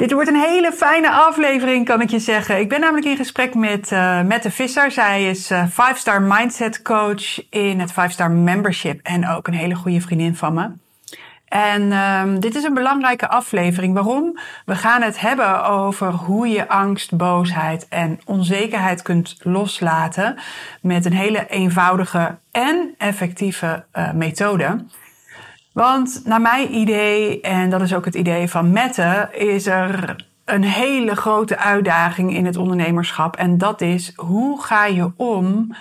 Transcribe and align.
Dit 0.00 0.12
wordt 0.12 0.28
een 0.28 0.40
hele 0.40 0.72
fijne 0.72 1.10
aflevering, 1.10 1.84
kan 1.84 2.00
ik 2.00 2.10
je 2.10 2.18
zeggen. 2.18 2.58
Ik 2.58 2.68
ben 2.68 2.80
namelijk 2.80 3.06
in 3.06 3.16
gesprek 3.16 3.54
met 3.54 3.90
uh, 3.90 4.22
Mette 4.22 4.50
Visser. 4.50 4.90
Zij 4.90 5.28
is 5.28 5.50
uh, 5.50 5.66
5-star 5.70 6.22
mindset 6.22 6.82
coach 6.82 7.50
in 7.50 7.80
het 7.80 7.92
5-star 7.92 8.30
membership 8.30 9.00
en 9.02 9.28
ook 9.28 9.46
een 9.46 9.54
hele 9.54 9.74
goede 9.74 10.00
vriendin 10.00 10.36
van 10.36 10.54
me. 10.54 10.70
En 11.44 11.92
um, 11.92 12.40
dit 12.40 12.54
is 12.54 12.64
een 12.64 12.74
belangrijke 12.74 13.28
aflevering. 13.28 13.94
Waarom? 13.94 14.38
We 14.64 14.74
gaan 14.74 15.02
het 15.02 15.20
hebben 15.20 15.64
over 15.64 16.12
hoe 16.12 16.48
je 16.48 16.68
angst, 16.68 17.16
boosheid 17.16 17.88
en 17.88 18.20
onzekerheid 18.24 19.02
kunt 19.02 19.36
loslaten 19.42 20.38
met 20.82 21.04
een 21.04 21.12
hele 21.12 21.46
eenvoudige 21.48 22.38
en 22.50 22.94
effectieve 22.98 23.84
uh, 23.94 24.12
methode. 24.12 24.84
Want 25.72 26.22
naar 26.24 26.40
mijn 26.40 26.74
idee, 26.74 27.40
en 27.40 27.70
dat 27.70 27.80
is 27.80 27.94
ook 27.94 28.04
het 28.04 28.14
idee 28.14 28.48
van 28.48 28.72
Mette, 28.72 29.28
is 29.32 29.66
er 29.66 30.16
een 30.44 30.64
hele 30.64 31.16
grote 31.16 31.58
uitdaging 31.58 32.34
in 32.34 32.46
het 32.46 32.56
ondernemerschap. 32.56 33.36
En 33.36 33.58
dat 33.58 33.80
is 33.80 34.12
hoe 34.16 34.62
ga 34.62 34.86
je 34.86 35.10
om 35.16 35.74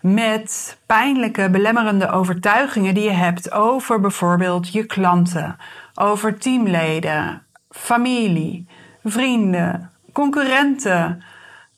met 0.00 0.78
pijnlijke, 0.86 1.50
belemmerende 1.50 2.10
overtuigingen 2.10 2.94
die 2.94 3.04
je 3.04 3.10
hebt 3.10 3.52
over 3.52 4.00
bijvoorbeeld 4.00 4.72
je 4.72 4.84
klanten, 4.84 5.56
over 5.94 6.38
teamleden, 6.38 7.42
familie, 7.70 8.66
vrienden, 9.04 9.90
concurrenten. 10.12 11.22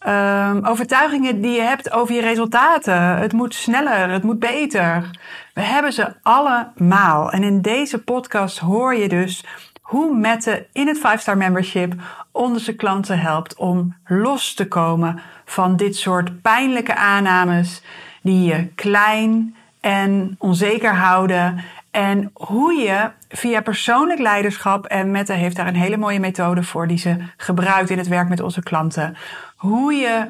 Um, 0.06 0.65
overtuigingen 0.67 1.41
die 1.41 1.53
je 1.53 1.61
hebt 1.61 1.93
over 1.93 2.15
je 2.15 2.21
resultaten. 2.21 3.17
Het 3.17 3.33
moet 3.33 3.55
sneller, 3.55 4.11
het 4.11 4.23
moet 4.23 4.39
beter. 4.39 5.11
We 5.59 5.64
hebben 5.64 5.92
ze 5.92 6.14
allemaal. 6.23 7.31
En 7.31 7.42
in 7.42 7.61
deze 7.61 8.03
podcast 8.03 8.59
hoor 8.59 8.95
je 8.95 9.09
dus 9.09 9.45
hoe 9.81 10.17
Mette 10.17 10.67
in 10.73 10.87
het 10.87 10.98
5-star 10.98 11.37
membership 11.37 11.95
onze 12.33 12.75
klanten 12.75 13.19
helpt 13.19 13.56
om 13.56 13.97
los 14.06 14.55
te 14.55 14.69
komen 14.69 15.20
van 15.45 15.77
dit 15.77 15.97
soort 15.97 16.42
pijnlijke 16.42 16.95
aannames 16.95 17.83
die 18.23 18.45
je 18.45 18.67
klein 18.75 19.55
en 19.81 20.34
onzeker 20.39 20.95
houden. 20.95 21.65
En 21.91 22.31
hoe 22.34 22.75
je 22.75 23.11
via 23.28 23.61
persoonlijk 23.61 24.20
leiderschap, 24.20 24.87
en 24.87 25.11
Mette 25.11 25.33
heeft 25.33 25.56
daar 25.56 25.67
een 25.67 25.75
hele 25.75 25.97
mooie 25.97 26.20
methode 26.20 26.62
voor 26.62 26.87
die 26.87 26.98
ze 26.98 27.17
gebruikt 27.37 27.91
in 27.91 27.98
het 27.98 28.09
werk 28.09 28.28
met 28.28 28.41
onze 28.41 28.62
klanten, 28.62 29.17
hoe 29.56 29.93
je 29.93 30.27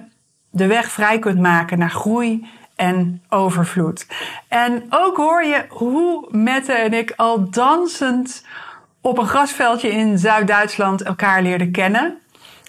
de 0.50 0.66
weg 0.66 0.90
vrij 0.90 1.18
kunt 1.18 1.40
maken 1.40 1.78
naar 1.78 1.90
groei 1.90 2.46
en 2.78 3.22
overvloed. 3.28 4.06
En 4.48 4.86
ook 4.90 5.16
hoor 5.16 5.44
je 5.44 5.64
hoe 5.68 6.28
Mette 6.30 6.72
en 6.72 6.92
ik 6.92 7.12
al 7.16 7.50
dansend 7.50 8.46
op 9.00 9.18
een 9.18 9.26
grasveldje 9.26 9.88
in 9.88 10.18
Zuid-Duitsland 10.18 11.02
elkaar 11.02 11.42
leerden 11.42 11.70
kennen. 11.70 12.18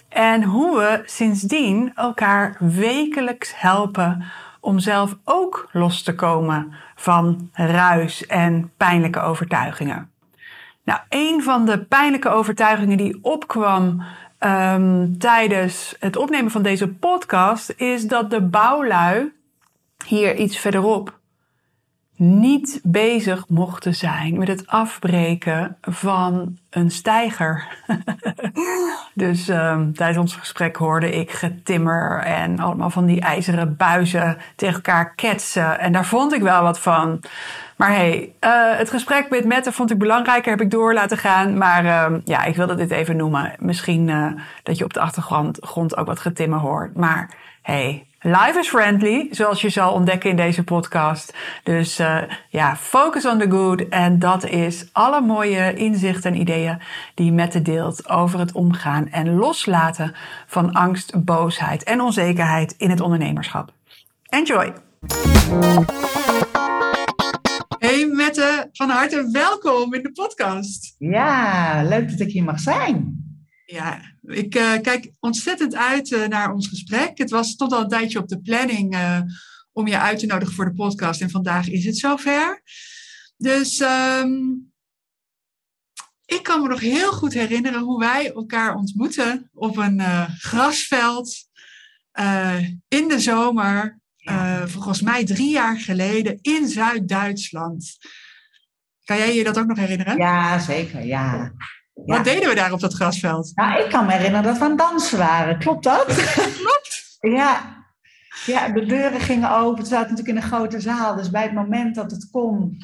En 0.08 0.42
hoe 0.42 0.76
we 0.76 1.02
sindsdien 1.04 1.92
elkaar 1.94 2.56
wekelijks 2.58 3.60
helpen 3.60 4.24
om 4.60 4.78
zelf 4.78 5.16
ook 5.24 5.68
los 5.72 6.02
te 6.02 6.14
komen 6.14 6.72
van 6.94 7.50
ruis 7.52 8.26
en 8.26 8.72
pijnlijke 8.76 9.20
overtuigingen. 9.20 10.10
Nou, 10.84 11.00
een 11.08 11.42
van 11.42 11.66
de 11.66 11.84
pijnlijke 11.84 12.28
overtuigingen 12.28 12.96
die 12.96 13.18
opkwam 13.22 14.02
um, 14.40 15.18
tijdens 15.18 15.96
het 15.98 16.16
opnemen 16.16 16.50
van 16.50 16.62
deze 16.62 16.88
podcast 16.88 17.74
is 17.76 18.06
dat 18.06 18.30
de 18.30 18.42
bouwlui 18.42 19.32
hier 20.06 20.36
iets 20.36 20.58
verderop 20.58 21.20
niet 22.20 22.80
bezig 22.82 23.48
mochten 23.48 23.94
zijn 23.94 24.38
met 24.38 24.48
het 24.48 24.66
afbreken 24.66 25.76
van 25.80 26.58
een 26.70 26.90
steiger. 26.90 27.66
dus 29.14 29.48
um, 29.48 29.94
tijdens 29.94 30.18
ons 30.18 30.36
gesprek 30.36 30.76
hoorde 30.76 31.10
ik 31.10 31.30
getimmer 31.30 32.18
en 32.18 32.58
allemaal 32.58 32.90
van 32.90 33.06
die 33.06 33.20
ijzeren 33.20 33.76
buizen 33.76 34.36
tegen 34.56 34.74
elkaar 34.74 35.14
ketsen. 35.14 35.78
En 35.78 35.92
daar 35.92 36.06
vond 36.06 36.32
ik 36.32 36.42
wel 36.42 36.62
wat 36.62 36.80
van. 36.80 37.20
Maar 37.76 37.90
hey, 37.90 38.32
uh, 38.40 38.76
het 38.78 38.90
gesprek 38.90 39.30
met 39.30 39.44
Mette 39.44 39.72
vond 39.72 39.90
ik 39.90 39.98
belangrijker, 39.98 40.50
heb 40.50 40.60
ik 40.60 40.70
door 40.70 40.94
laten 40.94 41.18
gaan. 41.18 41.58
Maar 41.58 41.84
uh, 41.84 42.18
ja, 42.24 42.44
ik 42.44 42.56
wilde 42.56 42.74
dit 42.74 42.90
even 42.90 43.16
noemen. 43.16 43.52
Misschien 43.58 44.08
uh, 44.08 44.32
dat 44.62 44.78
je 44.78 44.84
op 44.84 44.92
de 44.92 45.00
achtergrond 45.00 45.96
ook 45.96 46.06
wat 46.06 46.20
getimmer 46.20 46.58
hoort. 46.58 46.96
Maar 46.96 47.30
hey, 47.62 48.06
Life 48.22 48.58
is 48.58 48.68
friendly, 48.68 49.28
zoals 49.30 49.60
je 49.60 49.68
zal 49.68 49.92
ontdekken 49.92 50.30
in 50.30 50.36
deze 50.36 50.64
podcast. 50.64 51.34
Dus 51.62 52.00
uh, 52.00 52.22
ja, 52.48 52.76
focus 52.76 53.26
on 53.26 53.38
the 53.38 53.50
good. 53.50 53.88
En 53.88 54.18
dat 54.18 54.44
is 54.44 54.88
alle 54.92 55.20
mooie 55.20 55.74
inzichten 55.74 56.32
en 56.32 56.40
ideeën 56.40 56.78
die 57.14 57.32
Mette 57.32 57.62
deelt 57.62 58.08
over 58.08 58.38
het 58.38 58.52
omgaan 58.52 59.08
en 59.08 59.34
loslaten 59.34 60.14
van 60.46 60.72
angst, 60.72 61.24
boosheid 61.24 61.82
en 61.82 62.00
onzekerheid 62.00 62.74
in 62.78 62.90
het 62.90 63.00
ondernemerschap. 63.00 63.72
Enjoy! 64.28 64.72
Hey 67.78 68.06
Mette, 68.06 68.68
van 68.72 68.88
harte 68.88 69.28
welkom 69.32 69.94
in 69.94 70.02
de 70.02 70.12
podcast. 70.12 70.94
Ja, 70.98 71.82
leuk 71.82 72.10
dat 72.10 72.20
ik 72.20 72.32
hier 72.32 72.44
mag 72.44 72.60
zijn. 72.60 73.28
Ja, 73.70 74.00
ik 74.22 74.54
uh, 74.54 74.80
kijk 74.80 75.12
ontzettend 75.20 75.74
uit 75.74 76.10
uh, 76.10 76.26
naar 76.26 76.52
ons 76.52 76.68
gesprek. 76.68 77.18
Het 77.18 77.30
was 77.30 77.56
tot 77.56 77.72
al 77.72 77.80
een 77.80 77.88
tijdje 77.88 78.18
op 78.18 78.28
de 78.28 78.40
planning 78.40 78.94
uh, 78.94 79.20
om 79.72 79.86
je 79.86 79.98
uit 79.98 80.18
te 80.18 80.26
nodigen 80.26 80.54
voor 80.54 80.64
de 80.64 80.74
podcast. 80.74 81.20
En 81.20 81.30
vandaag 81.30 81.68
is 81.68 81.84
het 81.84 81.98
zover. 81.98 82.62
Dus 83.36 83.80
um, 83.80 84.72
ik 86.24 86.42
kan 86.42 86.62
me 86.62 86.68
nog 86.68 86.80
heel 86.80 87.12
goed 87.12 87.32
herinneren 87.32 87.80
hoe 87.80 87.98
wij 87.98 88.32
elkaar 88.32 88.74
ontmoeten 88.74 89.50
op 89.54 89.76
een 89.76 90.00
grasveld 90.38 91.48
in 92.88 93.08
de 93.08 93.18
zomer. 93.18 93.98
Ja. 94.16 94.68
volgens 94.68 95.00
mij 95.00 95.24
drie 95.24 95.50
jaar 95.50 95.80
geleden 95.80 96.38
in 96.40 96.68
Zuid-Duitsland. 96.68 97.96
Kan 99.04 99.16
jij 99.16 99.34
je 99.34 99.44
dat 99.44 99.58
ook 99.58 99.66
nog 99.66 99.78
herinneren? 99.78 100.16
Ja, 100.16 100.58
zeker. 100.58 101.04
Ja. 101.04 101.52
Wat 102.04 102.24
deden 102.24 102.48
we 102.48 102.54
daar 102.54 102.72
op 102.72 102.80
dat 102.80 102.94
grasveld? 102.94 103.52
Nou, 103.54 103.84
ik 103.84 103.90
kan 103.90 104.06
me 104.06 104.12
herinneren 104.12 104.42
dat 104.44 104.58
we 104.58 104.64
aan 104.64 104.70
het 104.70 104.78
dansen 104.78 105.18
waren. 105.18 105.58
Klopt 105.58 105.84
dat? 105.84 106.04
Klopt. 106.62 107.16
ja. 107.20 107.84
ja, 108.46 108.68
de 108.68 108.86
deuren 108.86 109.20
gingen 109.20 109.50
open. 109.50 109.82
We 109.82 109.88
zaten 109.88 110.10
natuurlijk 110.10 110.28
in 110.28 110.36
een 110.36 110.58
grote 110.58 110.80
zaal. 110.80 111.16
Dus 111.16 111.30
bij 111.30 111.42
het 111.42 111.52
moment 111.52 111.94
dat 111.94 112.10
het 112.10 112.30
kon, 112.30 112.76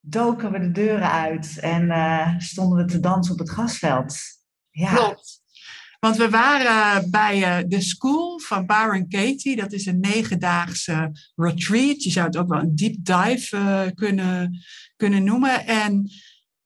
doken 0.00 0.52
we 0.52 0.58
de 0.58 0.70
deuren 0.70 1.10
uit. 1.10 1.58
En 1.60 1.82
uh, 1.82 2.28
stonden 2.38 2.78
we 2.78 2.84
te 2.84 3.00
dansen 3.00 3.32
op 3.32 3.38
het 3.38 3.50
grasveld. 3.50 4.16
Ja. 4.70 4.94
Klopt. 4.94 5.40
Want 6.00 6.16
we 6.16 6.30
waren 6.30 7.10
bij 7.10 7.38
uh, 7.38 7.68
de 7.68 7.80
school 7.80 8.38
van 8.38 8.66
Baron 8.66 9.08
Katie. 9.08 9.56
Dat 9.56 9.72
is 9.72 9.86
een 9.86 10.00
negendaagse 10.00 11.10
retreat. 11.34 12.02
Je 12.02 12.10
zou 12.10 12.26
het 12.26 12.36
ook 12.36 12.48
wel 12.48 12.60
een 12.60 12.74
deep 12.74 13.04
dive 13.04 13.56
uh, 13.56 13.80
kunnen, 13.94 14.62
kunnen 14.96 15.24
noemen. 15.24 15.66
En 15.66 16.10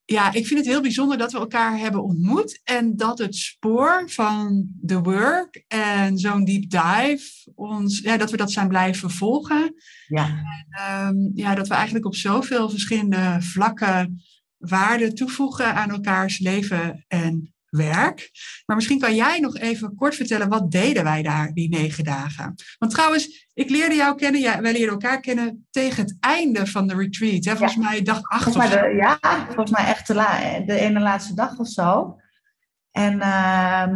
ja, 0.05 0.33
ik 0.33 0.47
vind 0.47 0.59
het 0.59 0.69
heel 0.69 0.81
bijzonder 0.81 1.17
dat 1.17 1.31
we 1.31 1.37
elkaar 1.37 1.77
hebben 1.77 2.03
ontmoet 2.03 2.61
en 2.63 2.95
dat 2.95 3.17
het 3.17 3.35
spoor 3.35 4.03
van 4.05 4.67
de 4.81 4.99
work 4.99 5.63
en 5.67 6.17
zo'n 6.17 6.45
deep 6.45 6.69
dive, 6.69 7.51
ons, 7.55 7.99
ja, 7.99 8.17
dat 8.17 8.31
we 8.31 8.37
dat 8.37 8.51
zijn 8.51 8.67
blijven 8.67 9.11
volgen. 9.11 9.73
Ja. 10.07 10.27
En, 10.27 11.07
um, 11.07 11.31
ja, 11.33 11.55
dat 11.55 11.67
we 11.67 11.73
eigenlijk 11.73 12.05
op 12.05 12.15
zoveel 12.15 12.69
verschillende 12.69 13.37
vlakken 13.39 14.21
waarde 14.57 15.13
toevoegen 15.13 15.75
aan 15.75 15.89
elkaars 15.89 16.39
leven 16.39 17.05
en 17.07 17.53
werk. 17.69 18.29
Maar 18.65 18.75
misschien 18.75 18.99
kan 18.99 19.15
jij 19.15 19.39
nog 19.39 19.57
even 19.57 19.95
kort 19.95 20.15
vertellen, 20.15 20.49
wat 20.49 20.71
deden 20.71 21.03
wij 21.03 21.23
daar 21.23 21.53
die 21.53 21.69
negen 21.69 22.03
dagen? 22.03 22.55
Want 22.77 22.91
trouwens, 22.91 23.44
ik 23.55 23.69
leerde 23.69 23.95
jou 23.95 24.15
kennen, 24.15 24.41
ja, 24.41 24.61
wij 24.61 24.71
leerden 24.71 24.91
elkaar 24.91 25.19
kennen 25.19 25.67
tegen 25.71 26.03
het 26.03 26.17
einde 26.19 26.67
van 26.67 26.87
de 26.87 26.95
retreat. 26.95 27.43
Hè? 27.43 27.55
Volgens 27.55 27.73
ja. 27.73 27.89
mij 27.89 28.01
dag 28.01 28.21
acht 28.23 28.43
volgens 28.43 28.69
mij 28.69 28.81
de, 28.81 28.95
Ja, 28.95 29.19
volgens 29.45 29.71
mij 29.71 29.85
echt 29.85 30.07
de, 30.07 30.13
la, 30.13 30.59
de 30.59 30.79
ene 30.79 30.99
laatste 30.99 31.33
dag 31.33 31.57
of 31.57 31.67
zo. 31.67 32.15
En 32.91 33.13
uh, 33.13 33.87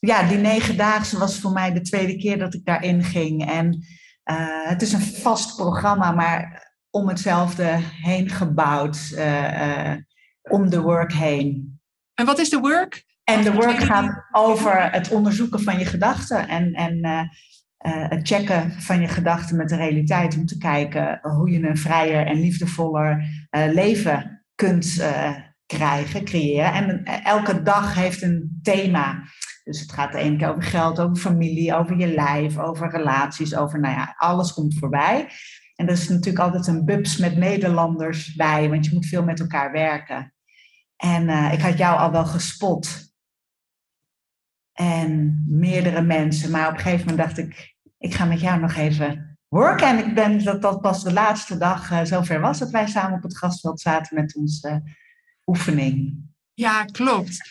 ja, 0.00 0.22
die 0.28 0.38
negendaagse 0.38 1.18
was 1.18 1.38
voor 1.38 1.52
mij 1.52 1.72
de 1.72 1.80
tweede 1.80 2.16
keer 2.16 2.38
dat 2.38 2.54
ik 2.54 2.64
daarin 2.64 3.02
ging. 3.02 3.50
En 3.50 3.86
uh, 4.30 4.68
het 4.68 4.82
is 4.82 4.92
een 4.92 5.00
vast 5.00 5.56
programma, 5.56 6.12
maar 6.12 6.70
om 6.90 7.08
hetzelfde 7.08 7.78
heen 8.02 8.28
gebouwd, 8.28 9.12
uh, 9.14 9.94
om 10.42 10.70
de 10.70 10.80
work 10.80 11.12
heen. 11.12 11.80
En 12.14 12.26
wat 12.26 12.38
is 12.38 12.48
de 12.48 12.58
work? 12.58 13.04
En 13.24 13.44
de 13.44 13.52
work 13.52 13.78
gaat 13.78 14.28
over 14.32 14.90
het 14.90 15.10
onderzoeken 15.10 15.60
van 15.60 15.78
je 15.78 15.84
gedachten 15.84 16.48
en, 16.48 16.72
en 16.72 17.06
uh, 17.06 17.20
uh, 17.86 18.08
het 18.08 18.28
checken 18.28 18.72
van 18.72 19.00
je 19.00 19.08
gedachten 19.08 19.56
met 19.56 19.68
de 19.68 19.76
realiteit 19.76 20.36
om 20.36 20.46
te 20.46 20.58
kijken 20.58 21.18
hoe 21.22 21.50
je 21.50 21.68
een 21.68 21.76
vrijer 21.76 22.26
en 22.26 22.40
liefdevoller 22.40 23.24
uh, 23.50 23.72
leven 23.72 24.44
kunt 24.54 25.04
krijgen, 25.66 26.24
creëren. 26.24 26.72
En 26.72 27.04
elke 27.04 27.62
dag 27.62 27.94
heeft 27.94 28.22
een 28.22 28.60
thema. 28.62 29.22
Dus 29.64 29.80
het 29.80 29.92
gaat 29.92 30.12
de 30.12 30.18
ene 30.18 30.36
keer 30.36 30.50
over 30.50 30.62
geld, 30.62 31.00
over 31.00 31.16
familie, 31.16 31.74
over 31.74 31.98
je 31.98 32.14
lijf, 32.14 32.58
over 32.58 32.90
relaties, 32.90 33.56
over, 33.56 33.80
nou 33.80 33.94
ja, 33.94 34.14
alles 34.16 34.52
komt 34.52 34.78
voorbij. 34.78 35.28
En 35.74 35.86
er 35.86 35.92
is 35.92 36.08
natuurlijk 36.08 36.44
altijd 36.44 36.66
een 36.66 36.84
bubs 36.84 37.16
met 37.16 37.36
Nederlanders 37.36 38.34
bij, 38.34 38.68
want 38.68 38.84
je 38.84 38.94
moet 38.94 39.06
veel 39.06 39.24
met 39.24 39.40
elkaar 39.40 39.72
werken. 39.72 40.34
En 40.96 41.52
ik 41.52 41.60
had 41.60 41.78
jou 41.78 41.98
al 41.98 42.12
wel 42.12 42.26
gespot. 42.26 43.11
En 44.82 45.44
meerdere 45.46 46.02
mensen. 46.02 46.50
Maar 46.50 46.68
op 46.68 46.74
een 46.74 46.80
gegeven 46.80 47.06
moment 47.08 47.26
dacht 47.26 47.38
ik, 47.38 47.74
ik 47.98 48.14
ga 48.14 48.24
met 48.24 48.40
jou 48.40 48.60
nog 48.60 48.74
even 48.74 49.38
worken. 49.48 49.86
En 49.86 49.98
ik 49.98 50.14
ben 50.14 50.44
dat 50.44 50.62
dat 50.62 50.80
pas 50.80 51.04
de 51.04 51.12
laatste 51.12 51.58
dag 51.58 51.90
uh, 51.90 52.04
zover 52.04 52.40
was 52.40 52.58
dat 52.58 52.70
wij 52.70 52.86
samen 52.86 53.16
op 53.16 53.22
het 53.22 53.38
gastveld 53.38 53.80
zaten 53.80 54.14
met 54.14 54.36
onze 54.36 54.68
uh, 54.68 54.76
oefening. 55.46 56.14
Ja, 56.54 56.84
klopt. 56.84 57.50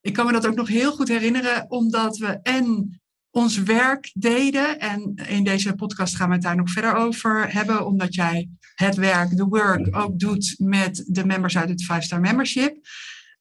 Ik 0.00 0.12
kan 0.12 0.26
me 0.26 0.32
dat 0.32 0.46
ook 0.46 0.54
nog 0.54 0.68
heel 0.68 0.92
goed 0.92 1.08
herinneren, 1.08 1.70
omdat 1.70 2.16
we 2.16 2.38
en 2.42 3.00
ons 3.30 3.62
werk 3.62 4.10
deden. 4.14 4.78
En 4.78 5.14
in 5.28 5.44
deze 5.44 5.74
podcast 5.74 6.16
gaan 6.16 6.28
we 6.28 6.34
het 6.34 6.42
daar 6.42 6.56
nog 6.56 6.70
verder 6.70 6.94
over 6.94 7.52
hebben, 7.52 7.86
omdat 7.86 8.14
jij 8.14 8.48
het 8.74 8.94
werk, 8.94 9.36
de 9.36 9.44
work, 9.44 9.96
ook 9.96 10.18
doet 10.18 10.54
met 10.58 11.04
de 11.06 11.26
members 11.26 11.56
uit 11.56 11.68
het 11.68 11.82
5-star 11.92 12.20
membership. 12.20 12.76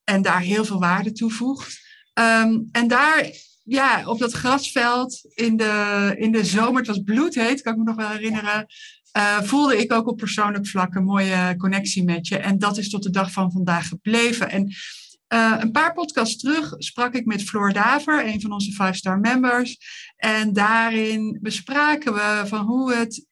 En 0.03 0.21
daar 0.21 0.39
heel 0.39 0.65
veel 0.65 0.79
waarde 0.79 1.11
toevoegt. 1.11 1.90
Um, 2.21 2.69
en 2.71 2.87
daar, 2.87 3.29
ja, 3.63 4.07
op 4.07 4.19
dat 4.19 4.31
grasveld 4.31 5.21
in 5.33 5.57
de, 5.57 6.13
in 6.17 6.31
de 6.31 6.45
zomer, 6.45 6.77
het 6.77 6.87
was 6.87 7.03
bloedheet, 7.03 7.61
kan 7.61 7.73
ik 7.73 7.79
me 7.79 7.85
nog 7.85 7.95
wel 7.95 8.09
herinneren. 8.09 8.65
Uh, 9.17 9.41
voelde 9.41 9.77
ik 9.77 9.93
ook 9.93 10.07
op 10.07 10.17
persoonlijk 10.17 10.67
vlak 10.67 10.95
een 10.95 11.03
mooie 11.03 11.55
connectie 11.57 12.03
met 12.03 12.27
je. 12.27 12.37
En 12.37 12.59
dat 12.59 12.77
is 12.77 12.89
tot 12.89 13.03
de 13.03 13.09
dag 13.09 13.31
van 13.31 13.51
vandaag 13.51 13.87
gebleven. 13.87 14.49
En 14.49 14.73
uh, 15.33 15.57
een 15.59 15.71
paar 15.71 15.93
podcasts 15.93 16.37
terug 16.37 16.73
sprak 16.77 17.13
ik 17.13 17.25
met 17.25 17.43
Floor 17.43 17.73
Daver, 17.73 18.25
een 18.25 18.41
van 18.41 18.51
onze 18.51 18.71
5-star 18.71 19.19
members. 19.19 19.77
En 20.15 20.53
daarin 20.53 21.39
bespraken 21.41 22.13
we 22.13 22.43
van 22.45 22.65
hoe 22.65 22.93
het 22.93 23.25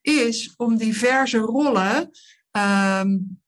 is 0.00 0.54
om 0.56 0.76
diverse 0.76 1.38
rollen 1.38 2.10
um, 2.50 3.40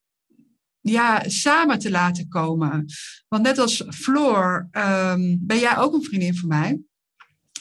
ja, 0.81 1.23
samen 1.29 1.79
te 1.79 1.91
laten 1.91 2.27
komen. 2.27 2.85
Want 3.27 3.43
net 3.43 3.57
als 3.57 3.83
Floor 3.89 4.69
um, 4.71 5.39
ben 5.41 5.59
jij 5.59 5.77
ook 5.77 5.93
een 5.93 6.03
vriendin 6.03 6.35
van 6.35 6.49
mij. 6.49 6.79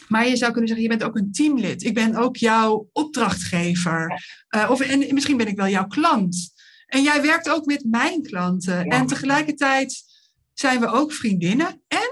Maar 0.09 0.29
je 0.29 0.37
zou 0.37 0.51
kunnen 0.53 0.69
zeggen, 0.69 0.87
je 0.91 0.97
bent 0.97 1.11
ook 1.11 1.17
een 1.17 1.33
teamlid. 1.33 1.85
Ik 1.85 1.95
ben 1.95 2.15
ook 2.15 2.37
jouw 2.37 2.89
opdrachtgever. 2.93 4.23
Uh, 4.57 4.71
of, 4.71 4.81
en 4.81 5.15
misschien 5.15 5.37
ben 5.37 5.47
ik 5.47 5.57
wel 5.57 5.69
jouw 5.69 5.87
klant. 5.87 6.53
En 6.87 7.03
jij 7.03 7.23
werkt 7.23 7.49
ook 7.49 7.65
met 7.65 7.85
mijn 7.85 8.23
klanten. 8.23 8.85
Ja. 8.85 8.85
En 8.85 9.07
tegelijkertijd 9.07 10.03
zijn 10.55 10.81
we 10.81 10.87
ook 10.87 11.13
vriendinnen 11.13 11.83
en 11.89 12.11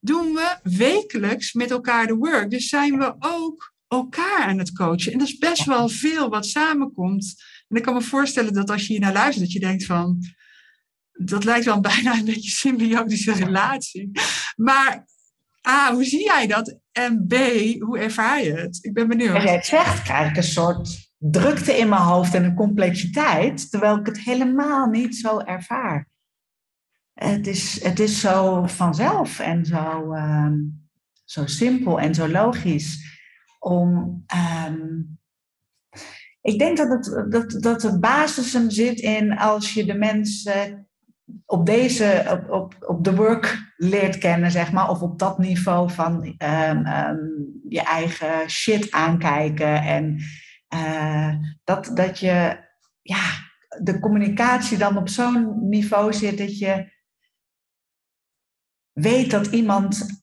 doen 0.00 0.32
we 0.32 0.58
wekelijks 0.62 1.52
met 1.52 1.70
elkaar 1.70 2.06
de 2.06 2.14
work. 2.14 2.50
Dus 2.50 2.68
zijn 2.68 2.98
we 2.98 3.14
ook 3.18 3.74
elkaar 3.88 4.42
aan 4.46 4.58
het 4.58 4.72
coachen. 4.72 5.12
En 5.12 5.18
dat 5.18 5.28
is 5.28 5.38
best 5.38 5.64
wel 5.64 5.88
veel 5.88 6.28
wat 6.28 6.46
samenkomt. 6.46 7.34
En 7.70 7.76
ik 7.76 7.82
kan 7.82 7.94
me 7.94 8.00
voorstellen 8.00 8.52
dat 8.52 8.70
als 8.70 8.86
je 8.86 8.92
hier 8.92 9.00
naar 9.00 9.12
luistert, 9.12 9.44
dat 9.44 9.52
je 9.52 9.60
denkt 9.60 9.84
van, 9.84 10.18
dat 11.12 11.44
lijkt 11.44 11.64
wel 11.64 11.80
bijna 11.90 12.12
een 12.12 12.24
beetje 12.24 12.50
symbiotische 12.50 13.32
relatie. 13.32 14.10
Maar 14.56 15.06
A, 15.68 15.94
hoe 15.94 16.04
zie 16.04 16.24
jij 16.24 16.46
dat? 16.46 16.78
En 16.92 17.26
B, 17.26 17.34
hoe 17.78 17.98
ervaar 17.98 18.42
je 18.42 18.52
het? 18.52 18.78
Ik 18.80 18.92
ben 18.92 19.08
benieuwd. 19.08 19.34
Als 19.34 19.44
jij 19.44 19.54
het 19.54 19.66
zegt, 19.66 20.02
krijg 20.02 20.30
ik 20.30 20.36
een 20.36 20.42
soort 20.42 21.12
drukte 21.18 21.78
in 21.78 21.88
mijn 21.88 22.02
hoofd 22.02 22.34
en 22.34 22.44
een 22.44 22.54
complexiteit, 22.54 23.70
terwijl 23.70 23.98
ik 23.98 24.06
het 24.06 24.20
helemaal 24.20 24.86
niet 24.86 25.16
zo 25.16 25.38
ervaar 25.38 26.08
het 27.24 27.46
is, 27.46 27.82
het 27.82 28.00
is 28.00 28.20
zo 28.20 28.66
vanzelf 28.66 29.38
en 29.38 29.64
zo, 29.64 30.14
um, 30.14 30.88
zo 31.24 31.46
simpel 31.46 32.00
en 32.00 32.14
zo 32.14 32.28
logisch 32.28 33.18
om. 33.58 34.24
Um, 34.66 35.18
ik 36.40 36.58
denk 36.58 36.76
dat, 36.76 36.88
het, 36.88 37.32
dat, 37.32 37.62
dat 37.62 37.80
de 37.80 37.98
basis 37.98 38.66
zit 38.68 39.00
in 39.00 39.38
als 39.38 39.72
je 39.74 39.84
de 39.84 39.94
mensen 39.94 40.88
op 41.46 41.66
deze, 41.66 42.24
op, 42.30 42.50
op, 42.50 42.76
op 42.80 43.04
de 43.04 43.14
work 43.14 43.72
leert 43.76 44.18
kennen, 44.18 44.50
zeg 44.50 44.72
maar, 44.72 44.90
of 44.90 45.02
op 45.02 45.18
dat 45.18 45.38
niveau 45.38 45.90
van 45.90 46.24
um, 46.24 46.84
je 47.68 47.82
eigen 47.82 48.50
shit 48.50 48.90
aankijken. 48.90 49.82
En 49.82 50.20
uh, 50.74 51.34
dat, 51.64 51.90
dat 51.94 52.18
je, 52.18 52.58
ja, 53.02 53.22
de 53.82 53.98
communicatie 53.98 54.78
dan 54.78 54.96
op 54.96 55.08
zo'n 55.08 55.68
niveau 55.68 56.12
zit 56.12 56.38
dat 56.38 56.58
je 56.58 56.92
weet 58.92 59.30
dat 59.30 59.46
iemand 59.46 60.19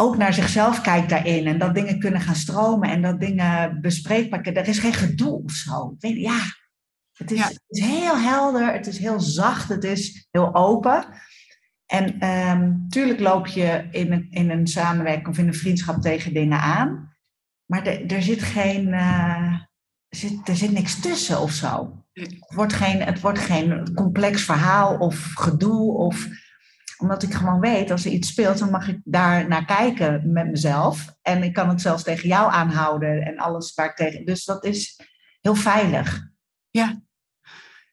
ook 0.00 0.16
naar 0.16 0.34
zichzelf 0.34 0.80
kijkt 0.80 1.08
daarin 1.08 1.46
en 1.46 1.58
dat 1.58 1.74
dingen 1.74 1.98
kunnen 1.98 2.20
gaan 2.20 2.34
stromen 2.34 2.90
en 2.90 3.02
dat 3.02 3.20
dingen 3.20 3.80
bespreekbaar 3.80 4.40
kunnen. 4.40 4.62
Er 4.62 4.68
is 4.68 4.78
geen 4.78 4.92
gedoe 4.92 5.42
of 5.44 5.52
zo. 5.52 5.96
Ja, 5.98 6.40
het 7.12 7.30
is, 7.30 7.40
het 7.40 7.62
is 7.68 7.84
heel 7.84 8.18
helder, 8.18 8.72
het 8.72 8.86
is 8.86 8.98
heel 8.98 9.20
zacht, 9.20 9.68
het 9.68 9.84
is 9.84 10.28
heel 10.30 10.54
open. 10.54 11.04
En 11.86 12.28
um, 12.28 12.86
tuurlijk 12.88 13.20
loop 13.20 13.46
je 13.46 13.88
in 13.90 14.12
een, 14.12 14.26
in 14.30 14.50
een 14.50 14.66
samenwerking 14.66 15.28
of 15.28 15.38
in 15.38 15.46
een 15.46 15.54
vriendschap 15.54 16.02
tegen 16.02 16.34
dingen 16.34 16.60
aan. 16.60 17.16
Maar 17.64 17.86
er, 17.86 18.12
er 18.12 18.22
zit 18.22 18.42
geen, 18.42 18.88
uh, 18.88 19.54
zit, 20.08 20.48
er 20.48 20.56
zit 20.56 20.72
niks 20.72 21.00
tussen 21.00 21.40
of 21.40 21.52
zo. 21.52 22.02
Het 22.12 22.54
wordt 22.54 22.72
geen, 22.72 23.02
het 23.02 23.20
wordt 23.20 23.38
geen 23.38 23.94
complex 23.94 24.44
verhaal 24.44 24.98
of 24.98 25.32
gedoe 25.34 25.92
of 25.92 26.28
omdat 26.98 27.22
ik 27.22 27.34
gewoon 27.34 27.60
weet, 27.60 27.90
als 27.90 28.04
er 28.04 28.10
iets 28.10 28.28
speelt, 28.28 28.58
dan 28.58 28.70
mag 28.70 28.88
ik 28.88 29.00
daar 29.04 29.48
naar 29.48 29.64
kijken 29.64 30.32
met 30.32 30.50
mezelf. 30.50 31.16
En 31.22 31.42
ik 31.42 31.52
kan 31.52 31.68
het 31.68 31.80
zelfs 31.80 32.02
tegen 32.02 32.28
jou 32.28 32.52
aanhouden 32.52 33.22
en 33.22 33.36
alles 33.36 33.74
waar 33.74 33.86
ik 33.86 33.96
tegen. 33.96 34.24
Dus 34.24 34.44
dat 34.44 34.64
is 34.64 35.00
heel 35.40 35.54
veilig. 35.54 36.28
Ja. 36.70 37.02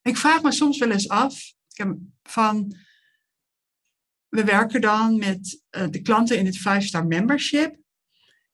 Ik 0.02 0.18
vraag 0.18 0.42
me 0.42 0.52
soms 0.52 0.78
wel 0.78 0.92
eens 0.92 1.10
af 1.10 1.54
van. 2.24 2.76
We 4.30 4.44
werken 4.44 4.82
dan 4.82 5.18
met 5.18 5.62
uh, 5.78 5.88
de 5.90 6.02
klanten 6.02 6.38
in 6.38 6.46
het 6.46 6.60
5-star 6.60 7.06
membership. 7.06 7.76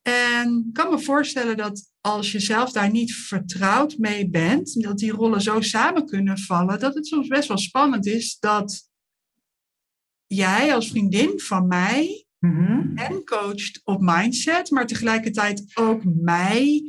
En 0.02 0.66
ik 0.68 0.74
kan 0.74 0.90
me 0.90 1.00
voorstellen 1.00 1.58
dat 1.58 1.92
als 2.02 2.32
je 2.32 2.40
zelf 2.40 2.72
daar 2.72 2.92
niet 2.92 3.16
vertrouwd 3.16 3.98
mee 3.98 4.30
bent, 4.30 4.82
dat 4.84 4.98
die 4.98 5.12
rollen 5.12 5.42
zo 5.42 5.62
samen 5.62 6.06
kunnen 6.06 6.38
vallen, 6.38 6.80
dat 6.80 6.96
het 6.96 7.08
soms 7.08 7.28
best 7.28 7.48
wel 7.48 7.58
spannend 7.58 8.06
is 8.06 8.38
dat 8.40 8.91
jij 10.34 10.74
als 10.74 10.90
vriendin 10.90 11.40
van 11.40 11.68
mij 11.68 12.26
mm-hmm. 12.40 12.98
en 12.98 13.24
coacht 13.24 13.82
op 13.84 14.02
mindset, 14.02 14.70
maar 14.70 14.88
tegelijkertijd 14.88 15.72
ook 15.74 16.02
mij 16.04 16.84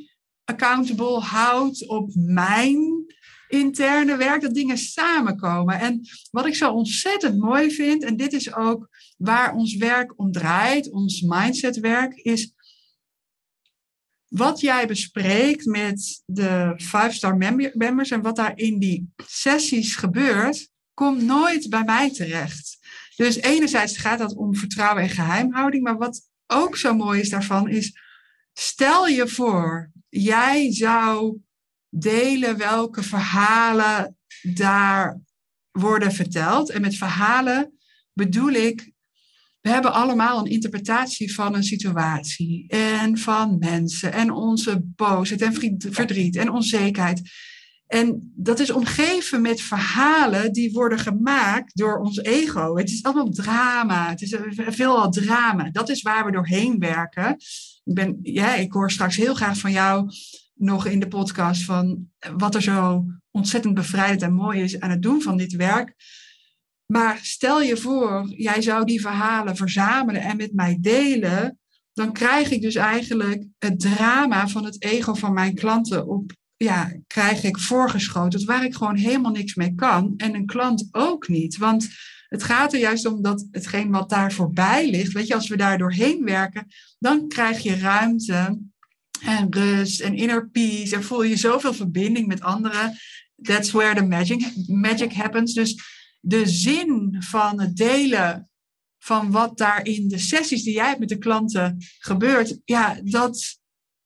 accountable 0.45 1.19
houdt 1.19 1.89
op 1.89 2.11
mijn 2.15 3.07
interne 3.49 4.17
werk, 4.17 4.41
dat 4.41 4.55
dingen 4.55 4.79
samenkomen. 4.79 5.81
En 5.81 6.01
wat 6.31 6.47
ik 6.47 6.55
zo 6.55 6.73
ontzettend 6.73 7.39
mooi 7.39 7.71
vind, 7.71 8.05
en 8.05 8.17
dit 8.17 8.33
is 8.33 8.55
ook 8.55 8.89
waar 9.17 9.55
ons 9.55 9.77
werk 9.77 10.19
om 10.19 10.33
draait, 10.33 10.91
ons 10.91 11.21
mindsetwerk, 11.21 12.15
is 12.15 12.55
wat 14.29 14.61
jij 14.61 14.87
bespreekt 14.87 15.67
met 15.67 16.23
de 16.25 16.83
5-star 16.83 17.37
members 17.75 18.11
en 18.11 18.23
wat 18.23 18.37
daar 18.37 18.59
in 18.59 18.79
die 18.79 19.13
sessies 19.27 19.97
gebeurt, 19.97 20.71
komt 20.95 21.23
nooit 21.23 21.69
bij 21.69 21.85
mij 21.85 22.11
terecht. 22.11 22.79
Dus 23.17 23.37
enerzijds 23.37 23.97
gaat 23.97 24.19
dat 24.19 24.35
om 24.35 24.57
vertrouwen 24.57 25.03
en 25.03 25.09
geheimhouding, 25.09 25.83
maar 25.83 25.97
wat 25.97 26.31
ook 26.47 26.77
zo 26.77 26.95
mooi 26.95 27.21
is 27.21 27.29
daarvan 27.29 27.69
is, 27.69 27.99
stel 28.53 29.07
je 29.07 29.29
voor, 29.29 29.91
jij 30.09 30.73
zou 30.73 31.39
delen 31.89 32.57
welke 32.57 33.03
verhalen 33.03 34.17
daar 34.43 35.21
worden 35.71 36.13
verteld. 36.13 36.71
En 36.71 36.81
met 36.81 36.97
verhalen 36.97 37.79
bedoel 38.13 38.51
ik, 38.51 38.93
we 39.61 39.71
hebben 39.71 39.93
allemaal 39.93 40.39
een 40.39 40.51
interpretatie 40.51 41.35
van 41.35 41.55
een 41.55 41.65
situatie 41.65 42.65
en 42.69 43.19
van 43.19 43.59
mensen 43.59 44.13
en 44.13 44.31
onze 44.31 44.83
boosheid 44.83 45.43
en 45.43 45.55
verdriet 45.93 46.37
en 46.37 46.51
onzekerheid. 46.51 47.23
En 47.93 48.33
dat 48.35 48.61
is 48.61 48.71
omgeven 48.71 49.41
met 49.41 49.61
verhalen 49.61 50.53
die 50.53 50.73
worden 50.73 50.99
gemaakt 50.99 51.77
door 51.77 51.99
ons 51.99 52.19
ego. 52.19 52.77
Het 52.77 52.91
is 52.91 53.03
allemaal 53.03 53.31
drama. 53.31 54.09
Het 54.09 54.23
is 54.23 54.37
veelal 54.57 55.11
drama. 55.11 55.71
Dat 55.71 55.89
is 55.89 56.03
waar 56.03 56.25
we 56.25 56.33
doorheen 56.33 56.79
werken. 56.79 57.31
Ik, 57.85 57.95
ben, 57.95 58.19
ja, 58.23 58.55
ik 58.55 58.73
hoor 58.73 58.91
straks 58.91 59.17
heel 59.17 59.35
graag 59.35 59.59
van 59.59 59.73
jou 59.73 60.09
nog 60.55 60.87
in 60.87 61.01
de 61.01 61.09
podcast 61.09 61.65
van 61.65 62.09
wat 62.37 62.55
er 62.55 62.63
zo 62.63 63.05
ontzettend 63.31 63.75
bevrijdend 63.75 64.23
en 64.23 64.35
mooi 64.35 64.63
is 64.63 64.81
aan 64.81 64.91
het 64.91 65.03
doen 65.03 65.23
van 65.23 65.37
dit 65.37 65.53
werk. 65.53 65.95
Maar 66.87 67.19
stel 67.23 67.63
je 67.63 67.77
voor, 67.77 68.33
jij 68.37 68.63
zou 68.63 68.85
die 68.85 69.01
verhalen 69.01 69.57
verzamelen 69.57 70.23
en 70.23 70.37
met 70.37 70.53
mij 70.53 70.79
delen, 70.81 71.59
dan 71.93 72.13
krijg 72.13 72.51
ik 72.51 72.63
dus 72.63 72.75
eigenlijk 72.75 73.47
het 73.59 73.81
drama 73.81 74.49
van 74.49 74.65
het 74.65 74.83
ego 74.83 75.15
van 75.15 75.33
mijn 75.33 75.55
klanten 75.55 76.07
op, 76.07 76.33
ja, 76.63 76.93
krijg 77.07 77.43
ik 77.43 77.59
voorgeschoten, 77.59 78.47
waar 78.47 78.65
ik 78.65 78.75
gewoon 78.75 78.97
helemaal 78.97 79.33
niks 79.33 79.55
mee 79.55 79.75
kan. 79.75 80.15
En 80.17 80.35
een 80.35 80.47
klant 80.47 80.89
ook 80.91 81.29
niet. 81.29 81.57
Want 81.57 81.89
het 82.29 82.43
gaat 82.43 82.73
er 82.73 82.79
juist 82.79 83.07
om 83.07 83.23
dat 83.23 83.47
hetgeen 83.51 83.91
wat 83.91 84.11
daar 84.11 84.33
voorbij 84.33 84.91
ligt, 84.91 85.13
weet 85.13 85.27
je, 85.27 85.35
als 85.35 85.49
we 85.49 85.57
daar 85.57 85.79
doorheen 85.79 86.25
werken, 86.25 86.67
dan 86.99 87.29
krijg 87.29 87.63
je 87.63 87.79
ruimte 87.79 88.59
en 89.23 89.47
rust 89.51 90.01
en 90.01 90.15
inner 90.15 90.49
peace 90.49 90.95
en 90.95 91.05
voel 91.05 91.23
je 91.23 91.37
zoveel 91.37 91.75
verbinding 91.75 92.27
met 92.27 92.41
anderen. 92.41 92.97
That's 93.43 93.71
where 93.71 93.95
the 93.95 94.05
magic, 94.05 94.53
magic 94.67 95.13
happens. 95.13 95.55
Dus 95.55 95.79
de 96.21 96.47
zin 96.47 97.17
van 97.19 97.61
het 97.61 97.77
delen 97.77 98.51
van 98.99 99.31
wat 99.31 99.59
daar 99.59 99.87
in 99.87 100.09
de 100.09 100.19
sessies 100.19 100.63
die 100.63 100.75
jij 100.75 100.87
hebt 100.87 100.99
met 100.99 101.09
de 101.09 101.19
klanten 101.19 101.77
gebeurt, 101.99 102.59
ja, 102.65 103.01
dat 103.03 103.61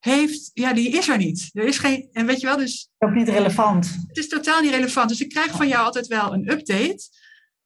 heeft, 0.07 0.51
ja, 0.55 0.73
die 0.73 0.91
is 0.91 1.09
er 1.09 1.17
niet. 1.17 1.51
Er 1.53 1.65
is 1.65 1.79
geen, 1.79 2.09
en 2.13 2.27
weet 2.27 2.41
je 2.41 2.47
wel, 2.47 2.57
dus. 2.57 2.89
Ook 2.99 3.15
niet 3.15 3.29
relevant. 3.29 3.97
Het 4.07 4.17
is 4.17 4.29
totaal 4.29 4.61
niet 4.61 4.71
relevant. 4.71 5.09
Dus 5.09 5.21
ik 5.21 5.29
krijg 5.29 5.57
van 5.57 5.69
jou 5.69 5.85
altijd 5.85 6.07
wel 6.07 6.35
een 6.35 6.51
update, 6.51 7.09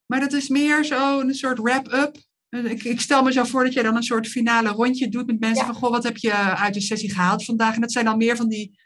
maar 0.06 0.20
dat 0.20 0.32
is 0.32 0.48
meer 0.48 0.84
zo 0.84 1.20
een 1.20 1.34
soort 1.34 1.58
wrap-up. 1.58 2.16
Ik, 2.48 2.84
ik, 2.84 3.00
stel 3.00 3.22
me 3.22 3.32
zo 3.32 3.44
voor 3.44 3.64
dat 3.64 3.72
jij 3.72 3.82
dan 3.82 3.96
een 3.96 4.02
soort 4.02 4.28
finale 4.28 4.68
rondje 4.68 5.08
doet 5.08 5.26
met 5.26 5.40
mensen 5.40 5.66
van, 5.66 5.74
goh, 5.74 5.90
wat 5.90 6.04
heb 6.04 6.16
je 6.16 6.32
uit 6.32 6.74
de 6.74 6.80
sessie 6.80 7.10
gehaald 7.10 7.44
vandaag? 7.44 7.74
En 7.74 7.80
dat 7.80 7.92
zijn 7.92 8.04
dan 8.04 8.16
meer 8.16 8.36
van 8.36 8.48
die 8.48 8.78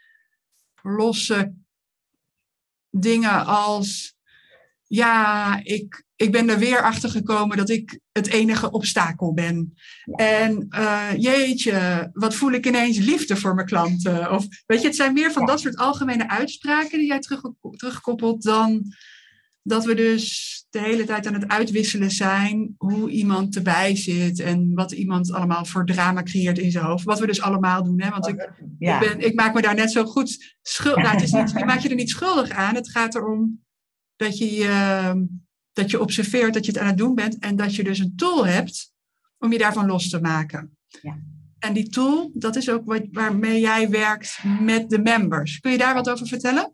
losse 0.81 1.53
dingen 2.89 3.45
als, 3.45 4.14
ja, 4.87 5.59
ik, 5.63 6.03
ik 6.15 6.31
ben 6.31 6.49
er 6.49 6.59
weer 6.59 6.81
achter 6.81 7.09
gekomen 7.09 7.57
dat 7.57 7.69
ik 7.69 7.99
het 8.11 8.27
enige 8.27 8.71
obstakel 8.71 9.33
ben. 9.33 9.73
En 10.11 10.67
uh, 10.69 11.09
jeetje, 11.17 12.09
wat 12.13 12.35
voel 12.35 12.51
ik 12.51 12.65
ineens 12.65 12.97
liefde 12.97 13.35
voor 13.35 13.55
mijn 13.55 13.67
klanten? 13.67 14.31
Of 14.31 14.45
weet 14.65 14.81
je, 14.81 14.87
het 14.87 14.95
zijn 14.95 15.13
meer 15.13 15.31
van 15.31 15.45
dat 15.45 15.59
soort 15.59 15.77
algemene 15.77 16.29
uitspraken 16.29 16.97
die 16.97 17.07
jij 17.07 17.19
terug, 17.19 17.41
terugkoppelt 17.71 18.43
dan 18.43 18.93
dat 19.67 19.85
we 19.85 19.95
dus 19.95 20.65
de 20.69 20.79
hele 20.79 21.05
tijd 21.05 21.27
aan 21.27 21.33
het 21.33 21.47
uitwisselen 21.47 22.11
zijn 22.11 22.75
hoe 22.77 23.09
iemand 23.09 23.55
erbij 23.55 23.95
zit 23.95 24.39
en 24.39 24.71
wat 24.73 24.91
iemand 24.91 25.31
allemaal 25.31 25.65
voor 25.65 25.85
drama 25.85 26.23
creëert 26.23 26.57
in 26.57 26.71
zijn 26.71 26.85
hoofd. 26.85 27.03
Wat 27.03 27.19
we 27.19 27.25
dus 27.25 27.41
allemaal 27.41 27.83
doen. 27.83 28.01
Hè? 28.01 28.09
Want 28.09 28.27
ik, 28.27 28.51
ik, 28.79 28.99
ben, 28.99 29.19
ik 29.19 29.35
maak 29.35 29.53
me 29.53 29.61
daar 29.61 29.75
net 29.75 29.91
zo 29.91 30.05
goed 30.05 30.55
schuldig. 30.61 31.03
Nou, 31.03 31.15
het 31.15 31.23
is 31.23 31.31
niet, 31.31 31.51
je 31.51 31.65
maakt 31.65 31.83
je 31.83 31.89
er 31.89 31.95
niet 31.95 32.09
schuldig 32.09 32.49
aan. 32.49 32.75
Het 32.75 32.89
gaat 32.89 33.15
erom 33.15 33.64
dat 34.15 34.37
je, 34.37 34.63
uh, 34.63 35.11
dat 35.73 35.91
je 35.91 36.01
observeert 36.01 36.53
dat 36.53 36.65
je 36.65 36.71
het 36.71 36.81
aan 36.81 36.87
het 36.87 36.97
doen 36.97 37.15
bent 37.15 37.39
en 37.39 37.55
dat 37.55 37.75
je 37.75 37.83
dus 37.83 37.99
een 37.99 38.15
tool 38.15 38.45
hebt 38.45 38.93
om 39.37 39.51
je 39.51 39.57
daarvan 39.57 39.85
los 39.85 40.09
te 40.09 40.21
maken. 40.21 40.77
Ja. 41.01 41.17
En 41.59 41.73
die 41.73 41.89
tool, 41.89 42.31
dat 42.33 42.55
is 42.55 42.69
ook 42.69 42.85
wat, 42.85 43.01
waarmee 43.11 43.59
jij 43.59 43.89
werkt 43.89 44.39
met 44.61 44.89
de 44.89 44.99
members. 44.99 45.59
Kun 45.59 45.71
je 45.71 45.77
daar 45.77 45.93
wat 45.93 46.09
over 46.09 46.27
vertellen? 46.27 46.73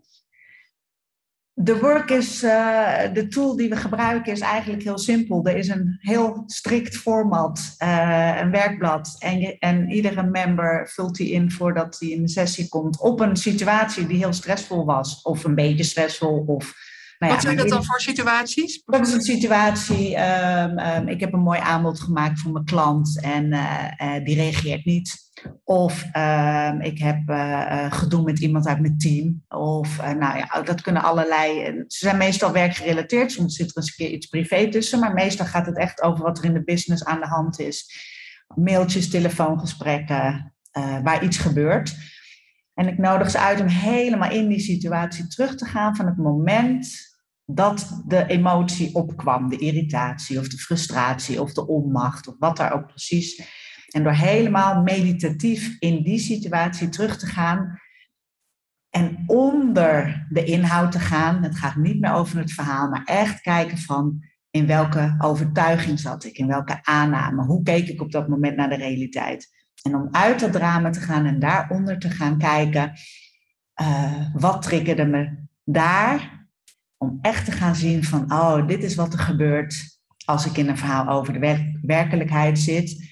De 1.54 1.80
work 1.80 2.10
is, 2.10 2.44
uh, 2.44 3.14
de 3.14 3.28
tool 3.28 3.56
die 3.56 3.70
we 3.70 3.76
gebruiken 3.76 4.32
is 4.32 4.40
eigenlijk 4.40 4.84
heel 4.84 4.98
simpel. 4.98 5.46
Er 5.46 5.58
is 5.58 5.68
een 5.68 5.98
heel 6.00 6.44
strikt 6.46 6.98
format, 6.98 7.76
uh, 7.84 8.38
een 8.42 8.52
werkblad. 8.52 9.16
En, 9.20 9.40
je, 9.40 9.58
en 9.60 9.90
iedere 9.90 10.24
member 10.24 10.90
vult 10.90 11.16
die 11.16 11.32
in 11.32 11.52
voordat 11.52 12.00
hij 12.00 12.10
in 12.10 12.22
de 12.22 12.30
sessie 12.30 12.70
komt. 12.70 13.00
Op 13.00 13.20
een 13.20 13.36
situatie 13.36 14.08
die 14.08 14.18
heel 14.18 14.34
stressvol 14.34 14.86
was. 14.86 15.22
Of 15.22 15.44
een 15.44 15.56
beetje 15.56 15.84
stressvol. 15.84 16.44
Of, 16.48 16.74
nou 17.22 17.34
ja, 17.34 17.40
Wat 17.40 17.42
zijn 17.42 17.58
dat 17.58 17.70
dan 17.70 17.86
voor 17.86 18.00
situaties? 18.00 18.82
Dat 18.86 19.08
is 19.08 19.14
een 19.14 19.22
situatie. 19.22 20.20
Um, 20.20 20.80
um, 20.80 21.08
ik 21.08 21.20
heb 21.20 21.34
een 21.34 21.40
mooi 21.40 21.60
aanbod 21.60 22.00
gemaakt 22.00 22.40
voor 22.40 22.52
mijn 22.52 22.66
klant. 22.66 23.22
En 23.22 23.54
uh, 23.54 24.24
die 24.24 24.36
reageert 24.36 24.86
niet. 24.86 25.30
Of 25.64 26.06
uh, 26.18 26.74
ik 26.80 27.00
heb 27.00 27.30
uh, 27.30 27.92
gedoe 27.92 28.24
met 28.24 28.40
iemand 28.40 28.68
uit 28.68 28.80
mijn 28.80 28.98
team. 28.98 29.44
Of 29.50 29.98
uh, 29.98 30.12
nou 30.12 30.38
ja, 30.38 30.62
dat 30.62 30.82
kunnen 30.82 31.02
allerlei. 31.02 31.64
Ze 31.88 32.06
zijn 32.06 32.18
meestal 32.18 32.52
werkgerelateerd. 32.52 33.32
Soms 33.32 33.56
zit 33.56 33.70
er 33.70 33.78
eens 33.78 33.88
een 33.88 34.06
keer 34.06 34.16
iets 34.16 34.28
privé 34.28 34.70
tussen. 34.70 35.00
Maar 35.00 35.14
meestal 35.14 35.46
gaat 35.46 35.66
het 35.66 35.78
echt 35.78 36.02
over 36.02 36.24
wat 36.24 36.38
er 36.38 36.44
in 36.44 36.54
de 36.54 36.64
business 36.64 37.06
aan 37.06 37.20
de 37.20 37.28
hand 37.28 37.60
is. 37.60 38.10
Mailtjes, 38.56 39.10
telefoongesprekken, 39.10 40.54
waar 41.04 41.24
iets 41.24 41.38
gebeurt. 41.38 41.96
En 42.74 42.88
ik 42.88 42.98
nodig 42.98 43.30
ze 43.30 43.40
uit 43.40 43.60
om 43.60 43.68
helemaal 43.68 44.32
in 44.32 44.48
die 44.48 44.60
situatie 44.60 45.28
terug 45.28 45.56
te 45.56 45.66
gaan 45.66 45.96
van 45.96 46.06
het 46.06 46.18
moment 46.18 47.11
dat 47.46 48.02
de 48.08 48.26
emotie 48.26 48.96
opkwam. 48.96 49.50
De 49.50 49.58
irritatie 49.58 50.40
of 50.40 50.48
de 50.48 50.58
frustratie 50.58 51.42
of 51.42 51.54
de 51.54 51.68
onmacht 51.68 52.28
of 52.28 52.36
wat 52.40 52.58
daar 52.58 52.74
ook 52.74 52.88
precies 52.88 53.60
en 53.92 54.04
door 54.04 54.14
helemaal 54.14 54.82
meditatief 54.82 55.76
in 55.80 56.04
die 56.04 56.20
situatie 56.20 56.90
terug 56.90 57.18
te 57.18 57.26
gaan 57.26 57.80
en 58.90 59.24
onder 59.26 60.26
de 60.30 60.44
inhoud 60.44 60.92
te 60.92 61.00
gaan. 61.00 61.44
Het 61.44 61.56
gaat 61.56 61.76
niet 61.76 62.00
meer 62.00 62.14
over 62.14 62.38
het 62.38 62.52
verhaal, 62.52 62.90
maar 62.90 63.04
echt 63.04 63.42
kijken 63.42 63.78
van 63.78 64.24
in 64.50 64.68
welke 64.68 65.16
overtuiging 65.18 66.00
zat 66.00 66.24
ik, 66.24 66.38
in 66.38 66.48
welke 66.48 66.80
aanname, 66.84 67.46
hoe 67.46 67.64
keek 67.64 67.88
ik 67.88 68.02
op 68.02 68.12
dat 68.12 68.28
moment 68.28 68.56
naar 68.56 68.70
de 68.70 68.76
realiteit. 68.76 69.50
En 69.82 69.96
om 69.96 70.08
uit 70.12 70.40
dat 70.40 70.52
drama 70.52 70.90
te 70.90 71.00
gaan 71.00 71.26
en 71.26 71.40
daaronder 71.40 72.00
te 72.00 72.10
gaan 72.10 72.38
kijken, 72.38 72.94
uh, 73.82 74.26
wat 74.34 74.62
triggerde 74.62 75.06
me 75.06 75.46
daar, 75.64 76.41
om 77.02 77.18
echt 77.22 77.46
te 77.46 77.52
gaan 77.52 77.76
zien 77.76 78.04
van, 78.04 78.32
oh, 78.34 78.68
dit 78.68 78.84
is 78.84 78.96
wat 78.96 79.14
er 79.14 79.20
gebeurt 79.20 80.00
als 80.26 80.46
ik 80.46 80.58
in 80.58 80.70
een 80.70 80.78
verhaal 80.78 81.08
over 81.08 81.34
de 81.34 81.80
werkelijkheid 81.82 82.60
zit. 82.60 83.10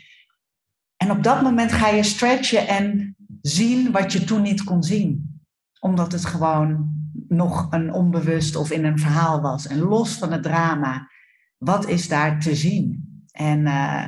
En 0.98 1.12
op 1.12 1.24
dat 1.24 1.42
moment 1.42 1.72
ga 1.72 1.88
je 1.88 2.04
stretchen 2.04 2.68
en 2.68 3.16
zien 3.42 3.92
wat 3.92 4.14
je 4.14 4.24
toen 4.24 4.42
niet 4.42 4.64
kon 4.64 4.84
zien. 4.84 5.42
Omdat 5.80 6.12
het 6.12 6.26
gewoon 6.26 6.94
nog 7.28 7.68
een 7.70 7.94
onbewust 7.94 8.56
of 8.56 8.72
in 8.72 8.86
een 8.86 9.00
verhaal 9.00 9.42
was. 9.42 9.68
En 9.68 9.80
los 9.80 10.18
van 10.18 10.32
het 10.32 10.44
drama, 10.44 11.10
wat 11.58 11.88
is 11.88 12.08
daar 12.08 12.40
te 12.40 12.56
zien? 12.56 13.08
En 13.32 13.60
uh, 13.60 14.06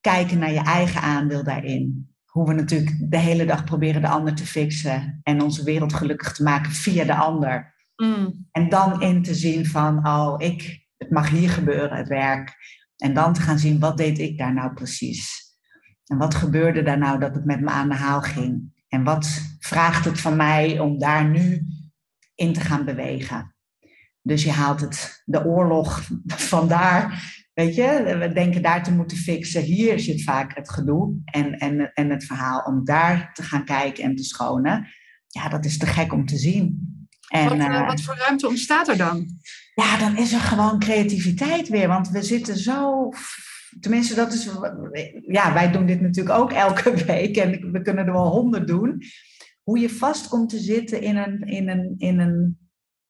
kijken 0.00 0.38
naar 0.38 0.52
je 0.52 0.62
eigen 0.62 1.00
aandeel 1.00 1.44
daarin. 1.44 2.12
Hoe 2.24 2.46
we 2.46 2.54
natuurlijk 2.54 3.10
de 3.10 3.18
hele 3.18 3.44
dag 3.44 3.64
proberen 3.64 4.02
de 4.02 4.08
ander 4.08 4.34
te 4.34 4.46
fixen 4.46 5.20
en 5.22 5.42
onze 5.42 5.64
wereld 5.64 5.94
gelukkig 5.94 6.32
te 6.32 6.42
maken 6.42 6.72
via 6.72 7.04
de 7.04 7.14
ander. 7.14 7.76
Mm. 8.02 8.46
En 8.52 8.68
dan 8.68 9.02
in 9.02 9.22
te 9.22 9.34
zien 9.34 9.66
van, 9.66 10.06
oh, 10.06 10.34
ik, 10.38 10.86
het 10.96 11.10
mag 11.10 11.30
hier 11.30 11.50
gebeuren, 11.50 11.96
het 11.96 12.08
werk. 12.08 12.56
En 12.96 13.14
dan 13.14 13.32
te 13.32 13.40
gaan 13.40 13.58
zien, 13.58 13.78
wat 13.78 13.96
deed 13.96 14.18
ik 14.18 14.38
daar 14.38 14.54
nou 14.54 14.72
precies? 14.72 15.46
En 16.04 16.18
wat 16.18 16.34
gebeurde 16.34 16.82
daar 16.82 16.98
nou 16.98 17.18
dat 17.18 17.34
het 17.34 17.44
met 17.44 17.60
me 17.60 17.70
aan 17.70 17.88
de 17.88 17.94
haal 17.94 18.20
ging? 18.20 18.82
En 18.88 19.04
wat 19.04 19.56
vraagt 19.58 20.04
het 20.04 20.20
van 20.20 20.36
mij 20.36 20.78
om 20.78 20.98
daar 20.98 21.28
nu 21.28 21.66
in 22.34 22.52
te 22.52 22.60
gaan 22.60 22.84
bewegen? 22.84 23.54
Dus 24.22 24.44
je 24.44 24.50
haalt 24.50 24.80
het, 24.80 25.22
de 25.24 25.44
oorlog 25.44 26.02
vandaar, 26.26 27.22
weet 27.54 27.74
je, 27.74 28.16
we 28.18 28.32
denken 28.32 28.62
daar 28.62 28.82
te 28.82 28.94
moeten 28.94 29.16
fixen. 29.16 29.62
Hier 29.62 30.00
zit 30.00 30.22
vaak 30.22 30.56
het 30.56 30.70
gedoe 30.70 31.20
en, 31.24 31.58
en, 31.58 31.92
en 31.92 32.10
het 32.10 32.24
verhaal 32.24 32.60
om 32.60 32.84
daar 32.84 33.30
te 33.32 33.42
gaan 33.42 33.64
kijken 33.64 34.04
en 34.04 34.16
te 34.16 34.24
schonen. 34.24 34.88
Ja, 35.26 35.48
dat 35.48 35.64
is 35.64 35.78
te 35.78 35.86
gek 35.86 36.12
om 36.12 36.26
te 36.26 36.36
zien. 36.36 36.87
En, 37.28 37.48
wat, 37.48 37.58
uh, 37.58 37.86
wat 37.86 38.00
voor 38.00 38.16
ruimte 38.16 38.48
ontstaat 38.48 38.88
er 38.88 38.96
dan? 38.96 39.26
Ja, 39.74 39.96
dan 39.96 40.16
is 40.16 40.32
er 40.32 40.40
gewoon 40.40 40.78
creativiteit 40.78 41.68
weer. 41.68 41.88
Want 41.88 42.08
we 42.08 42.22
zitten 42.22 42.56
zo 42.56 43.10
tenminste, 43.80 44.14
dat 44.14 44.32
is. 44.32 44.48
Ja, 45.26 45.52
wij 45.52 45.70
doen 45.70 45.86
dit 45.86 46.00
natuurlijk 46.00 46.38
ook 46.38 46.52
elke 46.52 46.94
week 47.04 47.36
en 47.36 47.72
we 47.72 47.82
kunnen 47.82 48.06
er 48.06 48.12
wel 48.12 48.30
honderd 48.30 48.66
doen. 48.66 49.02
Hoe 49.62 49.78
je 49.78 49.90
vast 49.90 50.28
komt 50.28 50.48
te 50.48 50.58
zitten 50.58 51.00
in 51.00 51.16
een, 51.16 51.40
in 51.40 51.68
een, 51.68 51.94
in 51.98 52.18
een, 52.18 52.58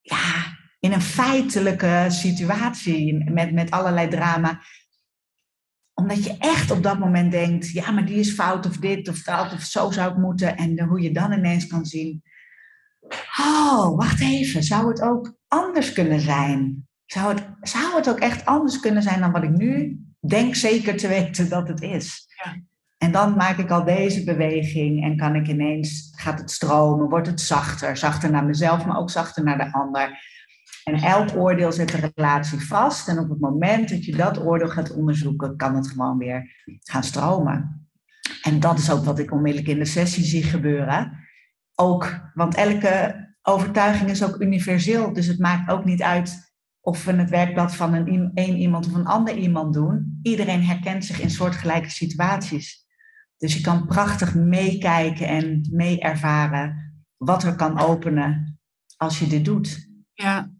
ja, 0.00 0.56
in 0.80 0.92
een 0.92 1.02
feitelijke 1.02 2.06
situatie 2.08 3.30
met, 3.32 3.52
met 3.52 3.70
allerlei 3.70 4.08
drama 4.08 4.60
omdat 5.98 6.24
je 6.24 6.36
echt 6.38 6.70
op 6.70 6.82
dat 6.82 6.98
moment 6.98 7.30
denkt, 7.30 7.70
ja, 7.70 7.90
maar 7.90 8.06
die 8.06 8.18
is 8.18 8.32
fout 8.32 8.66
of 8.66 8.76
dit 8.76 9.08
of 9.08 9.22
dat 9.22 9.52
of 9.52 9.60
zo 9.62 9.90
zou 9.90 10.08
het 10.08 10.18
moeten. 10.18 10.56
En 10.56 10.80
hoe 10.80 11.00
je 11.00 11.12
dan 11.12 11.32
ineens 11.32 11.66
kan 11.66 11.86
zien, 11.86 12.22
oh, 13.40 13.96
wacht 13.96 14.20
even, 14.20 14.62
zou 14.62 14.88
het 14.88 15.02
ook 15.02 15.34
anders 15.48 15.92
kunnen 15.92 16.20
zijn? 16.20 16.88
Zou 17.06 17.34
het, 17.34 17.46
zou 17.60 17.96
het 17.96 18.08
ook 18.08 18.18
echt 18.18 18.44
anders 18.44 18.80
kunnen 18.80 19.02
zijn 19.02 19.20
dan 19.20 19.32
wat 19.32 19.42
ik 19.42 19.56
nu 19.56 20.00
denk 20.26 20.54
zeker 20.54 20.96
te 20.96 21.08
weten 21.08 21.48
dat 21.48 21.68
het 21.68 21.82
is. 21.82 22.26
Ja. 22.44 22.56
En 22.98 23.12
dan 23.12 23.36
maak 23.36 23.58
ik 23.58 23.70
al 23.70 23.84
deze 23.84 24.24
beweging 24.24 25.04
en 25.04 25.16
kan 25.16 25.34
ik 25.34 25.48
ineens, 25.48 26.12
gaat 26.16 26.38
het 26.38 26.50
stromen, 26.50 27.08
wordt 27.08 27.26
het 27.26 27.40
zachter. 27.40 27.96
Zachter 27.96 28.30
naar 28.30 28.44
mezelf, 28.44 28.86
maar 28.86 28.98
ook 28.98 29.10
zachter 29.10 29.44
naar 29.44 29.58
de 29.58 29.72
ander. 29.72 30.18
En 30.84 30.94
elk 30.94 31.36
oordeel 31.36 31.72
zet 31.72 31.88
de 31.88 32.10
relatie 32.14 32.66
vast. 32.66 33.08
En 33.08 33.18
op 33.18 33.28
het 33.28 33.40
moment 33.40 33.88
dat 33.88 34.04
je 34.04 34.16
dat 34.16 34.44
oordeel 34.44 34.68
gaat 34.68 34.94
onderzoeken, 34.94 35.56
kan 35.56 35.74
het 35.74 35.88
gewoon 35.88 36.18
weer 36.18 36.64
gaan 36.78 37.02
stromen. 37.02 37.88
En 38.42 38.60
dat 38.60 38.78
is 38.78 38.90
ook 38.90 39.04
wat 39.04 39.18
ik 39.18 39.32
onmiddellijk 39.32 39.72
in 39.72 39.78
de 39.78 39.84
sessie 39.84 40.24
zie 40.24 40.42
gebeuren. 40.42 41.27
Ook, 41.80 42.30
want 42.34 42.54
elke 42.54 43.26
overtuiging 43.42 44.10
is 44.10 44.22
ook 44.22 44.40
universeel. 44.40 45.12
Dus 45.12 45.26
het 45.26 45.38
maakt 45.38 45.70
ook 45.70 45.84
niet 45.84 46.02
uit 46.02 46.52
of 46.80 47.04
we 47.04 47.12
het 47.12 47.30
werkblad 47.30 47.74
van 47.74 47.94
een, 47.94 48.30
een 48.34 48.56
iemand 48.56 48.86
of 48.86 48.94
een 48.94 49.06
ander 49.06 49.36
iemand 49.36 49.74
doen, 49.74 50.18
iedereen 50.22 50.64
herkent 50.64 51.04
zich 51.04 51.20
in 51.20 51.30
soortgelijke 51.30 51.90
situaties. 51.90 52.86
Dus 53.36 53.54
je 53.54 53.60
kan 53.60 53.86
prachtig 53.86 54.34
meekijken 54.34 55.26
en 55.26 55.68
mee 55.70 56.00
ervaren 56.00 56.94
wat 57.16 57.42
er 57.42 57.54
kan 57.54 57.78
openen 57.78 58.58
als 58.96 59.18
je 59.18 59.26
dit 59.26 59.44
doet. 59.44 59.88
Ja, 60.12 60.50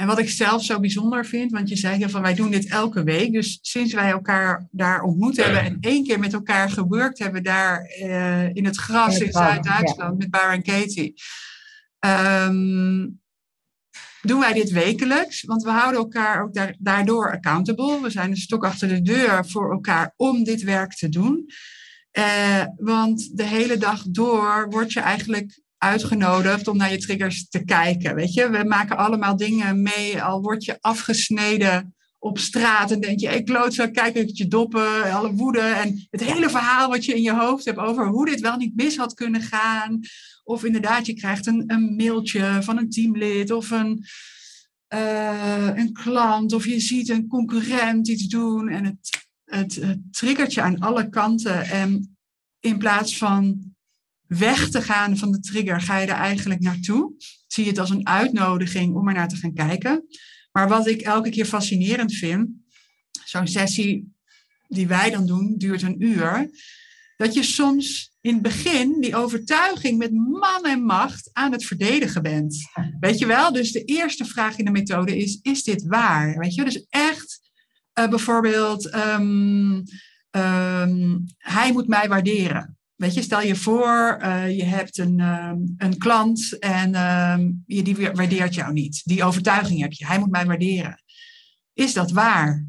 en 0.00 0.06
wat 0.06 0.18
ik 0.18 0.30
zelf 0.30 0.64
zo 0.64 0.80
bijzonder 0.80 1.26
vind, 1.26 1.50
want 1.50 1.68
je 1.68 1.76
zei 1.76 2.08
van 2.08 2.22
wij 2.22 2.34
doen 2.34 2.50
dit 2.50 2.68
elke 2.68 3.02
week. 3.02 3.32
Dus 3.32 3.58
sinds 3.62 3.92
wij 3.92 4.10
elkaar 4.10 4.68
daar 4.70 5.02
ontmoet 5.02 5.36
hebben 5.36 5.62
en 5.62 5.76
één 5.80 6.04
keer 6.04 6.18
met 6.18 6.32
elkaar 6.32 6.70
gewerkt 6.70 7.18
hebben 7.18 7.42
daar 7.42 7.94
uh, 8.00 8.54
in 8.54 8.64
het 8.64 8.76
gras 8.76 9.18
in, 9.18 9.26
in 9.26 9.32
Zuid-Duitsland 9.32 10.18
met 10.18 10.30
Bar 10.30 10.52
en 10.52 10.62
Katie. 10.62 11.14
Um, 12.06 13.20
doen 14.22 14.40
wij 14.40 14.52
dit 14.52 14.70
wekelijks, 14.70 15.42
want 15.42 15.62
we 15.62 15.70
houden 15.70 16.00
elkaar 16.00 16.42
ook 16.42 16.76
daardoor 16.78 17.32
accountable. 17.32 18.00
We 18.00 18.10
zijn 18.10 18.30
een 18.30 18.36
stok 18.36 18.64
achter 18.64 18.88
de 18.88 19.02
deur 19.02 19.46
voor 19.46 19.72
elkaar 19.72 20.14
om 20.16 20.44
dit 20.44 20.62
werk 20.62 20.94
te 20.94 21.08
doen. 21.08 21.46
Uh, 22.12 22.64
want 22.76 23.36
de 23.36 23.44
hele 23.44 23.76
dag 23.76 24.02
door 24.02 24.66
word 24.70 24.92
je 24.92 25.00
eigenlijk 25.00 25.60
uitgenodigd 25.78 26.68
om 26.68 26.76
naar 26.76 26.90
je 26.90 26.98
triggers 26.98 27.48
te 27.48 27.64
kijken. 27.64 28.14
Weet 28.14 28.32
je, 28.32 28.50
we 28.50 28.64
maken 28.64 28.96
allemaal 28.96 29.36
dingen 29.36 29.82
mee, 29.82 30.22
al 30.22 30.40
word 30.40 30.64
je 30.64 30.78
afgesneden 30.80 31.94
op 32.18 32.38
straat 32.38 32.90
en 32.90 33.00
denk 33.00 33.20
je, 33.20 33.28
ik 33.28 33.44
klootzak, 33.44 33.92
kijk 33.92 34.16
uit 34.16 34.36
je 34.36 34.48
doppen, 34.48 35.12
alle 35.12 35.32
woede 35.32 35.60
en 35.60 36.06
het 36.10 36.24
hele 36.24 36.50
verhaal 36.50 36.88
wat 36.88 37.04
je 37.04 37.14
in 37.14 37.22
je 37.22 37.34
hoofd 37.34 37.64
hebt 37.64 37.78
over 37.78 38.06
hoe 38.06 38.26
dit 38.26 38.40
wel 38.40 38.56
niet 38.56 38.76
mis 38.76 38.96
had 38.96 39.14
kunnen 39.14 39.42
gaan. 39.42 40.00
Of 40.44 40.64
inderdaad, 40.64 41.06
je 41.06 41.14
krijgt 41.14 41.46
een, 41.46 41.64
een 41.66 41.96
mailtje 41.96 42.58
van 42.62 42.78
een 42.78 42.90
teamlid 42.90 43.50
of 43.50 43.70
een, 43.70 44.04
uh, 44.94 45.70
een 45.74 45.92
klant 45.92 46.52
of 46.52 46.66
je 46.66 46.80
ziet 46.80 47.08
een 47.08 47.26
concurrent 47.26 48.08
iets 48.08 48.26
doen 48.26 48.68
en 48.68 48.84
het, 48.84 49.28
het, 49.44 49.74
het 49.74 50.00
triggert 50.10 50.54
je 50.54 50.62
aan 50.62 50.78
alle 50.78 51.08
kanten. 51.08 51.64
En 51.64 52.16
in 52.60 52.78
plaats 52.78 53.18
van 53.18 53.74
weg 54.28 54.68
te 54.68 54.82
gaan 54.82 55.16
van 55.16 55.32
de 55.32 55.40
trigger, 55.40 55.80
ga 55.80 55.98
je 55.98 56.06
er 56.06 56.14
eigenlijk 56.14 56.60
naartoe. 56.60 57.12
Zie 57.46 57.64
je 57.64 57.70
het 57.70 57.78
als 57.78 57.90
een 57.90 58.06
uitnodiging 58.06 58.94
om 58.94 59.08
er 59.08 59.14
naar 59.14 59.28
te 59.28 59.36
gaan 59.36 59.54
kijken. 59.54 60.06
Maar 60.52 60.68
wat 60.68 60.86
ik 60.86 61.00
elke 61.00 61.30
keer 61.30 61.44
fascinerend 61.44 62.12
vind, 62.12 62.48
zo'n 63.24 63.46
sessie 63.46 64.16
die 64.68 64.86
wij 64.86 65.10
dan 65.10 65.26
doen, 65.26 65.54
duurt 65.56 65.82
een 65.82 66.02
uur. 66.02 66.50
Dat 67.16 67.34
je 67.34 67.42
soms 67.42 68.16
in 68.20 68.32
het 68.32 68.42
begin 68.42 69.00
die 69.00 69.16
overtuiging 69.16 69.98
met 69.98 70.12
man 70.12 70.64
en 70.64 70.82
macht 70.82 71.30
aan 71.32 71.52
het 71.52 71.64
verdedigen 71.64 72.22
bent. 72.22 72.56
Weet 73.00 73.18
je 73.18 73.26
wel? 73.26 73.52
Dus 73.52 73.72
de 73.72 73.84
eerste 73.84 74.24
vraag 74.24 74.58
in 74.58 74.64
de 74.64 74.70
methode 74.70 75.16
is: 75.16 75.38
is 75.42 75.62
dit 75.62 75.86
waar? 75.86 76.38
Weet 76.38 76.54
je? 76.54 76.64
Dus 76.64 76.86
echt 76.88 77.40
uh, 77.98 78.08
bijvoorbeeld, 78.08 78.94
um, 78.94 79.82
um, 80.30 81.24
hij 81.38 81.72
moet 81.72 81.88
mij 81.88 82.08
waarderen. 82.08 82.77
Weet 82.98 83.14
je, 83.14 83.22
stel 83.22 83.40
je 83.40 83.56
voor, 83.56 84.18
uh, 84.22 84.56
je 84.56 84.64
hebt 84.64 84.98
een, 84.98 85.20
um, 85.20 85.74
een 85.76 85.98
klant 85.98 86.58
en 86.58 86.94
um, 86.94 87.62
je, 87.66 87.82
die 87.82 87.96
waardeert 87.96 88.54
jou 88.54 88.72
niet. 88.72 89.02
Die 89.04 89.24
overtuiging 89.24 89.80
heb 89.80 89.92
je. 89.92 90.06
Hij 90.06 90.18
moet 90.18 90.30
mij 90.30 90.46
waarderen. 90.46 91.02
Is 91.72 91.92
dat 91.92 92.10
waar? 92.10 92.66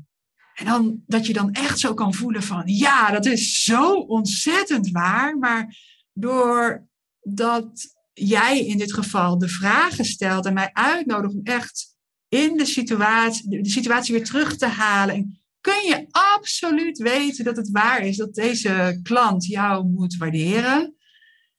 En 0.56 0.66
dan, 0.66 1.04
dat 1.08 1.26
je 1.26 1.34
dan 1.34 1.52
echt 1.52 1.80
zo 1.80 1.94
kan 1.94 2.14
voelen 2.14 2.44
van, 2.44 2.62
ja, 2.66 3.12
dat 3.12 3.26
is 3.26 3.64
zo 3.64 3.94
ontzettend 3.94 4.90
waar. 4.92 5.38
Maar 5.38 5.78
doordat 6.14 7.96
jij 8.14 8.66
in 8.66 8.78
dit 8.78 8.94
geval 8.94 9.38
de 9.38 9.50
vragen 9.50 10.06
stelt 10.06 10.46
en 10.46 10.54
mij 10.54 10.70
uitnodigt 10.74 11.34
om 11.34 11.44
echt 11.44 11.96
in 12.28 12.58
de 12.58 12.66
situatie, 12.66 13.62
de 13.62 13.70
situatie 13.70 14.16
weer 14.16 14.26
terug 14.26 14.58
te 14.58 14.68
halen 14.68 15.39
kun 15.62 15.88
je 15.88 16.08
absoluut 16.12 16.98
weten 16.98 17.44
dat 17.44 17.58
het 17.58 17.70
waar 17.72 18.02
is 18.02 18.18
dat 18.18 18.34
deze 18.34 19.00
klant 19.04 19.46
jou 19.46 19.86
moet 19.86 20.18
waarderen. 20.18 20.96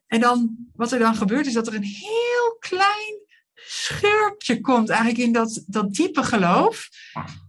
En 0.06 0.20
dan, 0.20 0.56
wat 0.72 0.92
er 0.92 0.98
dan 0.98 1.14
gebeurt, 1.14 1.46
is 1.46 1.52
dat 1.52 1.66
er 1.66 1.74
een 1.74 1.82
heel 1.82 2.56
klein 2.58 3.28
schurpje 3.54 4.60
komt 4.60 4.88
eigenlijk 4.88 5.20
in 5.20 5.32
dat, 5.32 5.64
dat 5.66 5.94
diepe 5.94 6.22
geloof. 6.22 6.88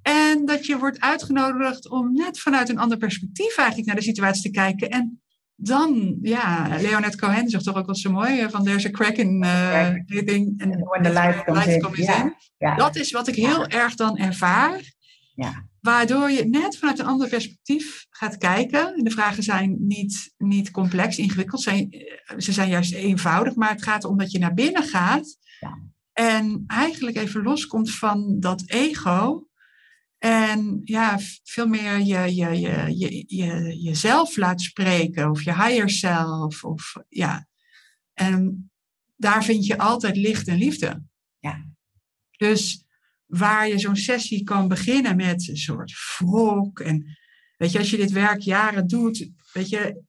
En 0.01 0.45
dat 0.45 0.65
je 0.65 0.77
wordt 0.77 0.99
uitgenodigd 0.99 1.89
om 1.89 2.13
net 2.13 2.39
vanuit 2.39 2.69
een 2.69 2.77
ander 2.77 2.97
perspectief 2.97 3.57
eigenlijk 3.57 3.87
naar 3.87 3.95
de 3.95 4.01
situatie 4.01 4.41
te 4.41 4.49
kijken. 4.49 4.89
En 4.89 5.21
dan, 5.55 6.17
ja, 6.21 6.77
Leonard 6.81 7.15
Cohen 7.15 7.49
zegt 7.49 7.63
toch 7.63 7.75
ook 7.75 7.85
wel 7.85 7.95
zo 7.95 8.11
mooi, 8.11 8.49
van 8.49 8.63
there's 8.63 8.85
a 8.85 8.89
crack 8.89 9.15
in 9.15 9.43
uh, 9.43 9.87
everything. 9.87 10.61
And 10.61 10.75
when 10.75 11.03
the 11.03 11.09
light 11.09 11.43
comes 11.43 11.97
in. 11.97 12.03
Ja, 12.03 12.35
ja. 12.57 12.75
Dat 12.75 12.95
is 12.95 13.11
wat 13.11 13.27
ik 13.27 13.35
heel 13.35 13.67
erg 13.67 13.95
dan 13.95 14.17
ervaar. 14.17 14.93
Ja. 15.35 15.69
Waardoor 15.81 16.31
je 16.31 16.45
net 16.45 16.77
vanuit 16.77 16.99
een 16.99 17.05
ander 17.05 17.29
perspectief 17.29 18.05
gaat 18.09 18.37
kijken. 18.37 18.95
En 18.95 19.03
de 19.03 19.11
vragen 19.11 19.43
zijn 19.43 19.75
niet, 19.79 20.33
niet 20.37 20.71
complex, 20.71 21.17
ingewikkeld. 21.17 21.61
Zijn, 21.61 21.91
eh, 21.91 22.37
ze 22.37 22.51
zijn 22.51 22.69
juist 22.69 22.93
eenvoudig, 22.93 23.55
maar 23.55 23.69
het 23.69 23.83
gaat 23.83 24.03
om 24.03 24.17
dat 24.17 24.31
je 24.31 24.39
naar 24.39 24.53
binnen 24.53 24.83
gaat. 24.83 25.37
Ja. 25.59 25.79
En 26.13 26.63
eigenlijk 26.67 27.17
even 27.17 27.43
loskomt 27.43 27.91
van 27.91 28.39
dat 28.39 28.63
ego. 28.65 29.47
En 30.17 30.81
ja, 30.83 31.19
veel 31.43 31.67
meer 31.67 31.99
je, 31.99 32.35
je, 32.35 32.59
je, 32.59 32.97
je, 32.97 33.23
je, 33.27 33.81
jezelf 33.81 34.37
laat 34.37 34.61
spreken. 34.61 35.29
Of 35.29 35.43
je 35.43 35.53
higher 35.53 35.89
self. 35.89 36.63
Of, 36.63 36.95
ja. 37.09 37.47
En 38.13 38.71
daar 39.15 39.43
vind 39.43 39.65
je 39.65 39.77
altijd 39.77 40.15
licht 40.15 40.47
en 40.47 40.57
liefde. 40.57 41.03
Ja. 41.39 41.65
Dus 42.37 42.85
waar 43.31 43.67
je 43.67 43.79
zo'n 43.79 43.95
sessie 43.95 44.43
kan 44.43 44.67
beginnen 44.67 45.15
met 45.15 45.47
een 45.47 45.57
soort 45.57 45.93
wrok. 46.17 46.79
En 46.79 47.17
weet 47.57 47.71
je, 47.71 47.77
als 47.77 47.89
je 47.89 47.97
dit 47.97 48.11
werk 48.11 48.39
jaren 48.39 48.87
doet, 48.87 49.29
weet 49.53 49.69
je, 49.69 50.01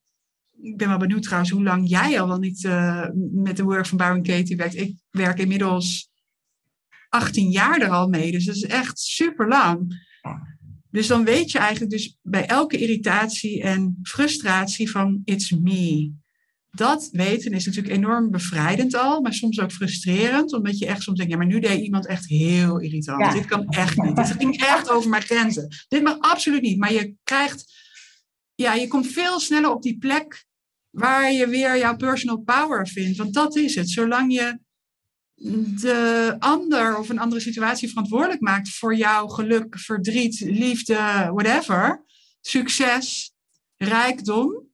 ik 0.61 0.77
ben 0.77 0.89
wel 0.89 0.99
benieuwd 0.99 1.23
trouwens 1.23 1.51
hoe 1.51 1.63
lang 1.63 1.89
jij 1.89 2.21
al 2.21 2.29
wel 2.29 2.39
niet 2.39 2.65
uh, 2.65 3.07
met 3.33 3.57
de 3.57 3.63
work 3.63 3.87
van 3.87 3.99
Baron 3.99 4.23
Katie 4.23 4.57
werkt. 4.57 4.77
Ik 4.77 4.97
werk 5.11 5.39
inmiddels 5.39 6.11
18 7.09 7.51
jaar 7.51 7.81
er 7.81 7.91
al 7.91 8.09
mee, 8.09 8.33
dus 8.33 8.45
dat 8.45 8.57
is 8.57 8.65
echt 8.65 8.99
super 8.99 9.49
lang. 9.49 10.07
Dus 10.91 11.07
dan 11.07 11.25
weet 11.25 11.51
je 11.51 11.59
eigenlijk 11.59 11.91
dus 11.91 12.19
bij 12.23 12.47
elke 12.47 12.79
irritatie 12.79 13.63
en 13.63 13.99
frustratie 14.03 14.91
van 14.91 15.21
it's 15.25 15.51
me 15.51 16.13
dat 16.77 17.09
weten 17.13 17.53
is 17.53 17.67
natuurlijk 17.67 17.95
enorm 17.95 18.31
bevrijdend 18.31 18.95
al, 18.95 19.21
maar 19.21 19.35
soms 19.35 19.61
ook 19.61 19.73
frustrerend, 19.73 20.53
omdat 20.53 20.79
je 20.79 20.87
echt 20.87 21.03
soms 21.03 21.17
denkt, 21.19 21.33
ja, 21.33 21.39
maar 21.39 21.47
nu 21.47 21.61
deed 21.61 21.81
iemand 21.81 22.07
echt 22.07 22.29
heel 22.29 22.79
irritant. 22.81 23.33
Dit 23.33 23.45
kan 23.45 23.69
echt 23.69 24.03
niet. 24.03 24.17
Dit 24.17 24.35
ging 24.39 24.61
echt 24.61 24.91
over 24.91 25.11
mijn 25.11 25.23
grenzen. 25.23 25.69
Dit 25.89 26.03
mag 26.03 26.19
absoluut 26.19 26.63
niet. 26.63 26.79
Maar 26.79 26.93
je 26.93 27.15
krijgt, 27.25 27.75
ja, 28.55 28.75
je 28.75 28.89
komt 28.89 29.07
veel 29.07 29.41
sneller 29.41 29.71
op 29.71 29.83
die 29.83 29.99
plek 29.99 30.47
waar 30.91 31.33
je 31.33 31.49
weer 31.49 31.79
jouw 31.79 31.97
personal 31.97 32.39
power 32.39 32.89
vindt. 32.89 33.19
Want 33.19 33.35
dat 33.35 33.57
is 33.57 33.75
het. 33.75 33.91
Zolang 33.91 34.33
je 34.33 34.59
de 35.81 36.37
ander 36.39 36.99
of 36.99 37.09
een 37.09 37.19
andere 37.19 37.41
situatie 37.41 37.89
verantwoordelijk 37.89 38.41
maakt 38.41 38.69
voor 38.69 38.97
jouw 38.97 39.27
geluk, 39.27 39.79
verdriet, 39.79 40.41
liefde, 40.41 41.31
whatever, 41.33 42.05
succes, 42.41 43.33
rijkdom, 43.77 44.69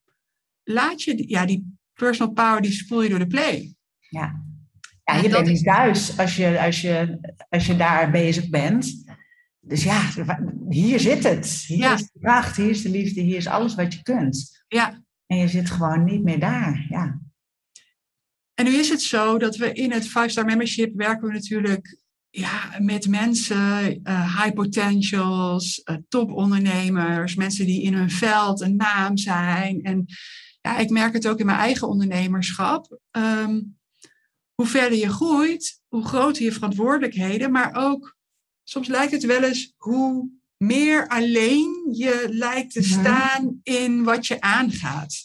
laat 0.63 1.03
je 1.03 1.29
ja, 1.29 1.47
die 1.47 1.78
personal 1.99 2.33
power 2.33 2.63
die 2.63 2.73
spoel 2.73 3.03
je 3.03 3.09
door 3.09 3.19
de 3.19 3.27
play. 3.27 3.75
Ja, 4.09 4.45
ja 5.05 5.15
je 5.15 5.29
bent 5.29 5.47
niet 5.47 5.65
thuis 5.65 6.19
als 6.19 6.37
je, 6.37 6.61
als, 6.61 6.81
je, 6.81 7.19
als 7.49 7.67
je 7.67 7.77
daar 7.77 8.11
bezig 8.11 8.49
bent. 8.49 9.05
Dus 9.61 9.83
ja, 9.83 10.11
hier 10.69 11.01
zit 11.01 11.23
het. 11.23 11.47
Hier 11.67 11.93
is 11.93 12.03
de 12.03 12.19
kracht, 12.21 12.57
hier 12.57 12.71
is 12.71 12.83
de 12.83 12.91
liefde, 12.91 13.21
hier 13.21 13.37
is 13.37 13.47
alles 13.47 13.75
wat 13.75 13.95
je 13.95 14.03
kunt. 14.03 14.65
Ja. 14.69 15.03
En 15.27 15.37
je 15.37 15.49
zit 15.49 15.71
gewoon 15.71 16.05
niet 16.05 16.23
meer 16.23 16.39
daar. 16.39 16.87
Ja. 16.89 17.21
En 18.55 18.65
nu 18.65 18.71
is 18.71 18.89
het 18.89 19.03
zo 19.03 19.39
dat 19.39 19.57
we 19.57 19.73
in 19.73 19.93
het 19.93 20.09
5-star 20.09 20.45
membership 20.45 20.97
werken 20.97 21.29
we 21.29 21.35
natuurlijk 21.35 21.99
ja, 22.31 22.77
met 22.79 23.09
mensen, 23.09 24.01
uh, 24.03 24.43
high 24.43 24.55
potentials, 24.55 25.83
uh, 25.85 25.97
topondernemers, 26.09 27.35
mensen 27.35 27.67
die 27.67 27.83
in 27.83 27.95
hun 27.95 28.11
veld 28.11 28.61
een 28.61 28.77
naam 28.77 29.17
zijn. 29.17 29.83
En 29.83 30.07
ja, 30.69 30.79
ik 30.79 30.91
merk 30.91 31.13
het 31.13 31.29
ook 31.29 31.39
in 31.39 31.47
mijn 31.47 31.59
eigen 31.59 31.89
ondernemerschap. 31.89 32.99
Um, 33.11 33.79
hoe 34.55 34.67
verder 34.67 34.99
je 34.99 35.09
groeit, 35.09 35.81
hoe 35.89 36.05
groter 36.05 36.43
je 36.43 36.53
verantwoordelijkheden, 36.53 37.51
maar 37.51 37.75
ook 37.75 38.17
soms 38.65 38.89
lijkt 38.89 39.13
het 39.13 39.25
wel 39.25 39.43
eens 39.43 39.75
hoe 39.77 40.31
meer 40.57 41.09
alleen 41.09 41.89
je 41.93 42.27
lijkt 42.31 42.73
te 42.73 42.81
mhm. 42.81 42.89
staan 42.89 43.61
in 43.63 44.05
wat 44.05 44.27
je 44.27 44.41
aangaat. 44.41 45.23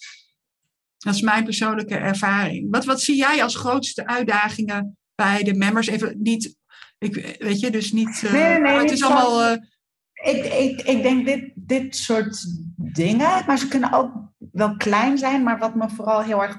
Dat 0.97 1.13
is 1.15 1.21
mijn 1.21 1.43
persoonlijke 1.43 1.95
ervaring. 1.95 2.67
Wat, 2.71 2.85
wat 2.85 3.01
zie 3.01 3.15
jij 3.15 3.43
als 3.43 3.55
grootste 3.55 4.07
uitdagingen 4.07 4.97
bij 5.15 5.43
de 5.43 5.53
members? 5.53 5.87
Even 5.87 6.15
niet, 6.21 6.55
ik, 6.97 7.35
weet 7.39 7.59
je, 7.59 7.71
dus 7.71 7.91
niet. 7.91 8.21
Uh, 8.23 8.31
nee, 8.31 8.59
nee, 8.59 8.77
het 8.77 8.91
is 8.91 9.03
allemaal. 9.03 9.51
Uh, 9.51 9.57
ik, 10.23 10.45
ik, 10.45 10.81
ik 10.81 11.01
denk 11.01 11.25
dit, 11.25 11.51
dit 11.55 11.95
soort 11.95 12.45
dingen, 12.75 13.43
maar 13.45 13.57
ze 13.57 13.67
kunnen 13.67 13.93
ook 13.93 14.11
wel 14.51 14.77
klein 14.77 15.17
zijn, 15.17 15.43
maar 15.43 15.59
wat 15.59 15.75
me 15.75 15.89
vooral 15.89 16.21
heel 16.21 16.43
erg 16.43 16.57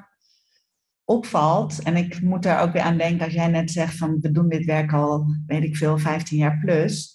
opvalt, 1.05 1.83
en 1.83 1.97
ik 1.97 2.23
moet 2.23 2.43
daar 2.43 2.63
ook 2.63 2.73
weer 2.73 2.83
aan 2.83 2.97
denken 2.97 3.25
als 3.25 3.35
jij 3.35 3.49
net 3.49 3.71
zegt 3.71 3.97
van 3.97 4.21
we 4.21 4.31
doen 4.31 4.49
dit 4.49 4.65
werk 4.65 4.93
al, 4.93 5.27
weet 5.47 5.63
ik 5.63 5.77
veel, 5.77 5.99
15 5.99 6.39
jaar 6.39 6.59
plus. 6.65 7.13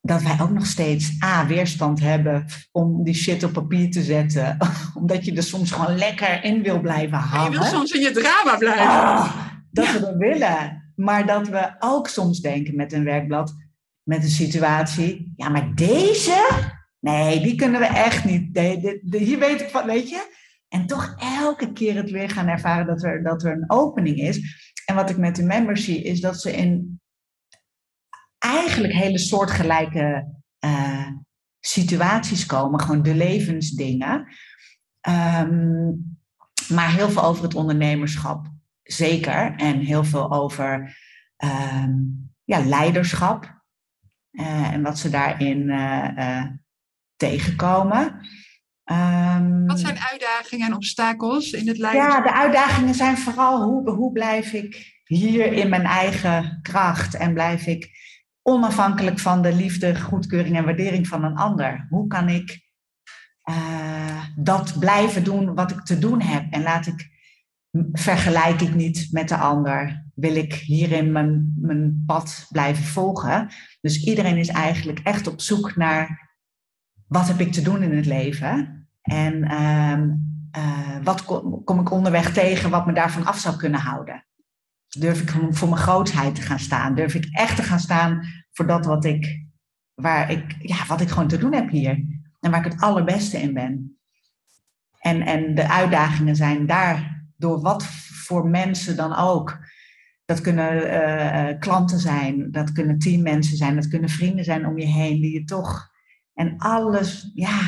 dat 0.00 0.22
wij 0.22 0.36
ook 0.40 0.50
nog 0.50 0.66
steeds 0.66 1.22
A, 1.24 1.46
weerstand 1.46 2.00
hebben 2.00 2.44
om 2.72 3.04
die 3.04 3.14
shit 3.14 3.44
op 3.44 3.52
papier 3.52 3.90
te 3.90 4.02
zetten. 4.02 4.56
Omdat 5.00 5.24
je 5.24 5.34
er 5.34 5.42
soms 5.42 5.70
gewoon 5.70 5.96
lekker 5.96 6.44
in 6.44 6.62
wil 6.62 6.80
blijven 6.80 7.18
hangen. 7.18 7.52
je 7.52 7.58
wil 7.58 7.66
soms 7.66 7.90
in 7.90 8.00
je 8.00 8.10
drama 8.10 8.56
blijven. 8.56 8.86
Ah, 8.86 9.36
dat 9.70 9.92
we 9.92 10.00
dat 10.00 10.16
willen. 10.16 10.92
Maar 10.96 11.26
dat 11.26 11.48
we 11.48 11.74
ook 11.78 12.08
soms 12.08 12.40
denken 12.40 12.76
met 12.76 12.92
een 12.92 13.04
werkblad, 13.04 13.54
met 14.02 14.22
een 14.22 14.30
situatie. 14.30 15.32
Ja, 15.36 15.48
maar 15.48 15.74
deze? 15.74 16.48
Nee, 16.98 17.40
die 17.40 17.54
kunnen 17.54 17.80
we 17.80 17.86
echt 17.86 18.24
niet. 18.24 18.58
hier 19.10 19.38
weet 19.38 19.60
ik 19.60 19.68
van, 19.68 19.86
weet 19.86 20.08
je? 20.08 20.40
En 20.68 20.86
toch 20.86 21.14
elke 21.18 21.72
keer 21.72 21.94
het 21.94 22.10
weer 22.10 22.30
gaan 22.30 22.48
ervaren 22.48 22.86
dat 22.86 23.02
er, 23.02 23.22
dat 23.22 23.44
er 23.44 23.52
een 23.52 23.70
opening 23.70 24.16
is. 24.18 24.70
En 24.84 24.94
wat 24.94 25.10
ik 25.10 25.16
met 25.16 25.36
de 25.36 25.42
members 25.42 25.84
zie, 25.84 26.02
is 26.02 26.20
dat 26.20 26.40
ze 26.40 26.56
in 26.56 27.00
eigenlijk 28.38 28.92
hele 28.92 29.18
soortgelijke 29.18 30.34
uh, 30.64 31.08
situaties 31.60 32.46
komen, 32.46 32.80
gewoon 32.80 33.02
de 33.02 33.14
levensdingen. 33.14 34.26
Um, 35.08 36.18
maar 36.68 36.92
heel 36.92 37.10
veel 37.10 37.22
over 37.22 37.42
het 37.42 37.54
ondernemerschap, 37.54 38.46
zeker. 38.82 39.54
En 39.56 39.78
heel 39.78 40.04
veel 40.04 40.32
over 40.32 40.98
um, 41.44 42.30
ja, 42.44 42.64
leiderschap. 42.64 43.61
Uh, 44.32 44.72
en 44.72 44.82
wat 44.82 44.98
ze 44.98 45.10
daarin 45.10 45.68
uh, 45.68 46.44
tegenkomen. 47.16 48.20
Um, 48.84 49.66
wat 49.66 49.80
zijn 49.80 49.98
uitdagingen 49.98 50.66
en 50.66 50.74
obstakels 50.74 51.50
in 51.50 51.68
het 51.68 51.78
leiderschap? 51.78 52.24
Ja, 52.24 52.30
de 52.30 52.38
uitdagingen 52.38 52.94
zijn 52.94 53.18
vooral 53.18 53.62
hoe, 53.62 53.90
hoe 53.90 54.12
blijf 54.12 54.52
ik 54.52 55.00
hier 55.04 55.52
in 55.52 55.68
mijn 55.68 55.84
eigen 55.84 56.58
kracht 56.62 57.14
en 57.14 57.32
blijf 57.32 57.66
ik 57.66 57.90
onafhankelijk 58.42 59.18
van 59.18 59.42
de 59.42 59.54
liefde, 59.54 60.00
goedkeuring 60.00 60.56
en 60.56 60.64
waardering 60.64 61.08
van 61.08 61.24
een 61.24 61.36
ander. 61.36 61.86
Hoe 61.90 62.06
kan 62.06 62.28
ik 62.28 62.60
uh, 63.48 64.24
dat 64.36 64.78
blijven 64.78 65.24
doen 65.24 65.54
wat 65.54 65.70
ik 65.70 65.84
te 65.84 65.98
doen 65.98 66.20
heb? 66.20 66.52
En 66.52 66.62
laat 66.62 66.86
ik, 66.86 67.10
vergelijk 67.92 68.60
ik 68.60 68.74
niet 68.74 69.08
met 69.10 69.28
de 69.28 69.36
ander? 69.36 70.04
Wil 70.14 70.36
ik 70.36 70.54
hierin 70.54 71.12
mijn, 71.12 71.54
mijn 71.56 72.02
pad 72.06 72.46
blijven 72.50 72.84
volgen? 72.84 73.50
Dus 73.82 74.04
iedereen 74.04 74.36
is 74.36 74.48
eigenlijk 74.48 74.98
echt 74.98 75.26
op 75.26 75.40
zoek 75.40 75.76
naar 75.76 76.30
wat 77.06 77.28
heb 77.28 77.40
ik 77.40 77.52
te 77.52 77.62
doen 77.62 77.82
in 77.82 77.96
het 77.96 78.06
leven? 78.06 78.86
En 79.02 79.34
uh, 79.52 79.98
uh, 80.62 81.04
wat 81.04 81.24
kom, 81.24 81.64
kom 81.64 81.80
ik 81.80 81.90
onderweg 81.90 82.32
tegen 82.32 82.70
wat 82.70 82.86
me 82.86 82.92
daarvan 82.92 83.24
af 83.24 83.38
zou 83.38 83.56
kunnen 83.56 83.80
houden? 83.80 84.26
Durf 84.88 85.20
ik 85.20 85.30
voor 85.50 85.68
mijn 85.68 85.80
grootheid 85.80 86.34
te 86.34 86.42
gaan 86.42 86.58
staan? 86.58 86.94
Durf 86.94 87.14
ik 87.14 87.28
echt 87.30 87.56
te 87.56 87.62
gaan 87.62 87.80
staan 87.80 88.26
voor 88.52 88.66
dat 88.66 88.86
wat 88.86 89.04
ik, 89.04 89.46
waar 89.94 90.30
ik, 90.30 90.56
ja, 90.58 90.86
wat 90.86 91.00
ik 91.00 91.08
gewoon 91.08 91.28
te 91.28 91.38
doen 91.38 91.52
heb 91.52 91.70
hier? 91.70 92.04
En 92.40 92.50
waar 92.50 92.66
ik 92.66 92.72
het 92.72 92.80
allerbeste 92.80 93.38
in 93.38 93.54
ben. 93.54 93.98
En, 94.98 95.20
en 95.22 95.54
de 95.54 95.68
uitdagingen 95.68 96.36
zijn 96.36 96.66
daar, 96.66 97.24
door 97.36 97.60
wat 97.60 97.84
voor 98.24 98.48
mensen 98.48 98.96
dan 98.96 99.16
ook. 99.16 99.58
Dat 100.24 100.40
kunnen 100.40 100.86
uh, 100.86 101.58
klanten 101.58 101.98
zijn, 101.98 102.50
dat 102.50 102.72
kunnen 102.72 102.98
teammensen 102.98 103.56
zijn, 103.56 103.74
dat 103.74 103.88
kunnen 103.88 104.08
vrienden 104.08 104.44
zijn 104.44 104.66
om 104.66 104.78
je 104.78 104.86
heen 104.86 105.20
die 105.20 105.32
je 105.32 105.44
toch. 105.44 105.90
En 106.34 106.56
alles, 106.56 107.30
ja, 107.34 107.60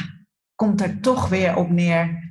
komt 0.55 0.81
er 0.81 1.01
toch 1.01 1.29
weer 1.29 1.57
op 1.57 1.71
neer 1.71 2.25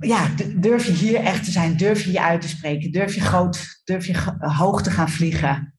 ja, 0.00 0.28
durf 0.56 0.86
je 0.86 0.92
hier 0.92 1.20
echt 1.20 1.44
te 1.44 1.50
zijn? 1.50 1.76
Durf 1.76 2.04
je 2.04 2.12
je 2.12 2.22
uit 2.22 2.40
te 2.40 2.48
spreken? 2.48 2.92
Durf 2.92 3.14
je 3.14 3.20
groot, 3.20 3.80
durf 3.84 4.06
je 4.06 4.36
hoog 4.38 4.82
te 4.82 4.90
gaan 4.90 5.08
vliegen? 5.08 5.74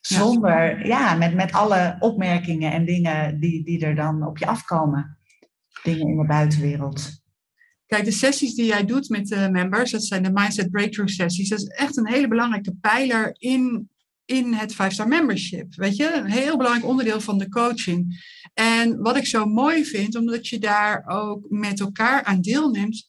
Zonder, 0.00 0.86
ja, 0.86 1.14
met, 1.14 1.34
met 1.34 1.52
alle 1.52 1.96
opmerkingen 1.98 2.72
en 2.72 2.84
dingen 2.84 3.40
die, 3.40 3.64
die 3.64 3.86
er 3.86 3.94
dan 3.94 4.26
op 4.26 4.38
je 4.38 4.46
afkomen. 4.46 5.18
Dingen 5.82 6.08
in 6.08 6.16
de 6.16 6.26
buitenwereld. 6.26 7.23
Kijk, 7.94 8.06
de 8.06 8.12
sessies 8.12 8.54
die 8.54 8.66
jij 8.66 8.84
doet 8.84 9.08
met 9.08 9.28
de 9.28 9.48
members, 9.50 9.90
dat 9.90 10.04
zijn 10.04 10.22
de 10.22 10.30
Mindset 10.32 10.70
Breakthrough 10.70 11.12
sessies. 11.12 11.48
Dat 11.48 11.58
is 11.58 11.66
echt 11.66 11.96
een 11.96 12.08
hele 12.08 12.28
belangrijke 12.28 12.74
pijler 12.80 13.34
in, 13.38 13.88
in 14.24 14.52
het 14.52 14.72
5-star 14.72 15.08
membership. 15.08 15.74
Weet 15.74 15.96
je, 15.96 16.12
een 16.12 16.30
heel 16.30 16.56
belangrijk 16.56 16.86
onderdeel 16.86 17.20
van 17.20 17.38
de 17.38 17.48
coaching. 17.48 18.26
En 18.54 18.98
wat 19.00 19.16
ik 19.16 19.26
zo 19.26 19.46
mooi 19.46 19.84
vind, 19.84 20.16
omdat 20.16 20.48
je 20.48 20.58
daar 20.58 21.04
ook 21.06 21.46
met 21.48 21.80
elkaar 21.80 22.24
aan 22.24 22.40
deelneemt, 22.40 23.06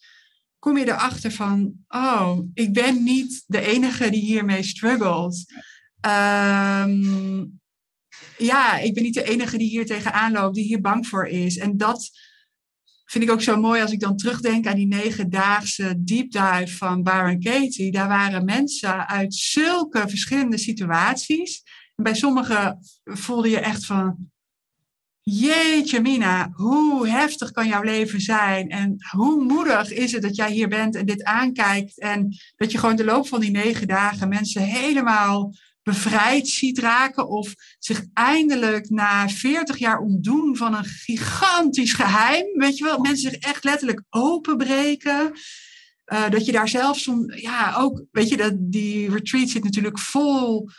kom 0.59 0.77
je 0.77 0.87
erachter 0.87 1.31
van, 1.31 1.73
oh, 1.87 2.39
ik 2.53 2.73
ben 2.73 3.03
niet 3.03 3.43
de 3.47 3.61
enige 3.61 4.09
die 4.09 4.21
hiermee 4.21 4.63
struggelt. 4.63 5.43
Um, 6.07 7.59
ja, 8.37 8.77
ik 8.77 8.93
ben 8.93 9.03
niet 9.03 9.13
de 9.13 9.23
enige 9.23 9.57
die 9.57 9.69
hier 9.69 9.85
tegenaan 9.85 10.31
loopt, 10.31 10.55
die 10.55 10.65
hier 10.65 10.81
bang 10.81 11.07
voor 11.07 11.27
is. 11.27 11.57
En 11.57 11.77
dat 11.77 12.09
vind 13.05 13.23
ik 13.23 13.31
ook 13.31 13.41
zo 13.41 13.59
mooi 13.59 13.81
als 13.81 13.91
ik 13.91 13.99
dan 13.99 14.17
terugdenk 14.17 14.67
aan 14.67 14.75
die 14.75 14.87
negendaagse 14.87 15.95
deep 15.97 16.31
dive 16.31 16.77
van 16.77 17.03
Baron 17.03 17.39
Katie. 17.39 17.91
Daar 17.91 18.07
waren 18.07 18.45
mensen 18.45 19.07
uit 19.07 19.33
zulke 19.33 20.07
verschillende 20.07 20.57
situaties. 20.57 21.63
En 21.95 22.03
bij 22.03 22.15
sommigen 22.15 22.79
voelde 23.03 23.49
je 23.49 23.59
echt 23.59 23.85
van, 23.85 24.29
Jeetje 25.27 26.01
Mina, 26.01 26.49
hoe 26.53 27.07
heftig 27.07 27.51
kan 27.51 27.67
jouw 27.67 27.81
leven 27.81 28.21
zijn? 28.21 28.69
En 28.69 28.95
hoe 29.11 29.43
moedig 29.43 29.91
is 29.91 30.11
het 30.11 30.21
dat 30.21 30.35
jij 30.35 30.51
hier 30.51 30.67
bent 30.67 30.95
en 30.95 31.05
dit 31.05 31.23
aankijkt? 31.23 31.99
En 31.99 32.35
dat 32.55 32.71
je 32.71 32.77
gewoon 32.77 32.95
de 32.95 33.03
loop 33.03 33.27
van 33.27 33.39
die 33.39 33.51
negen 33.51 33.87
dagen 33.87 34.29
mensen 34.29 34.61
helemaal 34.61 35.53
bevrijd 35.85 36.47
ziet 36.47 36.79
raken. 36.79 37.27
Of 37.27 37.53
zich 37.79 38.05
eindelijk 38.13 38.89
na 38.89 39.29
40 39.29 39.77
jaar 39.77 39.99
ontdoen 39.99 40.57
van 40.57 40.73
een 40.73 40.85
gigantisch 40.85 41.93
geheim. 41.93 42.45
Weet 42.53 42.77
je 42.77 42.83
wel, 42.83 42.99
mensen 42.99 43.31
zich 43.31 43.39
echt 43.39 43.63
letterlijk 43.63 44.01
openbreken. 44.09 45.31
Uh, 46.13 46.29
dat 46.29 46.45
je 46.45 46.51
daar 46.51 46.69
zelfs, 46.69 47.09
ja, 47.27 47.73
ook, 47.77 48.03
weet 48.11 48.29
je, 48.29 48.37
dat 48.37 48.53
die 48.57 49.09
retreat 49.09 49.49
zit 49.49 49.63
natuurlijk 49.63 49.99
vol 49.99 50.69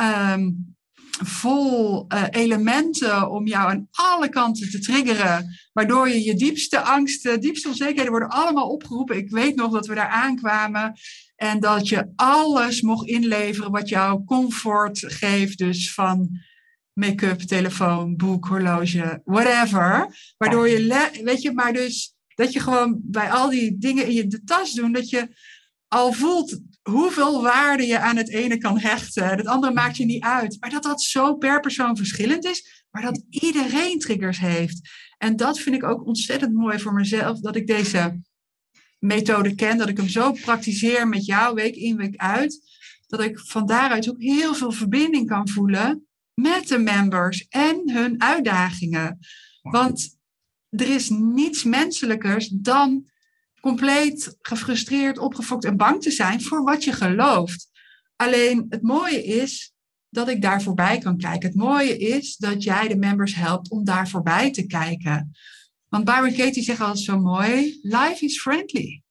um, 0.00 0.76
vol 1.24 2.04
uh, 2.08 2.24
elementen 2.30 3.30
om 3.30 3.46
jou 3.46 3.70
aan 3.70 3.88
alle 3.90 4.28
kanten 4.28 4.70
te 4.70 4.78
triggeren. 4.78 5.58
Waardoor 5.72 6.08
je 6.08 6.24
je 6.24 6.34
diepste 6.34 6.80
angsten, 6.80 7.40
diepste 7.40 7.68
onzekerheden 7.68 8.10
worden 8.10 8.28
allemaal 8.28 8.68
opgeroepen. 8.68 9.16
Ik 9.16 9.30
weet 9.30 9.56
nog 9.56 9.72
dat 9.72 9.86
we 9.86 9.94
daar 9.94 10.08
aankwamen. 10.08 10.94
En 11.36 11.60
dat 11.60 11.88
je 11.88 12.12
alles 12.16 12.80
mocht 12.80 13.08
inleveren 13.08 13.70
wat 13.70 13.88
jou 13.88 14.24
comfort 14.24 15.04
geeft. 15.06 15.58
Dus 15.58 15.94
van 15.94 16.40
make-up, 16.92 17.40
telefoon, 17.40 18.16
boek, 18.16 18.46
horloge, 18.46 19.20
whatever. 19.24 20.16
Waardoor 20.36 20.68
je, 20.68 21.10
weet 21.22 21.42
je, 21.42 21.52
maar 21.52 21.72
dus 21.72 22.14
dat 22.34 22.52
je 22.52 22.60
gewoon 22.60 23.00
bij 23.02 23.30
al 23.30 23.50
die 23.50 23.78
dingen 23.78 24.06
in 24.06 24.12
je 24.12 24.26
de 24.26 24.44
tas 24.44 24.72
doen, 24.72 24.92
dat 24.92 25.10
je 25.10 25.28
al 25.88 26.12
voelt 26.12 26.60
hoeveel 26.82 27.42
waarde 27.42 27.86
je 27.86 27.98
aan 27.98 28.16
het 28.16 28.30
ene 28.30 28.58
kan 28.58 28.78
hechten. 28.78 29.28
Het 29.28 29.46
andere 29.46 29.72
maakt 29.72 29.96
je 29.96 30.04
niet 30.04 30.22
uit. 30.22 30.56
Maar 30.60 30.70
dat 30.70 30.82
dat 30.82 31.02
zo 31.02 31.34
per 31.34 31.60
persoon 31.60 31.96
verschillend 31.96 32.44
is, 32.44 32.84
maar 32.90 33.02
dat 33.02 33.24
iedereen 33.30 33.98
triggers 33.98 34.38
heeft. 34.38 34.80
En 35.18 35.36
dat 35.36 35.58
vind 35.58 35.76
ik 35.76 35.84
ook 35.84 36.06
ontzettend 36.06 36.54
mooi 36.54 36.78
voor 36.78 36.92
mezelf, 36.92 37.40
dat 37.40 37.56
ik 37.56 37.66
deze 37.66 38.20
methode 39.06 39.54
ken, 39.54 39.78
dat 39.78 39.88
ik 39.88 39.96
hem 39.96 40.08
zo 40.08 40.32
praktiseer 40.32 41.08
met 41.08 41.24
jou 41.24 41.54
week 41.54 41.74
in, 41.74 41.96
week 41.96 42.16
uit, 42.16 42.60
dat 43.06 43.20
ik 43.20 43.38
van 43.38 43.66
daaruit 43.66 44.10
ook 44.10 44.20
heel 44.20 44.54
veel 44.54 44.72
verbinding 44.72 45.26
kan 45.26 45.48
voelen 45.48 46.06
met 46.34 46.68
de 46.68 46.78
members 46.78 47.46
en 47.48 47.90
hun 47.90 48.22
uitdagingen. 48.22 49.18
Want 49.62 50.18
er 50.70 50.88
is 50.88 51.08
niets 51.08 51.64
menselijkers 51.64 52.48
dan 52.48 53.08
compleet 53.60 54.36
gefrustreerd, 54.40 55.18
opgefokt 55.18 55.64
en 55.64 55.76
bang 55.76 56.02
te 56.02 56.10
zijn 56.10 56.42
voor 56.42 56.62
wat 56.62 56.84
je 56.84 56.92
gelooft. 56.92 57.68
Alleen 58.16 58.66
het 58.68 58.82
mooie 58.82 59.24
is 59.24 59.74
dat 60.08 60.28
ik 60.28 60.42
daar 60.42 60.62
voorbij 60.62 60.98
kan 60.98 61.18
kijken. 61.18 61.48
Het 61.48 61.58
mooie 61.58 61.98
is 61.98 62.36
dat 62.36 62.62
jij 62.62 62.88
de 62.88 62.96
members 62.96 63.34
helpt 63.34 63.70
om 63.70 63.84
daar 63.84 64.08
voorbij 64.08 64.50
te 64.50 64.66
kijken. 64.66 65.32
Want 65.88 66.04
Byron 66.04 66.34
Katie 66.34 66.62
zegt 66.62 66.80
altijd 66.80 66.98
zo 66.98 67.20
mooi: 67.20 67.78
life 67.82 68.24
is 68.24 68.40
friendly. 68.40 69.02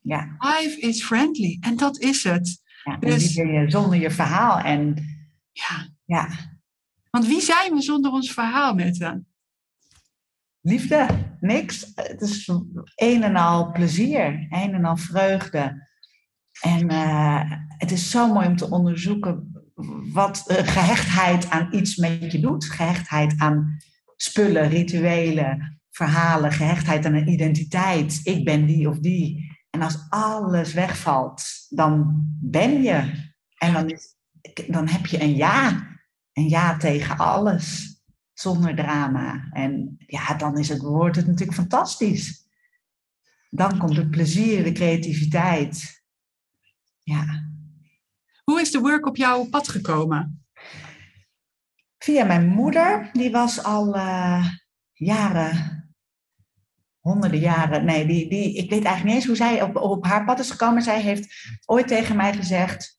Ja. 0.00 0.36
Life 0.38 0.80
is 0.80 1.04
friendly. 1.04 1.56
En 1.60 1.76
dat 1.76 1.98
is 1.98 2.24
het. 2.24 2.62
Ja, 2.84 2.96
dus, 2.96 3.34
je 3.34 3.64
zonder 3.66 3.98
je 3.98 4.10
verhaal. 4.10 4.58
En, 4.58 4.94
ja. 5.52 5.88
ja. 6.04 6.28
Want 7.10 7.26
wie 7.26 7.40
zijn 7.40 7.74
we 7.74 7.82
zonder 7.82 8.10
ons 8.10 8.32
verhaal, 8.32 8.74
Mette? 8.74 9.22
liefde, 10.60 11.06
niks. 11.40 11.92
Het 11.94 12.20
is 12.20 12.48
een 12.94 13.22
en 13.22 13.36
al 13.36 13.72
plezier, 13.72 14.46
een 14.50 14.74
en 14.74 14.84
al 14.84 14.96
vreugde. 14.96 15.88
En 16.60 16.92
uh, 16.92 17.50
het 17.78 17.90
is 17.90 18.10
zo 18.10 18.32
mooi 18.32 18.46
om 18.46 18.56
te 18.56 18.70
onderzoeken 18.70 19.64
wat 20.12 20.44
uh, 20.46 20.56
gehechtheid 20.56 21.50
aan 21.50 21.68
iets 21.74 21.96
met 21.96 22.32
je 22.32 22.40
doet. 22.40 22.64
Gehechtheid 22.64 23.34
aan 23.38 23.78
spullen, 24.16 24.68
rituelen, 24.68 25.79
verhalen, 26.00 26.52
gehechtheid 26.52 27.06
aan 27.06 27.14
een 27.14 27.28
identiteit. 27.28 28.20
Ik 28.22 28.44
ben 28.44 28.66
die 28.66 28.88
of 28.88 28.98
die. 28.98 29.58
En 29.70 29.82
als 29.82 30.06
alles 30.08 30.72
wegvalt, 30.72 31.42
dan 31.68 32.24
ben 32.40 32.82
je. 32.82 33.28
En 33.58 33.72
dan, 33.72 33.90
is, 33.90 34.16
dan 34.66 34.88
heb 34.88 35.06
je 35.06 35.22
een 35.22 35.36
ja. 35.36 35.88
En 36.32 36.48
ja 36.48 36.76
tegen 36.76 37.16
alles. 37.16 37.98
Zonder 38.32 38.74
drama. 38.74 39.48
En 39.52 39.94
ja, 40.06 40.34
dan 40.34 40.58
is 40.58 40.68
het, 40.68 40.80
wordt 40.80 41.16
het 41.16 41.26
natuurlijk 41.26 41.58
fantastisch. 41.58 42.48
Dan 43.50 43.78
komt 43.78 43.96
het 43.96 44.10
plezier, 44.10 44.64
de 44.64 44.72
creativiteit. 44.72 46.04
Ja. 47.02 47.48
Hoe 48.44 48.60
is 48.60 48.70
de 48.70 48.80
work 48.80 49.06
op 49.06 49.16
jouw 49.16 49.44
pad 49.44 49.68
gekomen? 49.68 50.44
Via 51.98 52.24
mijn 52.24 52.48
moeder, 52.48 53.10
die 53.12 53.30
was 53.30 53.62
al 53.62 53.96
uh, 53.96 54.46
jaren 54.92 55.79
honderden 57.00 57.40
jaren. 57.40 57.84
Nee, 57.84 58.06
die, 58.06 58.28
die, 58.28 58.56
ik 58.56 58.70
weet 58.70 58.84
eigenlijk 58.84 59.04
niet 59.04 59.14
eens 59.14 59.26
hoe 59.26 59.36
zij 59.36 59.62
op, 59.62 59.76
op 59.76 60.04
haar 60.04 60.24
pad 60.24 60.38
is 60.38 60.50
gekomen. 60.50 60.82
Zij 60.82 61.00
heeft 61.00 61.28
ooit 61.66 61.88
tegen 61.88 62.16
mij 62.16 62.32
gezegd: 62.32 62.98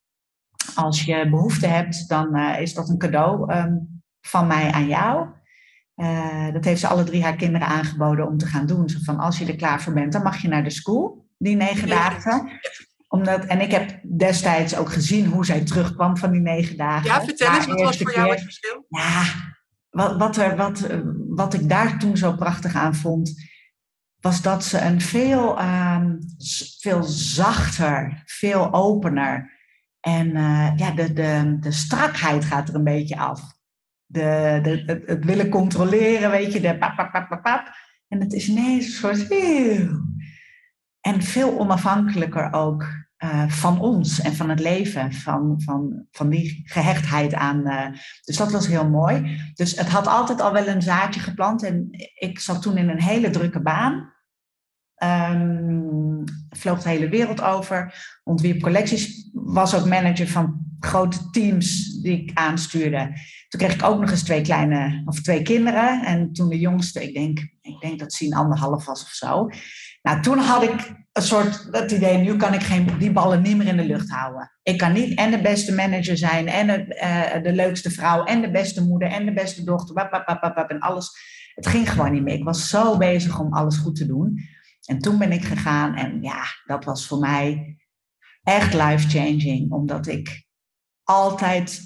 Als 0.75 1.03
je 1.03 1.29
behoefte 1.29 1.67
hebt, 1.67 2.07
dan 2.07 2.37
uh, 2.37 2.61
is 2.61 2.73
dat 2.73 2.89
een 2.89 2.97
cadeau 2.97 3.53
um, 3.53 4.03
van 4.21 4.47
mij 4.47 4.71
aan 4.71 4.87
jou. 4.87 5.27
Uh, 5.95 6.53
dat 6.53 6.65
heeft 6.65 6.79
ze 6.79 6.87
alle 6.87 7.03
drie 7.03 7.23
haar 7.23 7.35
kinderen 7.35 7.67
aangeboden 7.67 8.27
om 8.27 8.37
te 8.37 8.45
gaan 8.45 8.65
doen. 8.65 8.89
Zo 8.89 8.99
van 9.03 9.19
als 9.19 9.37
je 9.37 9.45
er 9.45 9.55
klaar 9.55 9.81
voor 9.81 9.93
bent, 9.93 10.11
dan 10.11 10.23
mag 10.23 10.41
je 10.41 10.47
naar 10.47 10.63
de 10.63 10.69
school, 10.69 11.27
die 11.37 11.55
negen 11.55 11.87
dagen. 11.87 12.59
Omdat, 13.07 13.45
en 13.45 13.61
ik 13.61 13.71
heb 13.71 13.99
destijds 14.17 14.75
ook 14.75 14.91
gezien 14.91 15.25
hoe 15.25 15.45
zij 15.45 15.61
terugkwam 15.61 16.17
van 16.17 16.31
die 16.31 16.41
negen 16.41 16.77
dagen. 16.77 17.05
Ja, 17.05 17.23
vertel 17.23 17.55
eens, 17.55 17.65
wat 17.65 17.81
was 17.81 17.97
voor 17.97 18.13
jou 18.13 18.29
het 18.29 18.41
verschil? 18.41 18.85
Ja, 18.87 19.23
wat, 19.89 20.17
wat, 20.17 20.37
er, 20.37 20.55
wat, 20.55 20.87
wat 21.27 21.53
ik 21.53 21.69
daar 21.69 21.99
toen 21.99 22.17
zo 22.17 22.33
prachtig 22.33 22.75
aan 22.75 22.95
vond, 22.95 23.50
was 24.21 24.41
dat 24.41 24.63
ze 24.63 24.79
een 24.79 25.01
veel, 25.01 25.61
um, 25.61 26.19
veel 26.79 27.03
zachter, 27.03 28.23
veel 28.25 28.73
opener. 28.73 29.59
En 29.99 30.27
uh, 30.27 30.71
ja, 30.75 30.91
de, 30.91 31.13
de, 31.13 31.57
de 31.59 31.71
strakheid 31.71 32.45
gaat 32.45 32.69
er 32.69 32.75
een 32.75 32.83
beetje 32.83 33.17
af. 33.17 33.41
De, 34.05 34.59
de, 34.63 35.01
het, 35.05 35.25
willen 35.25 35.49
controleren, 35.49 36.31
weet 36.31 36.53
je, 36.53 36.61
de 36.61 36.77
pap, 36.77 36.95
pap, 36.95 37.11
pap, 37.11 37.27
pap, 37.29 37.43
pap. 37.43 37.75
En 38.07 38.19
het 38.19 38.33
is 38.33 38.47
ineens 38.47 38.85
een 38.85 38.91
soort. 38.91 39.27
En 41.01 41.21
veel 41.21 41.59
onafhankelijker 41.59 42.53
ook 42.53 42.87
uh, 43.23 43.47
van 43.47 43.79
ons 43.79 44.21
en 44.21 44.35
van 44.35 44.49
het 44.49 44.59
leven, 44.59 45.13
van, 45.13 45.61
van, 45.61 46.05
van 46.11 46.29
die 46.29 46.61
gehechtheid 46.63 47.33
aan. 47.33 47.67
Uh, 47.67 47.85
dus 48.23 48.37
dat 48.37 48.51
was 48.51 48.67
heel 48.67 48.89
mooi. 48.89 49.41
Dus 49.53 49.77
het 49.77 49.89
had 49.89 50.07
altijd 50.07 50.41
al 50.41 50.53
wel 50.53 50.67
een 50.67 50.81
zaadje 50.81 51.19
geplant. 51.19 51.63
En 51.63 51.87
ik 52.13 52.39
zat 52.39 52.61
toen 52.61 52.77
in 52.77 52.89
een 52.89 53.01
hele 53.01 53.29
drukke 53.29 53.61
baan. 53.61 54.13
Um, 55.03 56.23
vloog 56.49 56.81
de 56.81 56.89
hele 56.89 57.09
wereld 57.09 57.41
over, 57.41 57.93
ontwierp 58.23 58.61
collecties, 58.61 59.29
was 59.33 59.75
ook 59.75 59.85
manager 59.85 60.27
van 60.27 60.65
grote 60.79 61.29
teams 61.29 61.99
die 62.01 62.21
ik 62.21 62.31
aanstuurde. 62.33 63.11
Toen 63.47 63.59
kreeg 63.59 63.73
ik 63.73 63.83
ook 63.83 63.99
nog 63.99 64.11
eens 64.11 64.23
twee 64.23 64.41
kleine, 64.41 65.01
of 65.05 65.21
twee 65.21 65.41
kinderen. 65.41 66.05
En 66.05 66.33
toen 66.33 66.49
de 66.49 66.59
jongste, 66.59 67.03
ik 67.03 67.13
denk, 67.13 67.39
ik 67.61 67.79
denk 67.79 67.99
dat 67.99 68.13
ze 68.13 68.25
een 68.25 68.33
anderhalf 68.33 68.85
was 68.85 69.03
of 69.03 69.09
zo. 69.09 69.47
Nou, 70.01 70.21
toen 70.21 70.37
had 70.37 70.63
ik 70.63 70.91
een 71.11 71.21
soort 71.21 71.67
het 71.71 71.91
idee, 71.91 72.17
nu 72.17 72.35
kan 72.35 72.53
ik 72.53 72.63
geen, 72.63 72.97
die 72.97 73.11
ballen 73.11 73.41
niet 73.41 73.57
meer 73.57 73.67
in 73.67 73.77
de 73.77 73.85
lucht 73.85 74.09
houden. 74.09 74.51
Ik 74.63 74.77
kan 74.77 74.93
niet 74.93 75.17
en 75.17 75.31
de 75.31 75.41
beste 75.41 75.73
manager 75.73 76.17
zijn, 76.17 76.47
en 76.47 76.67
de, 76.67 76.99
uh, 77.35 77.43
de 77.43 77.53
leukste 77.53 77.91
vrouw, 77.91 78.23
en 78.23 78.41
de 78.41 78.51
beste 78.51 78.83
moeder, 78.83 79.09
en 79.09 79.25
de 79.25 79.33
beste 79.33 79.63
dochter, 79.63 80.09
en 80.67 80.79
alles. 80.79 81.09
Het 81.55 81.67
ging 81.67 81.91
gewoon 81.91 82.11
niet 82.11 82.23
meer. 82.23 82.33
Ik 82.33 82.43
was 82.43 82.69
zo 82.69 82.97
bezig 82.97 83.39
om 83.39 83.53
alles 83.53 83.77
goed 83.77 83.95
te 83.95 84.05
doen. 84.05 84.39
En 84.85 84.99
toen 84.99 85.17
ben 85.17 85.31
ik 85.31 85.45
gegaan 85.45 85.95
en 85.95 86.21
ja, 86.21 86.43
dat 86.65 86.85
was 86.85 87.07
voor 87.07 87.19
mij 87.19 87.77
echt 88.43 88.73
life-changing, 88.73 89.71
omdat 89.71 90.07
ik 90.07 90.45
altijd 91.03 91.81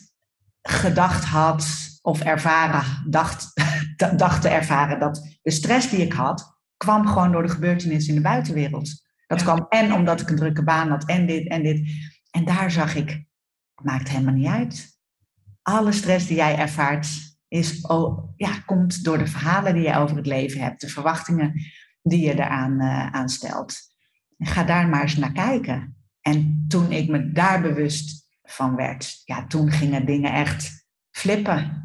gedacht 0.61 1.25
had 1.25 1.67
of 2.01 2.21
ervaren, 2.21 2.83
dacht, 3.09 3.51
dacht 4.17 4.41
te 4.41 4.49
ervaren 4.49 4.99
dat 4.99 5.37
de 5.41 5.51
stress 5.51 5.89
die 5.89 6.01
ik 6.01 6.13
had, 6.13 6.54
kwam 6.77 7.07
gewoon 7.07 7.31
door 7.31 7.41
de 7.41 7.49
gebeurtenissen 7.49 8.09
in 8.09 8.21
de 8.21 8.27
buitenwereld. 8.27 9.03
Dat 9.27 9.43
kwam 9.43 9.65
en 9.69 9.93
omdat 9.93 10.21
ik 10.21 10.29
een 10.29 10.35
drukke 10.35 10.63
baan 10.63 10.89
had 10.89 11.05
en 11.05 11.25
dit 11.25 11.47
en 11.47 11.63
dit. 11.63 11.89
En 12.31 12.45
daar 12.45 12.71
zag 12.71 12.95
ik, 12.95 13.09
het 13.75 13.85
maakt 13.85 14.09
helemaal 14.09 14.33
niet 14.33 14.47
uit. 14.47 14.99
Alle 15.61 15.91
stress 15.91 16.27
die 16.27 16.35
jij 16.35 16.57
ervaart, 16.57 17.07
is, 17.47 17.81
oh, 17.81 18.33
ja, 18.35 18.59
komt 18.65 19.03
door 19.03 19.17
de 19.17 19.27
verhalen 19.27 19.73
die 19.73 19.83
je 19.83 19.95
over 19.95 20.15
het 20.15 20.25
leven 20.25 20.61
hebt, 20.61 20.81
de 20.81 20.87
verwachtingen 20.87 21.53
die 22.01 22.25
je 22.25 22.33
eraan 22.33 22.81
uh, 22.81 23.11
aan 23.11 23.29
stelt. 23.29 23.77
Ga 24.37 24.63
daar 24.63 24.87
maar 24.87 25.01
eens 25.01 25.15
naar 25.15 25.31
kijken. 25.31 25.97
En 26.21 26.65
toen 26.67 26.91
ik 26.91 27.09
me 27.09 27.31
daar 27.31 27.61
bewust 27.61 28.27
van 28.43 28.75
werd, 28.75 29.21
ja, 29.23 29.47
toen 29.47 29.71
gingen 29.71 30.05
dingen 30.05 30.33
echt 30.33 30.87
flippen. 31.11 31.84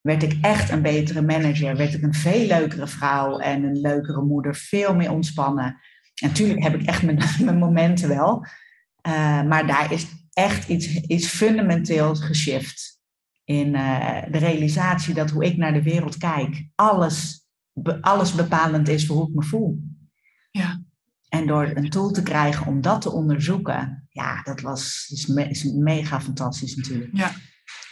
Werd 0.00 0.22
ik 0.22 0.38
echt 0.40 0.70
een 0.70 0.82
betere 0.82 1.22
manager, 1.22 1.76
werd 1.76 1.94
ik 1.94 2.02
een 2.02 2.14
veel 2.14 2.46
leukere 2.46 2.86
vrouw 2.86 3.38
en 3.38 3.64
een 3.64 3.80
leukere 3.80 4.22
moeder, 4.22 4.54
veel 4.54 4.94
meer 4.94 5.10
ontspannen. 5.10 5.80
natuurlijk 6.22 6.62
heb 6.62 6.74
ik 6.74 6.86
echt 6.86 7.02
mijn, 7.02 7.18
mijn 7.44 7.58
momenten 7.58 8.08
wel, 8.08 8.46
uh, 9.06 9.42
maar 9.42 9.66
daar 9.66 9.92
is 9.92 10.06
echt 10.32 10.68
iets, 10.68 10.86
iets 10.94 11.26
fundamenteels 11.26 12.20
geshift. 12.20 12.98
In 13.44 13.74
uh, 13.74 14.22
de 14.30 14.38
realisatie 14.38 15.14
dat 15.14 15.30
hoe 15.30 15.44
ik 15.44 15.56
naar 15.56 15.72
de 15.72 15.82
wereld 15.82 16.16
kijk, 16.16 16.68
alles 16.74 17.40
alles 18.00 18.34
bepalend 18.34 18.88
is 18.88 19.06
voor 19.06 19.16
hoe 19.16 19.28
ik 19.28 19.34
me 19.34 19.42
voel. 19.42 19.82
Ja. 20.50 20.82
En 21.28 21.46
door 21.46 21.70
een 21.74 21.90
tool 21.90 22.10
te 22.10 22.22
krijgen 22.22 22.66
om 22.66 22.80
dat 22.80 23.00
te 23.00 23.10
onderzoeken, 23.10 24.06
ja, 24.08 24.42
dat 24.42 24.60
was, 24.60 25.10
is, 25.12 25.26
me, 25.26 25.48
is 25.48 25.64
mega 25.64 26.20
fantastisch 26.20 26.76
natuurlijk. 26.76 27.16
Ja, 27.16 27.32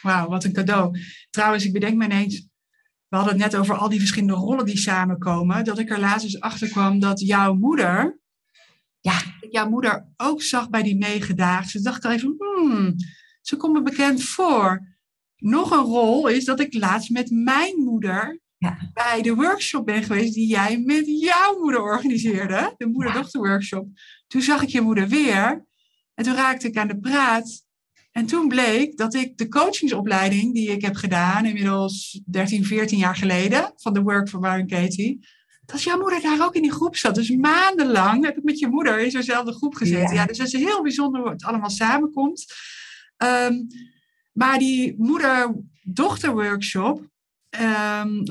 wauw, 0.03 0.29
wat 0.29 0.45
een 0.45 0.53
cadeau. 0.53 0.99
Trouwens, 1.31 1.65
ik 1.65 1.73
bedenk 1.73 1.97
me 1.97 2.05
ineens, 2.05 2.49
we 3.09 3.17
hadden 3.17 3.35
het 3.35 3.43
net 3.43 3.61
over 3.61 3.77
al 3.77 3.89
die 3.89 3.99
verschillende 3.99 4.35
rollen 4.35 4.65
die 4.65 4.79
samenkomen, 4.79 5.65
dat 5.65 5.79
ik 5.79 5.91
er 5.91 6.01
laatst 6.01 6.25
eens 6.25 6.41
achter 6.41 6.69
kwam 6.69 6.99
dat 6.99 7.21
jouw 7.21 7.55
moeder, 7.55 8.21
ja. 9.01 9.23
jouw 9.51 9.69
moeder 9.69 10.13
ook 10.17 10.43
zag 10.43 10.71
bij 10.71 10.83
die 10.83 10.97
negen 10.97 11.37
dagen. 11.37 11.71
Ze 11.71 11.83
dacht 11.83 12.05
even, 12.05 12.35
hmm, 12.39 12.95
ze 13.41 13.57
komt 13.57 13.73
me 13.73 13.83
bekend 13.83 14.23
voor. 14.23 14.97
Nog 15.37 15.71
een 15.71 15.85
rol 15.85 16.29
is 16.29 16.45
dat 16.45 16.61
ik 16.61 16.75
laatst 16.75 17.11
met 17.11 17.31
mijn 17.31 17.83
moeder 17.83 18.41
ja. 18.59 18.91
bij 18.93 19.23
de 19.23 19.35
workshop 19.35 19.87
ben 19.87 20.03
geweest 20.03 20.35
die 20.35 20.49
jij 20.49 20.79
met 20.79 21.07
jouw 21.07 21.59
moeder 21.59 21.81
organiseerde, 21.81 22.75
de 22.77 22.87
moeder-dochter-workshop. 22.87 23.89
Toen 24.27 24.43
zag 24.43 24.63
ik 24.63 24.69
je 24.69 24.81
moeder 24.81 25.09
weer 25.09 25.67
en 26.15 26.25
toen 26.25 26.35
raakte 26.35 26.67
ik 26.67 26.77
aan 26.77 26.89
de 26.89 26.99
praat. 26.99 27.67
En 28.19 28.27
toen 28.27 28.49
bleek 28.49 28.97
dat 28.97 29.15
ik 29.15 29.39
de 29.39 29.49
coachingsopleiding 29.49 30.55
die 30.55 30.71
ik 30.71 30.83
heb 30.83 30.97
gedaan, 30.97 31.45
inmiddels 31.45 32.23
13, 32.27 32.65
14 32.65 32.99
jaar 32.99 33.17
geleden, 33.17 33.73
van 33.77 33.93
de 33.93 34.03
Work 34.03 34.29
for 34.29 34.41
Byron 34.41 34.67
Katie, 34.67 35.27
dat 35.65 35.83
jouw 35.83 35.99
moeder 35.99 36.23
daar 36.23 36.45
ook 36.45 36.55
in 36.55 36.63
die 36.63 36.73
groep 36.73 36.97
zat. 36.97 37.15
Dus 37.15 37.31
maandenlang 37.31 38.25
heb 38.25 38.37
ik 38.37 38.43
met 38.43 38.59
je 38.59 38.69
moeder 38.69 39.01
in 39.01 39.11
zo'nzelfde 39.11 39.53
groep 39.53 39.75
gezeten. 39.75 40.15
Ja. 40.15 40.27
dus 40.27 40.39
het 40.39 40.53
is 40.53 40.61
heel 40.61 40.83
bijzonder 40.83 41.21
hoe 41.21 41.31
het 41.31 41.45
allemaal 41.45 41.71
samenkomt. 41.71 42.47
Um, 43.17 43.67
maar 44.33 44.59
die 44.59 44.95
moeder-dochter-workshop, 44.97 47.09
um, 47.61 48.23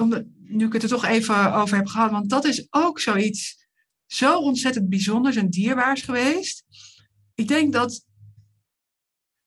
nu 0.43 0.65
ik 0.65 0.73
het 0.73 0.83
er 0.83 0.89
toch 0.89 1.05
even 1.05 1.53
over 1.53 1.77
heb 1.77 1.87
gehad, 1.87 2.11
want 2.11 2.29
dat 2.29 2.45
is 2.45 2.67
ook 2.69 2.99
zoiets 2.99 3.67
zo 4.05 4.37
ontzettend 4.37 4.89
bijzonders 4.89 5.35
en 5.35 5.49
dierbaars 5.49 6.01
geweest. 6.01 6.63
Ik 7.35 7.47
denk 7.47 7.73
dat 7.73 8.05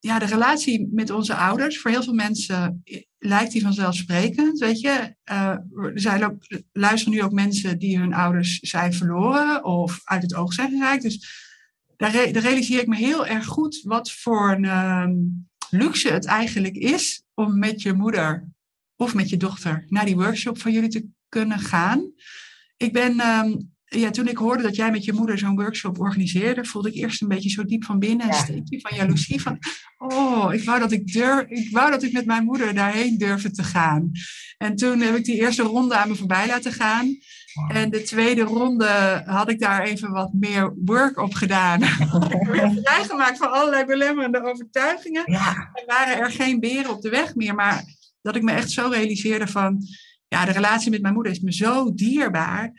ja, 0.01 0.19
de 0.19 0.27
relatie 0.27 0.89
met 0.93 1.11
onze 1.11 1.35
ouders, 1.35 1.81
voor 1.81 1.91
heel 1.91 2.03
veel 2.03 2.15
mensen 2.15 2.83
lijkt 3.19 3.53
die 3.53 3.63
vanzelfsprekend. 3.63 4.59
Weet 4.59 4.81
je, 4.81 5.15
uh, 5.31 5.57
er 5.75 5.93
zijn 5.95 6.25
ook, 6.25 6.63
luisteren 6.73 7.15
nu 7.15 7.23
ook 7.23 7.33
mensen 7.33 7.79
die 7.79 7.99
hun 7.99 8.15
ouders 8.15 8.59
zijn 8.59 8.93
verloren 8.93 9.65
of 9.65 10.01
uit 10.05 10.23
het 10.23 10.35
oog 10.35 10.53
zijn 10.53 10.71
geraakt. 10.71 11.03
Dus 11.03 11.49
daar, 11.97 12.13
daar 12.13 12.43
realiseer 12.43 12.81
ik 12.81 12.87
me 12.87 12.97
heel 12.97 13.27
erg 13.27 13.47
goed 13.47 13.81
wat 13.83 14.13
voor 14.13 14.51
een 14.51 14.65
um, 14.65 15.49
luxe 15.71 16.13
het 16.13 16.25
eigenlijk 16.25 16.77
is 16.77 17.23
om 17.35 17.59
met 17.59 17.83
je 17.83 17.93
moeder 17.93 18.49
of 18.97 19.15
met 19.15 19.29
je 19.29 19.37
dochter 19.37 19.85
naar 19.89 20.05
die 20.05 20.17
workshop 20.17 20.59
van 20.59 20.73
jullie 20.73 20.89
te 20.89 21.09
kunnen 21.29 21.59
gaan. 21.59 22.13
Ik 22.77 22.93
ben, 22.93 23.21
um, 23.27 23.70
ja, 23.99 24.11
toen 24.11 24.29
ik 24.29 24.37
hoorde 24.37 24.63
dat 24.63 24.77
jij 24.77 24.91
met 24.91 25.05
je 25.05 25.13
moeder 25.13 25.39
zo'n 25.39 25.57
workshop 25.57 26.01
organiseerde, 26.01 26.65
voelde 26.65 26.89
ik 26.89 26.95
eerst 26.95 27.23
een 27.23 27.29
beetje 27.29 27.51
zo 27.51 27.65
diep 27.65 27.85
van 27.85 27.99
binnen 27.99 28.27
een 28.27 28.33
ja. 28.33 28.43
steekje 28.43 28.81
van 28.81 28.97
jaloezie. 28.97 29.41
Van, 29.41 29.59
oh, 29.99 30.55
ik 30.55 30.65
wou, 30.65 30.79
dat 30.79 30.93
ik, 30.93 31.13
durf, 31.13 31.49
ik 31.49 31.71
wou 31.71 31.91
dat 31.91 32.03
ik 32.03 32.13
met 32.13 32.27
mijn 32.27 32.45
moeder 32.45 32.75
daarheen 32.75 33.19
durfde 33.19 33.51
te 33.51 33.63
gaan. 33.63 34.11
En 34.59 34.77
toen 34.77 35.01
heb 35.01 35.17
ik 35.17 35.25
die 35.25 35.41
eerste 35.41 35.63
ronde 35.63 35.95
aan 35.95 36.09
me 36.09 36.15
voorbij 36.15 36.47
laten 36.47 36.73
gaan. 36.73 37.19
Wow. 37.55 37.77
En 37.77 37.91
de 37.91 38.03
tweede 38.03 38.43
ronde 38.43 39.23
had 39.27 39.51
ik 39.51 39.61
daar 39.61 39.83
even 39.83 40.11
wat 40.11 40.33
meer 40.33 40.75
work 40.85 41.19
op 41.19 41.35
gedaan. 41.35 41.83
ik 42.41 42.47
werd 42.47 42.81
vrijgemaakt 42.83 43.39
van 43.39 43.53
allerlei 43.53 43.85
belemmerende 43.85 44.43
overtuigingen. 44.43 45.23
Ja. 45.27 45.71
Er 45.73 45.85
waren 45.87 46.19
er 46.19 46.31
geen 46.31 46.61
beren 46.61 46.91
op 46.91 47.03
de 47.03 47.11
weg 47.11 47.35
meer, 47.35 47.55
maar 47.55 47.85
dat 48.23 48.37
ik 48.37 48.43
me 48.43 48.53
echt 48.53 48.71
zo 48.71 48.89
realiseerde 48.89 49.47
van, 49.47 49.83
ja, 50.29 50.45
de 50.45 50.53
relatie 50.53 50.91
met 50.91 51.03
mijn 51.03 51.15
moeder 51.15 51.33
is 51.33 51.41
me 51.41 51.53
zo 51.53 51.95
dierbaar. 51.95 52.73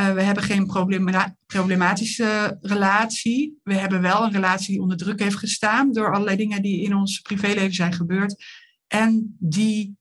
Uh, 0.00 0.12
we 0.12 0.22
hebben 0.22 0.42
geen 0.42 0.66
problema 0.66 1.36
problematische 1.46 2.58
relatie. 2.60 3.58
We 3.62 3.74
hebben 3.74 4.00
wel 4.00 4.24
een 4.24 4.32
relatie 4.32 4.72
die 4.72 4.80
onder 4.80 4.96
druk 4.96 5.20
heeft 5.20 5.36
gestaan 5.36 5.92
door 5.92 6.12
allerlei 6.12 6.36
dingen 6.36 6.62
die 6.62 6.82
in 6.82 6.94
ons 6.94 7.20
privéleven 7.20 7.74
zijn 7.74 7.92
gebeurd. 7.92 8.44
En 8.86 9.36
die 9.38 9.96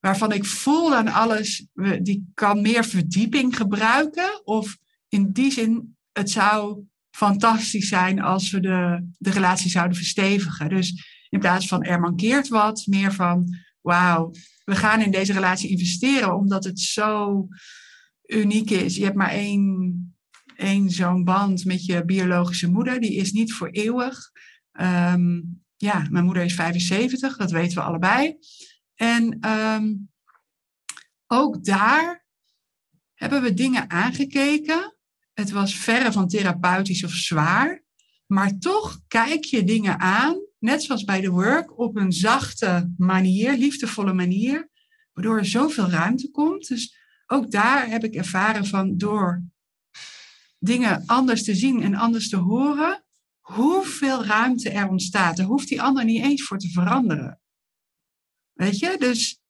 waarvan 0.00 0.32
ik 0.32 0.44
voel 0.44 0.94
aan 0.94 1.08
alles, 1.08 1.66
die 2.02 2.30
kan 2.34 2.60
meer 2.60 2.84
verdieping 2.84 3.56
gebruiken. 3.56 4.46
Of 4.46 4.76
in 5.08 5.32
die 5.32 5.52
zin, 5.52 5.96
het 6.12 6.30
zou 6.30 6.84
fantastisch 7.10 7.88
zijn 7.88 8.20
als 8.20 8.50
we 8.50 8.60
de, 8.60 9.08
de 9.18 9.30
relatie 9.30 9.70
zouden 9.70 9.96
verstevigen. 9.96 10.68
Dus 10.68 11.04
in 11.28 11.38
plaats 11.38 11.68
van 11.68 11.82
er 11.82 12.00
mankeert 12.00 12.48
wat, 12.48 12.86
meer 12.86 13.12
van 13.12 13.56
wauw, 13.80 14.30
we 14.64 14.76
gaan 14.76 15.00
in 15.00 15.10
deze 15.10 15.32
relatie 15.32 15.70
investeren 15.70 16.36
omdat 16.36 16.64
het 16.64 16.80
zo 16.80 17.46
uniek 18.34 18.70
is. 18.70 18.96
Je 18.96 19.04
hebt 19.04 19.16
maar 19.16 19.30
één, 19.30 20.16
één 20.56 20.90
zo'n 20.90 21.24
band 21.24 21.64
met 21.64 21.84
je 21.84 22.04
biologische 22.04 22.70
moeder, 22.70 23.00
die 23.00 23.14
is 23.14 23.32
niet 23.32 23.52
voor 23.52 23.68
eeuwig. 23.68 24.30
Ehm, 24.72 25.40
ja, 25.76 26.06
mijn 26.10 26.24
moeder 26.24 26.44
is 26.44 26.54
75, 26.54 27.36
dat 27.36 27.50
weten 27.50 27.76
we 27.76 27.82
allebei. 27.82 28.36
En 28.94 29.38
ehm, 29.40 29.94
ook 31.26 31.64
daar 31.64 32.26
hebben 33.14 33.42
we 33.42 33.54
dingen 33.54 33.90
aangekeken. 33.90 34.96
Het 35.32 35.50
was 35.50 35.74
verre 35.74 36.12
van 36.12 36.28
therapeutisch 36.28 37.04
of 37.04 37.10
zwaar. 37.10 37.84
Maar 38.26 38.58
toch 38.58 39.00
kijk 39.08 39.44
je 39.44 39.64
dingen 39.64 39.98
aan, 39.98 40.36
net 40.58 40.82
zoals 40.82 41.04
bij 41.04 41.20
de 41.20 41.30
work, 41.30 41.78
op 41.78 41.96
een 41.96 42.12
zachte 42.12 42.94
manier, 42.96 43.56
liefdevolle 43.56 44.12
manier, 44.12 44.70
waardoor 45.12 45.38
er 45.38 45.46
zoveel 45.46 45.88
ruimte 45.88 46.30
komt. 46.30 46.68
Dus 46.68 47.03
ook 47.26 47.50
daar 47.50 47.88
heb 47.88 48.04
ik 48.04 48.14
ervaren 48.14 48.66
van 48.66 48.96
door 48.96 49.42
dingen 50.58 51.06
anders 51.06 51.44
te 51.44 51.54
zien 51.54 51.82
en 51.82 51.94
anders 51.94 52.28
te 52.28 52.36
horen, 52.36 53.04
hoeveel 53.40 54.24
ruimte 54.24 54.70
er 54.70 54.88
ontstaat. 54.88 55.36
Daar 55.36 55.46
hoeft 55.46 55.68
die 55.68 55.82
ander 55.82 56.04
niet 56.04 56.22
eens 56.22 56.42
voor 56.42 56.58
te 56.58 56.70
veranderen. 56.70 57.40
Weet 58.52 58.78
je, 58.78 58.96
dus 58.98 59.40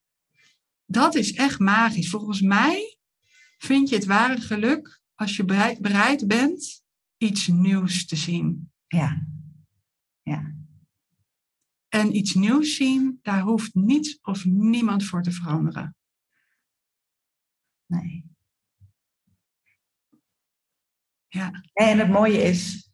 dat 0.87 1.15
is 1.15 1.33
echt 1.33 1.59
magisch. 1.59 2.11
Volgens 2.11 2.41
mij 2.41 2.99
vind 3.59 3.89
je 3.89 3.95
het 3.95 4.05
ware 4.05 4.41
geluk 4.41 5.03
als 5.15 5.37
je 5.37 5.45
bereid 5.81 6.27
bent 6.27 6.83
iets 7.17 7.47
nieuws 7.47 8.07
te 8.07 8.17
zien. 8.17 8.73
Ja. 8.87 9.27
Ja. 10.23 10.55
En 11.89 12.17
iets 12.17 12.35
nieuws 12.35 12.77
zien, 12.77 13.19
daar 13.23 13.41
hoeft 13.41 13.75
niets 13.75 14.19
of 14.23 14.45
niemand 14.45 15.05
voor 15.05 15.23
te 15.23 15.33
veranderen. 15.33 15.97
Nee. 17.95 18.25
Ja. 21.29 21.63
En 21.73 21.99
het 21.99 22.09
mooie 22.09 22.43
is, 22.43 22.91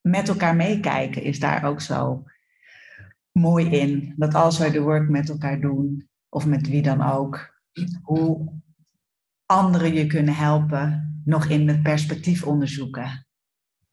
met 0.00 0.28
elkaar 0.28 0.56
meekijken 0.56 1.22
is 1.22 1.40
daar 1.40 1.64
ook 1.64 1.80
zo 1.80 2.24
mooi 3.32 3.68
in. 3.70 4.14
Dat 4.16 4.34
als 4.34 4.58
wij 4.58 4.70
de 4.70 4.80
work 4.80 5.08
met 5.08 5.28
elkaar 5.28 5.60
doen, 5.60 6.08
of 6.28 6.46
met 6.46 6.68
wie 6.68 6.82
dan 6.82 7.02
ook, 7.02 7.60
hoe 8.02 8.52
anderen 9.46 9.94
je 9.94 10.06
kunnen 10.06 10.34
helpen, 10.34 11.20
nog 11.24 11.46
in 11.46 11.68
het 11.68 11.82
perspectief 11.82 12.44
onderzoeken. 12.44 13.26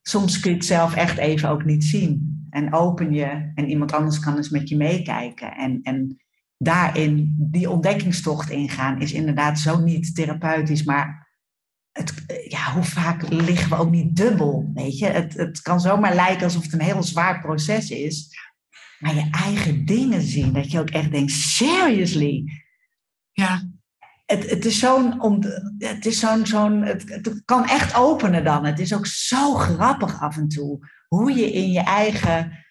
Soms 0.01 0.39
kun 0.39 0.51
je 0.51 0.57
het 0.57 0.65
zelf 0.65 0.95
echt 0.95 1.17
even 1.17 1.49
ook 1.49 1.65
niet 1.65 1.83
zien. 1.83 2.45
En 2.49 2.73
open 2.73 3.13
je 3.13 3.51
en 3.55 3.69
iemand 3.69 3.93
anders 3.93 4.19
kan 4.19 4.35
eens 4.35 4.49
met 4.49 4.69
je 4.69 4.77
meekijken. 4.77 5.51
En, 5.55 5.81
en 5.81 6.22
daarin 6.57 7.35
die 7.37 7.69
ontdekkingstocht 7.69 8.49
ingaan 8.49 9.01
is 9.01 9.11
inderdaad 9.11 9.59
zo 9.59 9.79
niet 9.79 10.15
therapeutisch, 10.15 10.83
maar 10.83 11.31
het, 11.91 12.13
ja, 12.47 12.73
hoe 12.73 12.83
vaak 12.83 13.29
liggen 13.29 13.69
we 13.69 13.75
ook 13.75 13.91
niet 13.91 14.15
dubbel, 14.15 14.71
weet 14.73 14.97
je? 14.97 15.05
Het, 15.05 15.33
het 15.33 15.61
kan 15.61 15.81
zomaar 15.81 16.15
lijken 16.15 16.43
alsof 16.43 16.63
het 16.63 16.73
een 16.73 16.81
heel 16.81 17.03
zwaar 17.03 17.41
proces 17.41 17.89
is, 17.89 18.37
maar 18.99 19.15
je 19.15 19.27
eigen 19.31 19.85
dingen 19.85 20.21
zien, 20.21 20.53
dat 20.53 20.71
je 20.71 20.79
ook 20.79 20.89
echt 20.89 21.11
denkt, 21.11 21.31
seriously? 21.31 22.43
Ja. 23.31 23.71
Het, 24.25 24.49
het 24.49 24.65
is 24.65 24.79
zo'n, 24.79 25.43
het 25.77 26.05
is 26.05 26.19
zo'n, 26.19 26.45
zo'n, 26.45 26.81
het, 26.81 27.09
het 27.09 27.41
kan 27.45 27.67
echt 27.67 27.95
openen 27.95 28.43
dan. 28.43 28.65
Het 28.65 28.79
is 28.79 28.93
ook 28.93 29.05
zo 29.05 29.53
grappig 29.53 30.21
af 30.21 30.37
en 30.37 30.47
toe, 30.47 30.87
hoe 31.07 31.33
je 31.33 31.51
in 31.51 31.71
je 31.71 31.79
eigen 31.79 32.65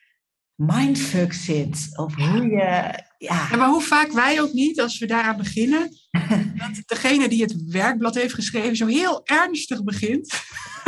mindfuck 0.67 1.33
zit, 1.33 1.89
of 1.97 2.15
hoe 2.15 2.43
je 2.43 2.51
ja. 2.57 3.07
ja. 3.19 3.57
maar 3.57 3.69
hoe 3.69 3.83
vaak 3.83 4.13
wij 4.13 4.41
ook 4.41 4.53
niet, 4.53 4.81
als 4.81 4.99
we 4.99 5.07
daaraan 5.07 5.37
beginnen, 5.37 5.91
dat 6.61 6.83
degene 6.87 7.29
die 7.29 7.43
het 7.43 7.65
werkblad 7.67 8.15
heeft 8.15 8.35
geschreven 8.35 8.77
zo 8.77 8.87
heel 8.87 9.21
ernstig 9.25 9.85
begint. 9.85 10.27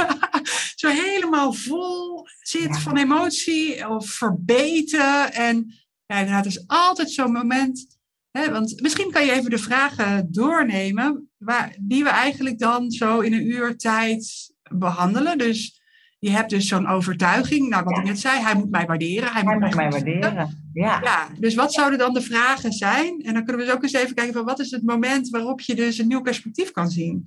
zo 0.83 0.89
helemaal 0.89 1.53
vol 1.53 2.27
zit 2.41 2.79
van 2.79 2.97
emotie 2.97 3.89
of 3.89 4.11
verbeten. 4.11 5.33
En 5.33 5.75
ja, 6.07 6.19
inderdaad, 6.19 6.47
is 6.47 6.65
altijd 6.67 7.11
zo'n 7.11 7.33
moment. 7.33 7.87
Hè, 8.31 8.51
want 8.51 8.81
misschien 8.81 9.11
kan 9.11 9.25
je 9.25 9.33
even 9.33 9.51
de 9.51 9.59
vragen 9.59 10.33
doornemen, 10.33 11.31
waar, 11.39 11.77
die 11.81 12.03
we 12.03 12.09
eigenlijk 12.09 12.59
dan 12.59 12.91
zo 12.91 13.21
in 13.21 13.33
een 13.33 13.51
uur 13.51 13.77
tijd 13.77 14.53
behandelen. 14.71 15.39
Dus 15.39 15.83
je 16.25 16.31
hebt 16.31 16.51
dus 16.51 16.69
zo'n 16.69 16.87
overtuiging, 16.87 17.69
nou 17.69 17.85
wat 17.85 17.99
ik 17.99 18.05
net 18.05 18.21
zei, 18.21 18.43
hij 18.43 18.55
moet 18.55 18.71
mij 18.71 18.87
waarderen. 18.87 19.33
Hij, 19.33 19.43
moet, 19.43 19.75
mij, 19.75 19.91
waarderen, 19.91 20.71
ja. 20.73 21.01
ja. 21.03 21.29
Dus 21.39 21.55
wat 21.55 21.73
zouden 21.73 21.99
dan 21.99 22.15
de 22.15 22.23
vragen 22.23 22.73
zijn? 22.73 23.23
En 23.23 23.35
dan 23.35 23.45
kunnen 23.45 23.57
we 23.57 23.65
dus 23.65 23.75
ook 23.75 23.83
eens 23.83 23.93
even 23.93 24.15
kijken 24.15 24.35
van 24.35 24.45
wat 24.45 24.61
is 24.61 24.71
het 24.71 24.83
moment 24.83 25.29
waarop 25.29 25.61
je 25.61 25.75
dus 25.75 25.99
een 25.99 26.07
nieuw 26.07 26.21
perspectief 26.21 26.71
kan 26.71 26.91
zien. 26.91 27.27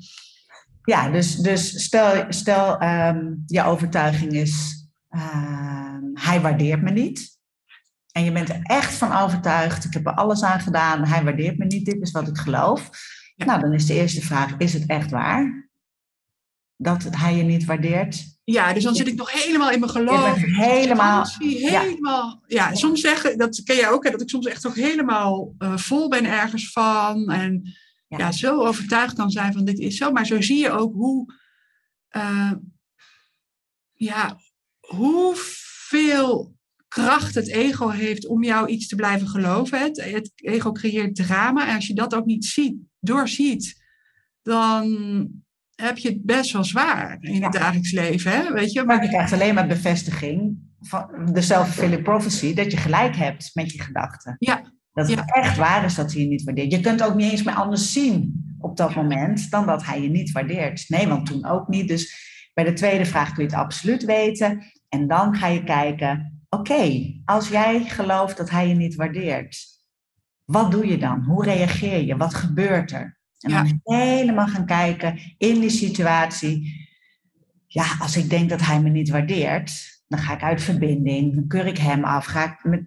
Ja, 0.84 1.10
dus, 1.10 1.36
dus 1.36 1.84
stel, 1.84 2.26
stel 2.30 2.84
um, 2.84 3.44
je 3.46 3.64
overtuiging 3.64 4.32
is, 4.32 4.86
uh, 5.12 5.98
hij 6.14 6.42
waardeert 6.42 6.82
me 6.82 6.92
niet. 6.92 7.38
En 8.12 8.24
je 8.24 8.32
bent 8.32 8.50
er 8.50 8.60
echt 8.62 8.94
van 8.94 9.18
overtuigd, 9.18 9.86
ik 9.86 9.94
heb 9.94 10.06
er 10.06 10.14
alles 10.14 10.44
aan 10.44 10.60
gedaan, 10.60 11.06
hij 11.06 11.24
waardeert 11.24 11.58
me 11.58 11.66
niet, 11.66 11.86
dit 11.86 12.02
is 12.02 12.12
wat 12.12 12.28
ik 12.28 12.38
geloof. 12.38 12.90
Nou, 13.36 13.60
dan 13.60 13.74
is 13.74 13.86
de 13.86 13.94
eerste 13.94 14.22
vraag, 14.22 14.56
is 14.58 14.74
het 14.74 14.86
echt 14.86 15.12
waar? 15.12 15.70
Dat 16.76 17.08
hij 17.12 17.36
je 17.36 17.44
niet 17.44 17.66
waardeert? 17.66 18.37
Ja, 18.52 18.74
dus 18.74 18.84
dan 18.84 18.96
zit 18.96 19.08
ik 19.08 19.16
nog 19.16 19.44
helemaal 19.44 19.72
in 19.72 19.80
mijn 19.80 19.92
geloof. 19.92 20.36
Helemaal. 20.38 21.26
helemaal 21.38 22.44
ja. 22.48 22.70
ja. 22.70 22.76
soms 22.76 23.02
zeggen, 23.02 23.38
dat 23.38 23.64
ken 23.64 23.76
jij 23.76 23.90
ook, 23.90 24.04
hè, 24.04 24.12
dat 24.12 24.22
ik 24.22 24.30
soms 24.30 24.46
echt 24.46 24.68
ook 24.68 24.76
helemaal 24.76 25.56
uh, 25.60 25.78
vol 25.78 26.08
ben 26.08 26.26
ergens 26.26 26.72
van. 26.72 27.30
En 27.30 27.76
ja. 28.08 28.18
ja. 28.18 28.32
zo 28.32 28.66
overtuigd 28.66 29.16
kan 29.16 29.30
zijn 29.30 29.54
van 29.54 29.66
dit 29.66 29.80
is 29.80 29.98
zo. 29.98 30.12
Maar 30.12 30.26
zo 30.26 30.42
zie 30.42 30.58
je 30.58 30.70
ook 30.70 30.94
hoe, 30.94 31.34
uh, 32.12 32.52
ja, 33.94 34.38
hoeveel 34.80 36.56
kracht 36.88 37.36
het 37.36 37.50
ego 37.50 37.90
heeft 37.90 38.28
om 38.28 38.44
jou 38.44 38.68
iets 38.68 38.88
te 38.88 38.96
blijven 38.96 39.28
geloven. 39.28 39.80
Het, 39.80 40.04
het 40.04 40.32
ego 40.36 40.72
creëert 40.72 41.16
drama. 41.16 41.68
En 41.68 41.76
als 41.76 41.88
je 41.88 41.94
dat 41.94 42.16
ook 42.16 42.26
niet 42.26 42.46
ziet, 42.46 42.76
doorziet, 43.00 43.84
dan 44.42 45.46
heb 45.82 45.98
je 45.98 46.10
het 46.10 46.26
best 46.26 46.52
wel 46.52 46.64
zwaar 46.64 47.18
in 47.20 47.44
het 47.44 47.54
dagelijks 47.54 47.92
leven. 47.92 48.32
Hè? 48.32 48.54
Weet 48.54 48.72
je? 48.72 48.84
Maar 48.84 49.04
je 49.04 49.10
krijgt 49.10 49.34
alleen 49.34 49.54
maar 49.54 49.68
bevestiging 49.68 50.58
van 50.80 51.30
de 51.34 51.42
self-fulfilling 51.42 52.04
prophecy 52.04 52.54
dat 52.54 52.72
je 52.72 52.78
gelijk 52.78 53.16
hebt 53.16 53.52
met 53.54 53.72
je 53.72 53.82
gedachten. 53.82 54.36
Ja. 54.40 54.62
Dat 54.94 55.10
het 55.10 55.36
echt 55.36 55.58
waar 55.58 55.86
is 55.86 55.96
dat 55.96 56.14
hij 56.14 56.22
je 56.22 56.28
niet 56.28 56.44
waardeert. 56.44 56.72
Je 56.72 56.80
kunt 56.80 57.04
ook 57.04 57.16
niet 57.16 57.32
eens 57.32 57.44
meer 57.44 57.56
anders 57.56 57.92
zien 57.94 58.46
op 58.60 58.78
dat 58.78 58.96
moment 58.96 59.52
dan 59.52 59.66
dat 59.66 59.86
hij 59.86 60.02
je 60.02 60.10
niet 60.10 60.32
waardeert. 60.32 60.86
Nee, 60.88 61.08
want 61.08 61.26
toen 61.26 61.46
ook 61.46 61.68
niet. 61.68 61.88
Dus 61.88 62.26
bij 62.54 62.64
de 62.64 62.74
tweede 62.74 63.06
vraag 63.06 63.32
kun 63.32 63.44
je 63.44 63.50
het 63.50 63.60
absoluut 63.60 64.06
weten. 64.06 64.64
En 64.90 65.08
dan 65.08 65.36
ga 65.36 65.48
je 65.48 65.64
kijken, 65.64 66.42
oké, 66.50 67.14
als 67.26 67.48
jij 67.50 67.84
gelooft 67.84 68.38
dat 68.38 68.50
hij 68.50 68.68
je 68.68 68.76
niet 68.76 68.96
waardeert, 68.96 69.58
wat 70.46 70.72
doe 70.72 70.88
je 70.88 70.98
dan? 70.98 71.24
Hoe 71.24 71.44
reageer 71.44 72.04
je? 72.04 72.18
Wat 72.18 72.34
gebeurt 72.34 72.92
er? 72.92 73.17
En 73.40 73.52
dan 73.52 73.82
helemaal 73.84 74.48
gaan 74.48 74.66
kijken 74.66 75.20
in 75.38 75.60
die 75.60 75.70
situatie. 75.70 76.86
Ja, 77.68 77.86
als 78.00 78.18
ik 78.18 78.30
denk 78.30 78.50
dat 78.50 78.62
hij 78.62 78.82
me 78.82 78.90
niet 78.90 79.10
waardeert, 79.10 80.02
dan 80.08 80.20
ga 80.20 80.34
ik 80.34 80.44
uit 80.44 80.62
verbinding. 80.62 81.36
Dan 81.36 81.48
keur 81.48 81.66
ik 81.66 81.78
hem 81.78 82.04
af. 82.04 82.26
Ga 82.26 82.44
ik 82.44 82.64
met, 82.64 82.82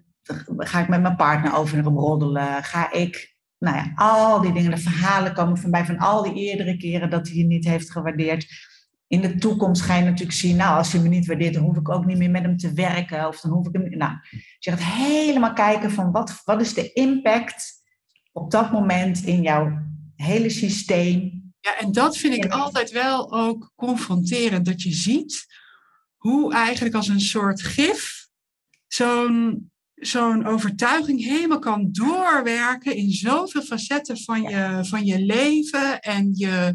ga 0.57 0.81
ik 0.81 0.87
met 0.87 1.01
mijn 1.01 1.15
partner 1.15 1.55
over 1.55 1.77
hem 1.77 1.97
roddelen. 1.97 2.63
Ga 2.63 2.91
ik, 2.91 3.37
nou 3.57 3.75
ja, 3.75 3.91
al 3.95 4.41
die 4.41 4.53
dingen, 4.53 4.71
de 4.71 4.77
verhalen 4.77 5.33
komen 5.33 5.57
voorbij 5.57 5.85
van 5.85 5.97
al 5.97 6.23
die 6.23 6.33
eerdere 6.33 6.77
keren 6.77 7.09
dat 7.09 7.27
hij 7.27 7.37
je 7.37 7.43
niet 7.43 7.65
heeft 7.65 7.91
gewaardeerd. 7.91 8.69
In 9.07 9.21
de 9.21 9.35
toekomst 9.35 9.81
ga 9.81 9.95
je 9.95 10.03
natuurlijk 10.03 10.37
zien, 10.37 10.55
nou, 10.55 10.77
als 10.77 10.91
hij 10.91 11.01
me 11.01 11.07
niet 11.07 11.25
waardeert, 11.25 11.53
dan 11.53 11.63
hoef 11.63 11.77
ik 11.77 11.89
ook 11.89 12.05
niet 12.05 12.17
meer 12.17 12.29
met 12.29 12.41
hem 12.41 12.57
te 12.57 12.73
werken. 12.73 13.27
Of 13.27 13.41
dan 13.41 13.51
hoef 13.51 13.67
ik 13.67 13.73
hem, 13.73 13.97
nou, 13.97 14.13
dus 14.29 14.55
je 14.59 14.71
gaat 14.71 14.83
helemaal 14.83 15.53
kijken 15.53 15.91
van 15.91 16.11
wat, 16.11 16.41
wat 16.45 16.61
is 16.61 16.73
de 16.73 16.93
impact 16.93 17.79
op 18.31 18.51
dat 18.51 18.71
moment 18.71 19.23
in 19.23 19.41
jouw 19.41 19.89
hele 20.21 20.49
systeem. 20.49 21.49
Ja, 21.59 21.77
en 21.77 21.91
dat 21.91 22.17
vind 22.17 22.33
ik 22.33 22.45
altijd 22.45 22.91
wel 22.91 23.33
ook 23.33 23.71
confronterend. 23.75 24.65
Dat 24.65 24.81
je 24.81 24.91
ziet 24.91 25.45
hoe 26.17 26.53
eigenlijk 26.53 26.95
als 26.95 27.07
een 27.07 27.21
soort 27.21 27.61
gif 27.61 28.27
zo'n 28.87 29.71
zo'n 30.01 30.45
overtuiging 30.45 31.23
helemaal 31.23 31.59
kan 31.59 31.89
doorwerken 31.91 32.95
in 32.95 33.11
zoveel 33.11 33.61
facetten 33.61 34.17
van 34.17 34.41
je, 34.41 34.79
van 34.81 35.05
je 35.05 35.25
leven 35.25 35.99
en 35.99 36.31
je, 36.33 36.73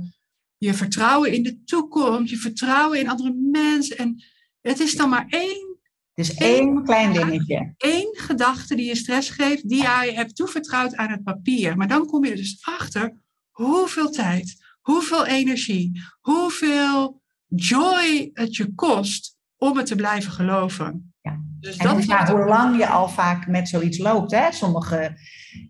je 0.56 0.74
vertrouwen 0.74 1.32
in 1.32 1.42
de 1.42 1.62
toekomst, 1.64 2.30
je 2.30 2.36
vertrouwen 2.36 2.98
in 2.98 3.08
andere 3.08 3.34
mensen. 3.52 3.96
En 3.96 4.24
het 4.60 4.80
is 4.80 4.96
dan 4.96 5.08
maar 5.08 5.26
één 5.28 5.78
Dus 6.14 6.34
één 6.34 6.84
klein 6.84 7.12
dingetje. 7.12 7.74
Eén 7.76 8.08
gedachte 8.12 8.74
die 8.74 8.86
je 8.86 8.96
stress 8.96 9.30
geeft, 9.30 9.68
die 9.68 9.82
jij 9.82 10.12
hebt 10.14 10.36
toevertrouwd 10.36 10.94
aan 10.94 11.10
het 11.10 11.24
papier. 11.24 11.76
Maar 11.76 11.88
dan 11.88 12.06
kom 12.06 12.24
je 12.24 12.30
er 12.30 12.36
dus 12.36 12.58
achter 12.60 13.14
hoeveel 13.56 14.10
tijd, 14.10 14.64
hoeveel 14.80 15.26
energie, 15.26 16.02
hoeveel 16.20 17.22
joy 17.46 18.30
het 18.32 18.56
je 18.56 18.74
kost 18.74 19.36
om 19.56 19.76
het 19.76 19.86
te 19.86 19.94
blijven 19.94 20.32
geloven. 20.32 21.14
Ja. 21.20 21.40
Dus 21.60 21.76
dat 21.76 21.98
is 21.98 22.06
hoe 22.06 22.44
lang 22.44 22.76
je 22.78 22.88
al 22.88 23.08
vaak 23.08 23.46
met 23.46 23.68
zoiets 23.68 23.98
loopt. 23.98 24.30
Hè? 24.30 24.52
Sommige 24.52 25.16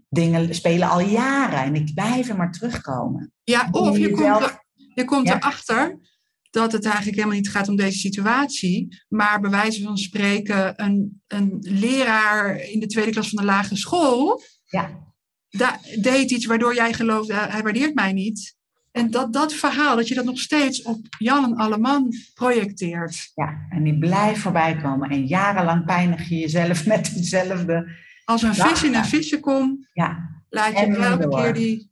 dingen 0.09 0.55
spelen 0.55 0.89
al 0.89 1.01
jaren 1.01 1.59
en 1.59 1.75
ik 1.75 1.95
blijven 1.95 2.37
maar 2.37 2.53
terugkomen. 2.53 3.33
Ja, 3.45 3.69
of 3.71 3.99
je 3.99 4.11
komt, 4.11 4.43
er, 4.43 4.65
je 4.95 5.05
komt 5.05 5.29
erachter 5.29 5.99
dat 6.51 6.73
het 6.73 6.85
eigenlijk 6.85 7.17
helemaal 7.17 7.37
niet 7.37 7.51
gaat 7.51 7.69
om 7.69 7.77
deze 7.77 7.99
situatie, 7.99 9.05
maar 9.09 9.41
bij 9.41 9.51
wijze 9.51 9.83
van 9.83 9.97
spreken 9.97 10.83
een, 10.83 11.23
een 11.27 11.57
leraar 11.61 12.57
in 12.57 12.81
de 12.81 12.87
tweede 12.87 13.11
klas 13.11 13.29
van 13.29 13.45
de 13.45 13.51
lagere 13.51 13.77
school 13.77 14.43
ja. 14.65 15.06
Deed 16.01 16.31
iets 16.31 16.47
waardoor 16.47 16.75
jij 16.75 16.93
geloofde, 16.93 17.35
hij 17.35 17.63
waardeert 17.63 17.95
mij 17.95 18.13
niet. 18.13 18.57
En 18.93 19.11
dat, 19.11 19.33
dat 19.33 19.53
verhaal, 19.53 19.97
dat 19.97 20.09
je 20.09 20.15
dat 20.15 20.25
nog 20.25 20.39
steeds 20.39 20.83
op 20.83 21.07
Jan 21.19 21.45
en 21.45 21.57
Alleman 21.57 22.13
projecteert. 22.35 23.31
Ja, 23.35 23.67
en 23.69 23.83
die 23.83 23.99
blijft 23.99 24.41
voorbij 24.41 24.77
komen. 24.77 25.11
En 25.11 25.27
jarenlang 25.27 25.85
pijnig 25.85 26.29
je 26.29 26.39
jezelf 26.39 26.87
met 26.87 27.15
diezelfde... 27.15 27.89
Als 28.25 28.43
een 28.43 28.55
vis 28.55 28.83
in 28.83 28.95
een 28.95 29.05
vissenkom, 29.05 29.87
ja. 29.93 30.43
laat 30.49 30.79
je 30.79 30.87
elke 30.87 31.29
keer 31.29 31.83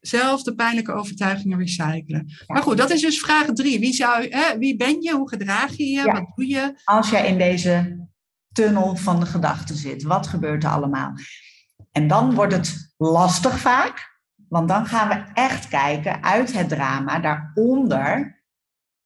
diezelfde 0.00 0.54
pijnlijke 0.54 0.92
overtuigingen 0.92 1.58
recyclen. 1.58 2.32
Maar 2.46 2.62
goed, 2.62 2.76
dat 2.76 2.90
is 2.90 3.00
dus 3.00 3.20
vraag 3.20 3.46
drie. 3.46 3.80
Wie, 3.80 3.92
zou, 3.92 4.28
hè, 4.28 4.58
wie 4.58 4.76
ben 4.76 5.02
je? 5.02 5.12
Hoe 5.12 5.28
gedraag 5.28 5.76
je 5.76 5.84
je? 5.84 6.02
Wat 6.02 6.32
doe 6.34 6.46
je? 6.46 6.80
Als 6.84 7.10
jij 7.10 7.28
in 7.28 7.38
deze 7.38 8.06
tunnel 8.52 8.96
van 8.96 9.20
de 9.20 9.26
gedachten 9.26 9.76
zit, 9.76 10.02
wat 10.02 10.26
gebeurt 10.26 10.64
er 10.64 10.70
allemaal? 10.70 11.12
En 11.92 12.08
dan 12.08 12.34
wordt 12.34 12.52
het 12.52 12.93
lastig 13.04 13.58
vaak 13.58 14.14
want 14.54 14.68
dan 14.68 14.86
gaan 14.86 15.08
we 15.08 15.40
echt 15.40 15.68
kijken 15.68 16.22
uit 16.22 16.52
het 16.52 16.68
drama 16.68 17.18
daaronder. 17.18 18.42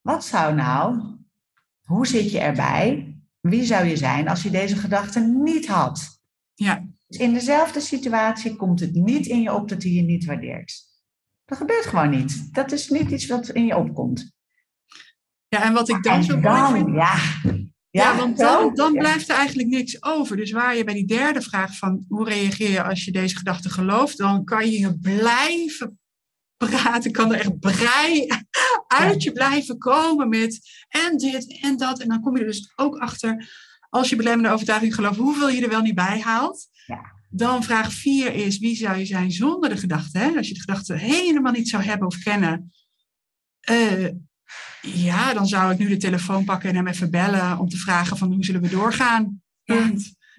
Wat 0.01 0.25
zou 0.25 0.55
nou, 0.55 1.03
hoe 1.83 2.07
zit 2.07 2.31
je 2.31 2.39
erbij? 2.39 3.17
Wie 3.41 3.65
zou 3.65 3.87
je 3.87 3.97
zijn 3.97 4.29
als 4.29 4.43
je 4.43 4.51
deze 4.51 4.77
gedachten 4.77 5.43
niet 5.43 5.67
had? 5.67 6.21
Ja. 6.55 6.87
Dus 7.07 7.21
in 7.21 7.33
dezelfde 7.33 7.81
situatie 7.81 8.57
komt 8.57 8.81
het 8.81 8.95
niet 8.95 9.27
in 9.27 9.41
je 9.41 9.55
op 9.55 9.69
dat 9.69 9.83
hij 9.83 9.93
je 9.93 10.03
niet 10.03 10.25
waardeert. 10.25 10.87
Dat 11.45 11.59
gebeurt 11.59 11.87
gewoon 11.87 12.11
niet. 12.11 12.55
Dat 12.55 12.73
is 12.73 12.89
niet 12.89 13.11
iets 13.11 13.27
wat 13.27 13.49
in 13.49 13.67
je 13.67 13.77
opkomt. 13.77 14.33
Ja, 15.49 15.63
en 15.63 15.73
wat 15.73 15.89
ik 15.89 16.03
dan 16.03 16.25
zo 16.25 16.41
dan, 16.41 16.73
vind... 16.73 16.95
Ja, 16.95 17.15
ja, 17.99 18.17
want 18.17 18.39
dan, 18.39 18.75
dan 18.75 18.93
blijft 18.93 19.29
er 19.29 19.37
eigenlijk 19.37 19.69
niks 19.69 20.03
over. 20.03 20.37
Dus 20.37 20.51
waar 20.51 20.77
je 20.77 20.85
bij 20.85 20.95
die 20.95 21.07
derde 21.07 21.43
vraag 21.43 21.77
van 21.77 22.05
hoe 22.09 22.29
reageer 22.29 22.71
je 22.71 22.83
als 22.83 23.05
je 23.05 23.13
deze 23.13 23.37
gedachte 23.37 23.71
gelooft, 23.71 24.19
dan 24.19 24.45
kan 24.45 24.71
je 24.71 24.99
blijven 24.99 25.99
praten, 26.57 27.13
kan 27.13 27.33
er 27.33 27.41
echt 27.41 27.59
brei 27.59 28.27
uit 28.87 29.23
je 29.23 29.33
blijven 29.33 29.79
komen 29.79 30.29
met 30.29 30.61
en 30.89 31.17
dit 31.17 31.61
en 31.61 31.77
dat. 31.77 32.01
En 32.01 32.09
dan 32.09 32.21
kom 32.21 32.35
je 32.35 32.41
er 32.41 32.49
dus 32.49 32.73
ook 32.77 32.99
achter, 32.99 33.49
als 33.91 34.09
je 34.09 34.17
belemmerde 34.17 34.55
overtuiging 34.55 34.95
gelooft, 34.95 35.19
hoeveel 35.19 35.49
je 35.49 35.63
er 35.63 35.69
wel 35.69 35.81
niet 35.81 35.95
bij 35.95 36.21
haalt. 36.21 36.67
Ja. 36.87 37.17
Dan 37.31 37.63
vraag 37.63 37.93
vier 37.93 38.35
is, 38.35 38.59
wie 38.59 38.77
zou 38.77 38.99
je 38.99 39.07
zijn 39.07 39.33
zonder 39.33 39.71
de 39.71 39.77
gedachte? 39.77 40.19
Hè? 40.19 40.37
Als 40.37 40.49
je 40.49 40.55
de 40.55 40.61
gedachte 40.61 40.95
helemaal 40.95 41.53
niet 41.53 41.69
zou 41.69 41.83
hebben 41.83 42.07
of 42.07 42.19
kennen, 42.19 42.73
uh, 43.71 44.09
ja, 44.83 45.35
dan 45.35 45.47
zou 45.47 45.73
ik 45.73 45.79
nu 45.79 45.89
de 45.89 45.97
telefoon 45.97 46.45
pakken 46.45 46.69
en 46.69 46.77
hem 46.77 46.87
even 46.87 47.11
bellen 47.11 47.59
om 47.59 47.69
te 47.69 47.77
vragen 47.77 48.17
van 48.17 48.33
hoe 48.33 48.45
zullen 48.45 48.63
we 48.63 48.69
doorgaan. 48.69 49.43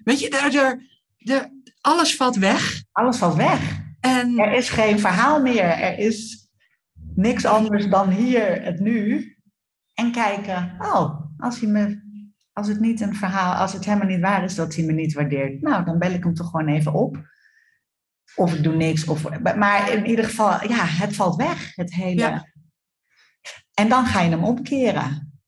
Weet 0.04 0.20
je, 0.20 0.28
er, 0.28 0.78
er, 1.18 1.50
alles 1.80 2.16
valt 2.16 2.36
weg. 2.36 2.82
Alles 2.92 3.16
valt 3.16 3.34
weg. 3.34 3.78
En, 4.00 4.38
er 4.38 4.52
is 4.52 4.68
geen 4.68 4.98
verhaal 4.98 5.42
meer. 5.42 5.64
Er 5.64 5.98
is 5.98 6.48
niks 7.14 7.44
anders 7.44 7.88
dan 7.88 8.10
hier, 8.10 8.62
het 8.62 8.80
nu. 8.80 9.26
En 9.94 10.12
kijken, 10.12 10.76
oh, 10.78 11.20
als, 11.36 11.60
hij 11.60 11.68
me, 11.68 12.02
als 12.52 12.68
het 12.68 12.80
niet 12.80 13.00
een 13.00 13.14
verhaal, 13.14 13.54
als 13.54 13.72
het 13.72 13.84
helemaal 13.84 14.08
niet 14.08 14.20
waar 14.20 14.44
is 14.44 14.54
dat 14.54 14.74
hij 14.74 14.84
me 14.84 14.92
niet 14.92 15.12
waardeert, 15.12 15.60
nou, 15.60 15.84
dan 15.84 15.98
bel 15.98 16.10
ik 16.10 16.24
hem 16.24 16.34
toch 16.34 16.50
gewoon 16.50 16.68
even 16.68 16.92
op. 16.92 17.28
Of 18.34 18.54
ik 18.54 18.62
doe 18.62 18.76
niks. 18.76 19.04
Of, 19.04 19.40
maar 19.56 19.92
in 19.92 20.06
ieder 20.06 20.24
geval, 20.24 20.68
ja, 20.68 20.84
het 20.84 21.16
valt 21.16 21.36
weg. 21.36 21.74
Het 21.74 21.94
hele. 21.94 22.48
En 23.80 23.88
dan 23.88 24.06
ga 24.06 24.20
je 24.20 24.30
hem 24.30 24.44
omkeren. 24.44 25.40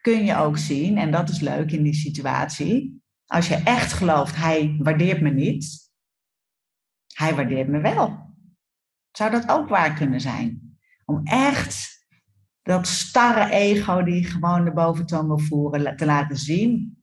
Kun 0.00 0.24
je 0.24 0.36
ook 0.36 0.58
zien, 0.58 0.98
en 0.98 1.10
dat 1.10 1.28
is 1.28 1.40
leuk 1.40 1.72
in 1.72 1.82
die 1.82 1.94
situatie, 1.94 3.02
als 3.26 3.48
je 3.48 3.54
echt 3.54 3.92
gelooft, 3.92 4.36
hij 4.36 4.76
waardeert 4.78 5.20
me 5.20 5.30
niet, 5.30 5.90
hij 7.14 7.34
waardeert 7.34 7.68
me 7.68 7.80
wel. 7.80 8.34
Zou 9.10 9.30
dat 9.30 9.48
ook 9.48 9.68
waar 9.68 9.94
kunnen 9.94 10.20
zijn? 10.20 10.78
Om 11.04 11.20
echt 11.26 12.06
dat 12.62 12.86
starre 12.86 13.50
ego 13.50 14.02
die 14.02 14.24
gewoon 14.24 14.64
de 14.64 14.72
boventoon 14.72 15.26
wil 15.26 15.38
voeren 15.38 15.96
te 15.96 16.04
laten 16.04 16.36
zien. 16.36 17.02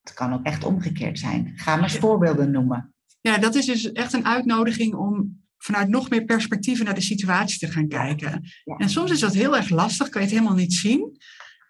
Het 0.00 0.14
kan 0.14 0.32
ook 0.32 0.44
echt 0.44 0.64
omgekeerd 0.64 1.18
zijn. 1.18 1.52
Ga 1.56 1.74
maar 1.74 1.84
eens 1.84 1.98
voorbeelden 1.98 2.50
noemen. 2.50 2.94
Ja, 3.20 3.38
dat 3.38 3.54
is 3.54 3.66
dus 3.66 3.92
echt 3.92 4.12
een 4.12 4.26
uitnodiging 4.26 4.94
om 4.94 5.43
vanuit 5.64 5.88
nog 5.88 6.10
meer 6.10 6.24
perspectieven 6.24 6.84
naar 6.84 6.94
de 6.94 7.00
situatie 7.00 7.58
te 7.58 7.72
gaan 7.72 7.88
kijken. 7.88 8.42
En 8.76 8.90
soms 8.90 9.10
is 9.10 9.20
dat 9.20 9.34
heel 9.34 9.56
erg 9.56 9.68
lastig, 9.68 10.08
kan 10.08 10.20
je 10.20 10.26
het 10.26 10.36
helemaal 10.36 10.58
niet 10.58 10.72
zien. 10.72 11.16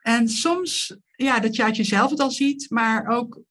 En 0.03 0.28
soms, 0.28 0.97
ja, 1.16 1.40
dat 1.40 1.57
je 1.57 1.64
uit 1.64 1.76
jezelf 1.76 2.11
het 2.11 2.20
al 2.20 2.30
ziet, 2.30 2.66
maar 2.70 3.07
ook 3.07 3.42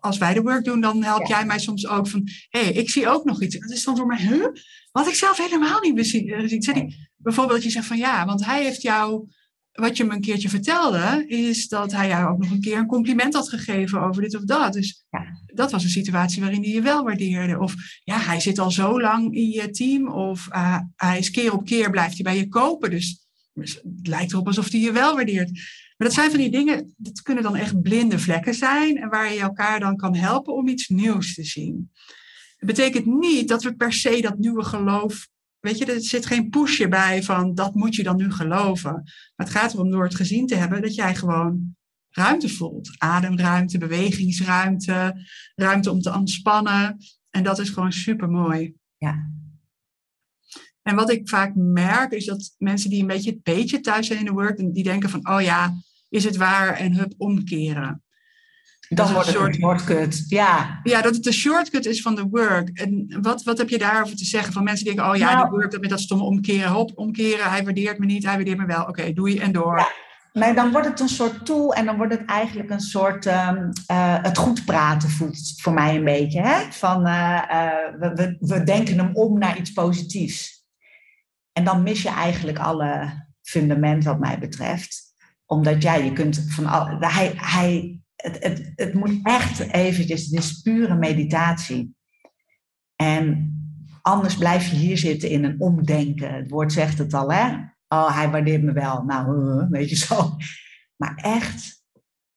als 0.00 0.18
wij 0.18 0.34
de 0.34 0.42
work 0.42 0.64
doen, 0.64 0.80
dan 0.80 1.02
help 1.02 1.26
jij 1.26 1.46
mij 1.46 1.58
soms 1.58 1.86
ook 1.86 2.08
van, 2.08 2.28
hé, 2.48 2.60
hey, 2.60 2.72
ik 2.72 2.90
zie 2.90 3.08
ook 3.08 3.24
nog 3.24 3.42
iets. 3.42 3.58
Dat 3.58 3.70
is 3.70 3.84
dan 3.84 3.96
voor 3.96 4.06
mij, 4.06 4.18
huh? 4.18 4.46
Wat 4.92 5.08
ik 5.08 5.14
zelf 5.14 5.36
helemaal 5.36 5.80
niet 5.80 6.06
zie. 6.06 6.34
Eh, 6.34 6.82
bijvoorbeeld 7.16 7.56
dat 7.56 7.64
je 7.64 7.70
zegt 7.70 7.86
van, 7.86 7.96
ja, 7.96 8.26
want 8.26 8.44
hij 8.44 8.62
heeft 8.62 8.82
jou 8.82 9.28
wat 9.74 9.96
je 9.96 10.04
me 10.04 10.14
een 10.14 10.20
keertje 10.20 10.48
vertelde, 10.48 11.24
is 11.26 11.68
dat 11.68 11.92
hij 11.92 12.08
jou 12.08 12.32
ook 12.32 12.38
nog 12.38 12.50
een 12.50 12.60
keer 12.60 12.78
een 12.78 12.86
compliment 12.86 13.34
had 13.34 13.48
gegeven 13.48 14.02
over 14.02 14.22
dit 14.22 14.36
of 14.36 14.44
dat. 14.44 14.72
Dus 14.72 15.04
ja. 15.10 15.26
dat 15.46 15.70
was 15.70 15.82
een 15.84 15.90
situatie 15.90 16.40
waarin 16.40 16.62
hij 16.62 16.72
je 16.72 16.82
wel 16.82 17.04
waardeerde. 17.04 17.58
Of 17.58 17.74
ja, 18.04 18.18
hij 18.18 18.40
zit 18.40 18.58
al 18.58 18.70
zo 18.70 19.00
lang 19.00 19.34
in 19.34 19.48
je 19.50 19.70
team. 19.70 20.08
Of 20.08 20.48
uh, 20.52 20.78
hij 20.96 21.18
is 21.18 21.30
keer 21.30 21.52
op 21.52 21.64
keer 21.64 21.90
blijft 21.90 22.14
hij 22.14 22.22
bij 22.22 22.36
je 22.36 22.48
kopen. 22.48 22.90
Dus 22.90 23.24
het 23.52 23.82
lijkt 24.02 24.32
erop 24.32 24.46
alsof 24.46 24.70
hij 24.70 24.80
je 24.80 24.92
wel 24.92 25.14
waardeert. 25.14 25.50
Maar 25.96 26.08
dat 26.08 26.12
zijn 26.12 26.30
van 26.30 26.38
die 26.38 26.50
dingen, 26.50 26.94
dat 26.96 27.22
kunnen 27.22 27.42
dan 27.42 27.56
echt 27.56 27.82
blinde 27.82 28.18
vlekken 28.18 28.54
zijn. 28.54 28.96
En 28.96 29.08
waar 29.08 29.32
je 29.32 29.40
elkaar 29.40 29.80
dan 29.80 29.96
kan 29.96 30.14
helpen 30.14 30.54
om 30.54 30.68
iets 30.68 30.88
nieuws 30.88 31.34
te 31.34 31.44
zien. 31.44 31.90
Het 32.56 32.68
betekent 32.68 33.06
niet 33.06 33.48
dat 33.48 33.62
we 33.62 33.74
per 33.74 33.92
se 33.92 34.20
dat 34.20 34.38
nieuwe 34.38 34.64
geloof 34.64 35.28
Weet 35.64 35.78
je, 35.78 35.84
er 35.84 36.00
zit 36.00 36.26
geen 36.26 36.48
pushje 36.48 36.88
bij 36.88 37.22
van 37.22 37.54
dat 37.54 37.74
moet 37.74 37.94
je 37.94 38.02
dan 38.02 38.16
nu 38.16 38.30
geloven. 38.32 38.92
Maar 38.92 39.46
het 39.46 39.50
gaat 39.50 39.72
erom 39.72 39.90
door 39.90 40.04
het 40.04 40.14
gezien 40.14 40.46
te 40.46 40.54
hebben 40.54 40.82
dat 40.82 40.94
jij 40.94 41.14
gewoon 41.14 41.76
ruimte 42.10 42.48
voelt. 42.48 42.94
Ademruimte, 42.98 43.78
bewegingsruimte, 43.78 45.26
ruimte 45.54 45.90
om 45.90 46.00
te 46.00 46.14
ontspannen. 46.14 46.96
En 47.30 47.42
dat 47.42 47.58
is 47.58 47.68
gewoon 47.70 47.92
super 47.92 48.28
mooi. 48.28 48.74
Ja. 48.96 49.30
En 50.82 50.94
wat 50.94 51.10
ik 51.10 51.28
vaak 51.28 51.54
merk 51.54 52.12
is 52.12 52.24
dat 52.24 52.54
mensen 52.58 52.90
die 52.90 53.00
een 53.00 53.06
beetje 53.06 53.30
het 53.30 53.42
beetje 53.42 53.80
thuis 53.80 54.06
zijn 54.06 54.18
in 54.18 54.24
de 54.24 54.32
work, 54.32 54.74
die 54.74 54.82
denken 54.82 55.10
van, 55.10 55.28
oh 55.28 55.42
ja, 55.42 55.74
is 56.08 56.24
het 56.24 56.36
waar 56.36 56.76
en 56.76 56.94
hup 56.94 57.14
omkeren. 57.16 58.03
Dan 58.88 59.12
wordt 59.12 59.34
een 59.34 59.54
shortcut, 59.54 60.24
ja. 60.28 60.80
Ja, 60.82 61.02
dat 61.02 61.14
het 61.14 61.26
een 61.26 61.32
shortcut 61.32 61.86
is 61.86 62.02
van 62.02 62.14
de 62.14 62.26
work. 62.30 62.68
En 62.68 63.18
wat, 63.20 63.42
wat 63.42 63.58
heb 63.58 63.68
je 63.68 63.78
daarover 63.78 64.16
te 64.16 64.24
zeggen? 64.24 64.52
Van 64.52 64.64
mensen 64.64 64.84
die 64.84 64.94
denken, 64.94 65.12
oh 65.12 65.18
ja, 65.18 65.32
nou, 65.32 65.48
die 65.48 65.58
work, 65.58 65.70
dat 65.70 65.80
met 65.80 65.90
dat 65.90 66.00
stomme 66.00 66.24
omkeren. 66.24 66.70
Hop, 66.70 66.92
omkeren, 66.94 67.50
hij 67.50 67.64
waardeert 67.64 67.98
me 67.98 68.06
niet, 68.06 68.24
hij 68.24 68.34
waardeert 68.34 68.58
me 68.58 68.66
wel. 68.66 68.80
Oké, 68.80 68.90
okay, 68.90 69.12
doei 69.12 69.38
en 69.38 69.52
door. 69.52 69.78
Ja. 69.78 69.88
Nee, 70.32 70.54
dan 70.54 70.72
wordt 70.72 70.86
het 70.86 71.00
een 71.00 71.08
soort 71.08 71.46
tool 71.46 71.74
en 71.74 71.84
dan 71.84 71.96
wordt 71.96 72.12
het 72.12 72.24
eigenlijk 72.24 72.70
een 72.70 72.80
soort 72.80 73.26
um, 73.26 73.72
uh, 73.90 74.22
het 74.22 74.38
goed 74.38 74.64
praten 74.64 75.10
voelt 75.10 75.54
voor 75.56 75.72
mij 75.72 75.96
een 75.96 76.04
beetje. 76.04 76.40
Hè? 76.40 76.72
Van 76.72 77.06
uh, 77.06 77.42
uh, 77.50 77.68
we, 77.98 78.10
we, 78.14 78.36
we 78.40 78.64
denken 78.64 78.98
hem 78.98 79.10
om 79.12 79.38
naar 79.38 79.58
iets 79.58 79.72
positiefs. 79.72 80.64
En 81.52 81.64
dan 81.64 81.82
mis 81.82 82.02
je 82.02 82.08
eigenlijk 82.08 82.58
alle 82.58 83.22
fundament 83.42 84.04
wat 84.04 84.18
mij 84.18 84.38
betreft. 84.38 85.02
Omdat 85.46 85.82
jij, 85.82 85.98
ja, 85.98 86.04
je 86.04 86.12
kunt 86.12 86.44
van 86.48 86.66
al, 86.66 86.96
hij, 86.98 87.32
hij 87.36 88.00
het, 88.24 88.44
het, 88.44 88.72
het 88.74 88.94
moet 88.94 89.18
echt 89.22 89.58
eventjes, 89.58 90.24
het 90.24 90.32
is 90.32 90.60
pure 90.60 90.94
meditatie. 90.94 91.94
En 92.96 93.52
anders 94.02 94.36
blijf 94.36 94.70
je 94.70 94.76
hier 94.76 94.98
zitten 94.98 95.30
in 95.30 95.44
een 95.44 95.60
omdenken. 95.60 96.34
Het 96.34 96.50
woord 96.50 96.72
zegt 96.72 96.98
het 96.98 97.14
al, 97.14 97.32
hè? 97.32 97.56
Oh, 97.88 98.16
hij 98.16 98.30
waardeert 98.30 98.62
me 98.62 98.72
wel. 98.72 99.02
Nou, 99.02 99.36
weet 99.70 99.90
je 99.90 99.96
zo. 99.96 100.36
Maar 100.96 101.14
echt, 101.14 101.82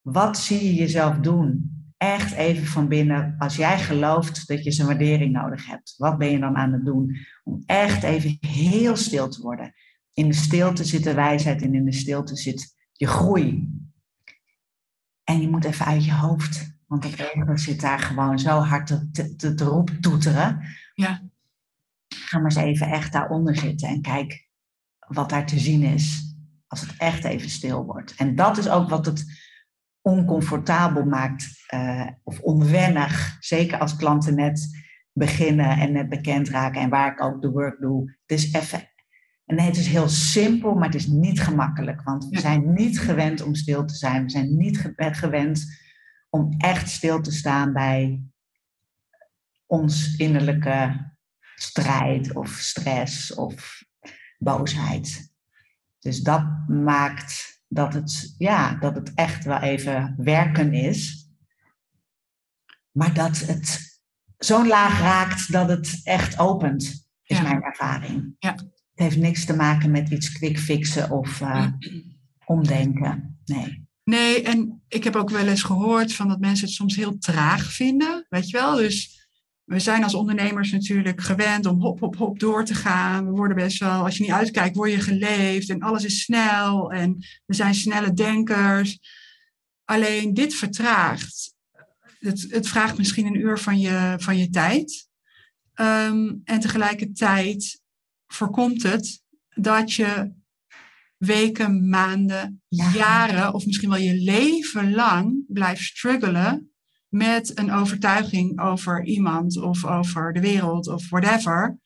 wat 0.01 0.37
zie 0.37 0.63
je 0.63 0.73
jezelf 0.73 1.17
doen? 1.17 1.75
Echt 1.97 2.33
even 2.33 2.65
van 2.65 2.87
binnen, 2.87 3.35
als 3.37 3.55
jij 3.55 3.79
gelooft 3.79 4.47
dat 4.47 4.63
je 4.63 4.71
zijn 4.71 4.87
waardering 4.87 5.31
nodig 5.31 5.67
hebt, 5.67 5.93
wat 5.97 6.17
ben 6.17 6.31
je 6.31 6.39
dan 6.39 6.55
aan 6.55 6.73
het 6.73 6.85
doen? 6.85 7.17
Om 7.43 7.63
echt 7.65 8.03
even 8.03 8.37
heel 8.39 8.95
stil 8.95 9.29
te 9.29 9.41
worden. 9.41 9.73
In 10.13 10.27
de 10.27 10.33
stilte 10.33 10.83
zit 10.83 11.03
de 11.03 11.13
wijsheid 11.13 11.61
en 11.61 11.73
in 11.73 11.85
de 11.85 11.93
stilte 11.93 12.35
zit 12.35 12.75
je 12.91 13.07
groei. 13.07 13.69
En 15.27 15.41
je 15.41 15.49
moet 15.49 15.65
even 15.65 15.85
uit 15.85 16.05
je 16.05 16.13
hoofd. 16.13 16.75
Want 16.85 17.03
het 17.03 17.19
ego 17.19 17.57
zit 17.57 17.81
daar 17.81 17.99
gewoon 17.99 18.39
zo 18.39 18.59
hard 18.59 18.87
te, 18.87 19.35
te, 19.35 19.55
te, 19.55 19.65
roep 19.65 19.89
toeteren. 19.89 20.61
Ja. 20.93 21.21
Ga 22.07 22.37
maar 22.37 22.45
eens 22.45 22.55
even 22.55 22.87
echt 22.87 23.11
daaronder 23.11 23.55
zitten 23.55 23.87
en 23.87 24.01
kijk 24.01 24.47
wat 25.07 25.29
daar 25.29 25.45
te 25.45 25.59
zien 25.59 25.83
is. 25.83 26.35
Als 26.67 26.81
het 26.81 26.93
echt 26.97 27.23
even 27.23 27.49
stil 27.49 27.85
wordt. 27.85 28.15
En 28.15 28.35
dat 28.35 28.57
is 28.57 28.69
ook 28.69 28.89
wat 28.89 29.05
het 29.05 29.25
oncomfortabel 30.01 31.05
maakt 31.05 31.65
uh, 31.73 32.07
of 32.23 32.39
onwennig. 32.39 33.37
Zeker 33.39 33.79
als 33.79 33.95
klanten 33.95 34.35
net 34.35 34.85
beginnen 35.13 35.77
en 35.77 35.91
net 35.91 36.09
bekend 36.09 36.49
raken 36.49 36.81
en 36.81 36.89
waar 36.89 37.11
ik 37.11 37.21
ook 37.21 37.41
de 37.41 37.49
work 37.49 37.79
doe. 37.79 38.17
Het 38.25 38.37
is 38.37 38.53
even. 38.53 38.89
En 39.47 39.59
het 39.59 39.77
is 39.77 39.87
heel 39.87 40.09
simpel, 40.09 40.73
maar 40.73 40.85
het 40.85 40.95
is 40.95 41.07
niet 41.07 41.41
gemakkelijk. 41.41 42.01
Want 42.01 42.27
we 42.29 42.39
zijn 42.39 42.73
niet 42.73 42.99
gewend 42.99 43.41
om 43.41 43.55
stil 43.55 43.85
te 43.85 43.95
zijn. 43.95 44.23
We 44.23 44.29
zijn 44.29 44.57
niet 44.57 44.79
gewend 44.97 45.65
om 46.29 46.55
echt 46.57 46.89
stil 46.89 47.21
te 47.21 47.31
staan 47.31 47.73
bij 47.73 48.23
ons 49.65 50.15
innerlijke 50.15 51.11
strijd 51.55 52.35
of 52.35 52.49
stress 52.49 53.33
of 53.33 53.83
boosheid. 54.37 55.33
Dus 55.99 56.19
dat 56.19 56.67
maakt 56.67 57.61
dat 57.67 57.93
het, 57.93 58.33
ja, 58.37 58.75
dat 58.75 58.95
het 58.95 59.13
echt 59.13 59.43
wel 59.43 59.59
even 59.59 60.15
werken 60.17 60.73
is. 60.73 61.29
Maar 62.91 63.13
dat 63.13 63.37
het 63.37 63.99
zo'n 64.37 64.67
laag 64.67 64.99
raakt 64.99 65.51
dat 65.51 65.69
het 65.69 66.01
echt 66.03 66.39
opent, 66.39 67.07
is 67.23 67.41
mijn 67.41 67.63
ervaring. 67.63 68.35
Ja. 68.39 68.55
Het 68.97 69.07
heeft 69.07 69.21
niks 69.21 69.45
te 69.45 69.55
maken 69.55 69.91
met 69.91 70.09
iets 70.09 70.31
quick 70.31 70.59
fixen 70.59 71.11
of 71.11 71.41
uh, 71.41 71.67
omdenken. 72.45 73.39
Nee. 73.45 73.85
Nee, 74.03 74.43
en 74.43 74.81
ik 74.87 75.03
heb 75.03 75.15
ook 75.15 75.29
wel 75.29 75.47
eens 75.47 75.63
gehoord 75.63 76.13
van 76.13 76.27
dat 76.27 76.39
mensen 76.39 76.65
het 76.65 76.75
soms 76.75 76.95
heel 76.95 77.17
traag 77.17 77.73
vinden. 77.73 78.25
Weet 78.29 78.49
je 78.49 78.57
wel? 78.57 78.75
Dus 78.75 79.27
we 79.63 79.79
zijn 79.79 80.03
als 80.03 80.13
ondernemers 80.13 80.71
natuurlijk 80.71 81.21
gewend 81.21 81.65
om 81.65 81.81
hop, 81.81 81.99
hop, 81.99 82.15
hop 82.15 82.39
door 82.39 82.65
te 82.65 82.73
gaan. 82.73 83.25
We 83.25 83.31
worden 83.31 83.57
best 83.57 83.79
wel, 83.79 84.03
als 84.03 84.17
je 84.17 84.23
niet 84.23 84.31
uitkijkt, 84.31 84.75
word 84.75 84.91
je 84.91 84.99
geleefd 84.99 85.69
en 85.69 85.81
alles 85.81 86.03
is 86.03 86.21
snel 86.21 86.91
en 86.91 87.17
we 87.45 87.53
zijn 87.53 87.75
snelle 87.75 88.13
denkers. 88.13 88.99
Alleen 89.85 90.33
dit 90.33 90.53
vertraagt. 90.53 91.55
Het, 92.19 92.47
het 92.49 92.67
vraagt 92.67 92.97
misschien 92.97 93.25
een 93.25 93.39
uur 93.39 93.57
van 93.57 93.79
je, 93.79 94.15
van 94.17 94.37
je 94.37 94.49
tijd. 94.49 95.07
Um, 95.75 96.41
en 96.43 96.59
tegelijkertijd 96.59 97.81
voorkomt 98.27 98.83
het 98.83 99.23
dat 99.55 99.93
je 99.93 100.35
weken, 101.17 101.89
maanden, 101.89 102.61
jaren 102.93 103.53
of 103.53 103.65
misschien 103.65 103.89
wel 103.89 103.99
je 103.99 104.21
leven 104.21 104.93
lang 104.93 105.43
blijft 105.47 105.83
struggelen 105.83 106.71
met 107.09 107.59
een 107.59 107.71
overtuiging 107.71 108.61
over 108.61 109.05
iemand 109.05 109.57
of 109.57 109.85
over 109.85 110.33
de 110.33 110.39
wereld 110.39 110.87
of 110.87 111.09
whatever. 111.09 111.79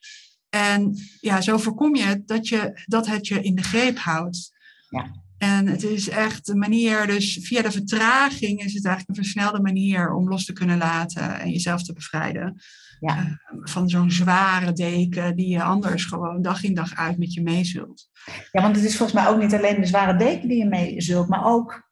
En 0.50 0.98
ja, 1.20 1.42
zo 1.42 1.58
voorkom 1.58 1.96
je 1.96 2.04
het 2.04 2.28
dat, 2.28 2.48
je, 2.48 2.82
dat 2.86 3.08
het 3.08 3.28
je 3.28 3.42
in 3.42 3.56
de 3.56 3.64
greep 3.64 3.98
houdt. 3.98 4.52
Ja. 4.90 5.12
En 5.38 5.68
het 5.68 5.84
is 5.84 6.10
echt 6.10 6.48
een 6.48 6.58
manier, 6.58 7.08
dus 7.08 7.40
via 7.42 7.62
de 7.62 7.72
vertraging 7.72 8.64
is 8.64 8.74
het 8.74 8.86
eigenlijk 8.86 9.18
een 9.18 9.24
versnelde 9.24 9.62
manier 9.62 10.14
om 10.14 10.30
los 10.30 10.46
te 10.46 10.54
kunnen 10.54 10.78
laten 10.78 11.40
en 11.40 11.52
jezelf 11.52 11.84
te 11.84 11.94
bevrijden. 11.94 12.62
Ja. 13.02 13.18
Uh, 13.18 13.34
van 13.62 13.90
zo'n 13.90 14.12
zware 14.12 14.74
deken 14.74 15.36
die 15.36 15.48
je 15.48 15.64
anders 15.64 16.06
gewoon 16.06 16.42
dag 16.42 16.64
in 16.64 16.74
dag 16.74 16.96
uit 16.96 17.18
met 17.18 17.34
je 17.34 17.42
meezult. 17.42 18.10
Ja, 18.52 18.62
want 18.62 18.76
het 18.76 18.86
is 18.86 18.98
volgens 18.98 19.22
mij 19.22 19.32
ook 19.32 19.42
niet 19.42 19.54
alleen 19.54 19.82
de 19.82 19.86
zware 19.88 20.18
deken 20.18 20.48
die 20.48 20.58
je 20.58 20.66
meezult, 20.66 21.28
maar 21.28 21.46
ook 21.46 21.90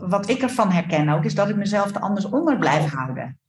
wat 0.00 0.28
ik 0.28 0.42
ervan 0.42 0.72
herken 0.72 1.08
ook, 1.08 1.24
is 1.24 1.34
dat 1.34 1.48
ik 1.48 1.56
mezelf 1.56 1.94
er 1.94 2.00
anders 2.00 2.24
onder 2.24 2.58
blijf 2.58 2.92
houden. 2.92 3.40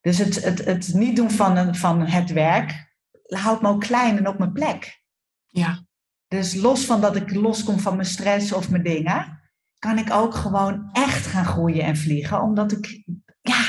Dus 0.00 0.18
het, 0.18 0.44
het, 0.44 0.64
het 0.64 0.94
niet 0.94 1.16
doen 1.16 1.30
van, 1.30 1.74
van 1.74 2.00
het 2.00 2.32
werk 2.32 2.94
houdt 3.22 3.62
me 3.62 3.68
ook 3.68 3.80
klein 3.80 4.18
en 4.18 4.28
op 4.28 4.38
mijn 4.38 4.52
plek. 4.52 5.02
Ja. 5.46 5.84
Dus 6.28 6.54
los 6.54 6.84
van 6.84 7.00
dat 7.00 7.16
ik 7.16 7.34
loskom 7.34 7.78
van 7.78 7.96
mijn 7.96 8.08
stress 8.08 8.52
of 8.52 8.70
mijn 8.70 8.82
dingen, 8.82 9.40
kan 9.78 9.98
ik 9.98 10.12
ook 10.12 10.34
gewoon 10.34 10.88
echt 10.92 11.26
gaan 11.26 11.44
groeien 11.44 11.84
en 11.84 11.96
vliegen, 11.96 12.42
omdat 12.42 12.72
ik 12.72 13.04
ja, 13.40 13.62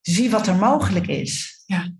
zie 0.00 0.30
wat 0.30 0.46
er 0.46 0.56
mogelijk 0.56 1.06
is. 1.06 1.61
Ja. 1.72 1.92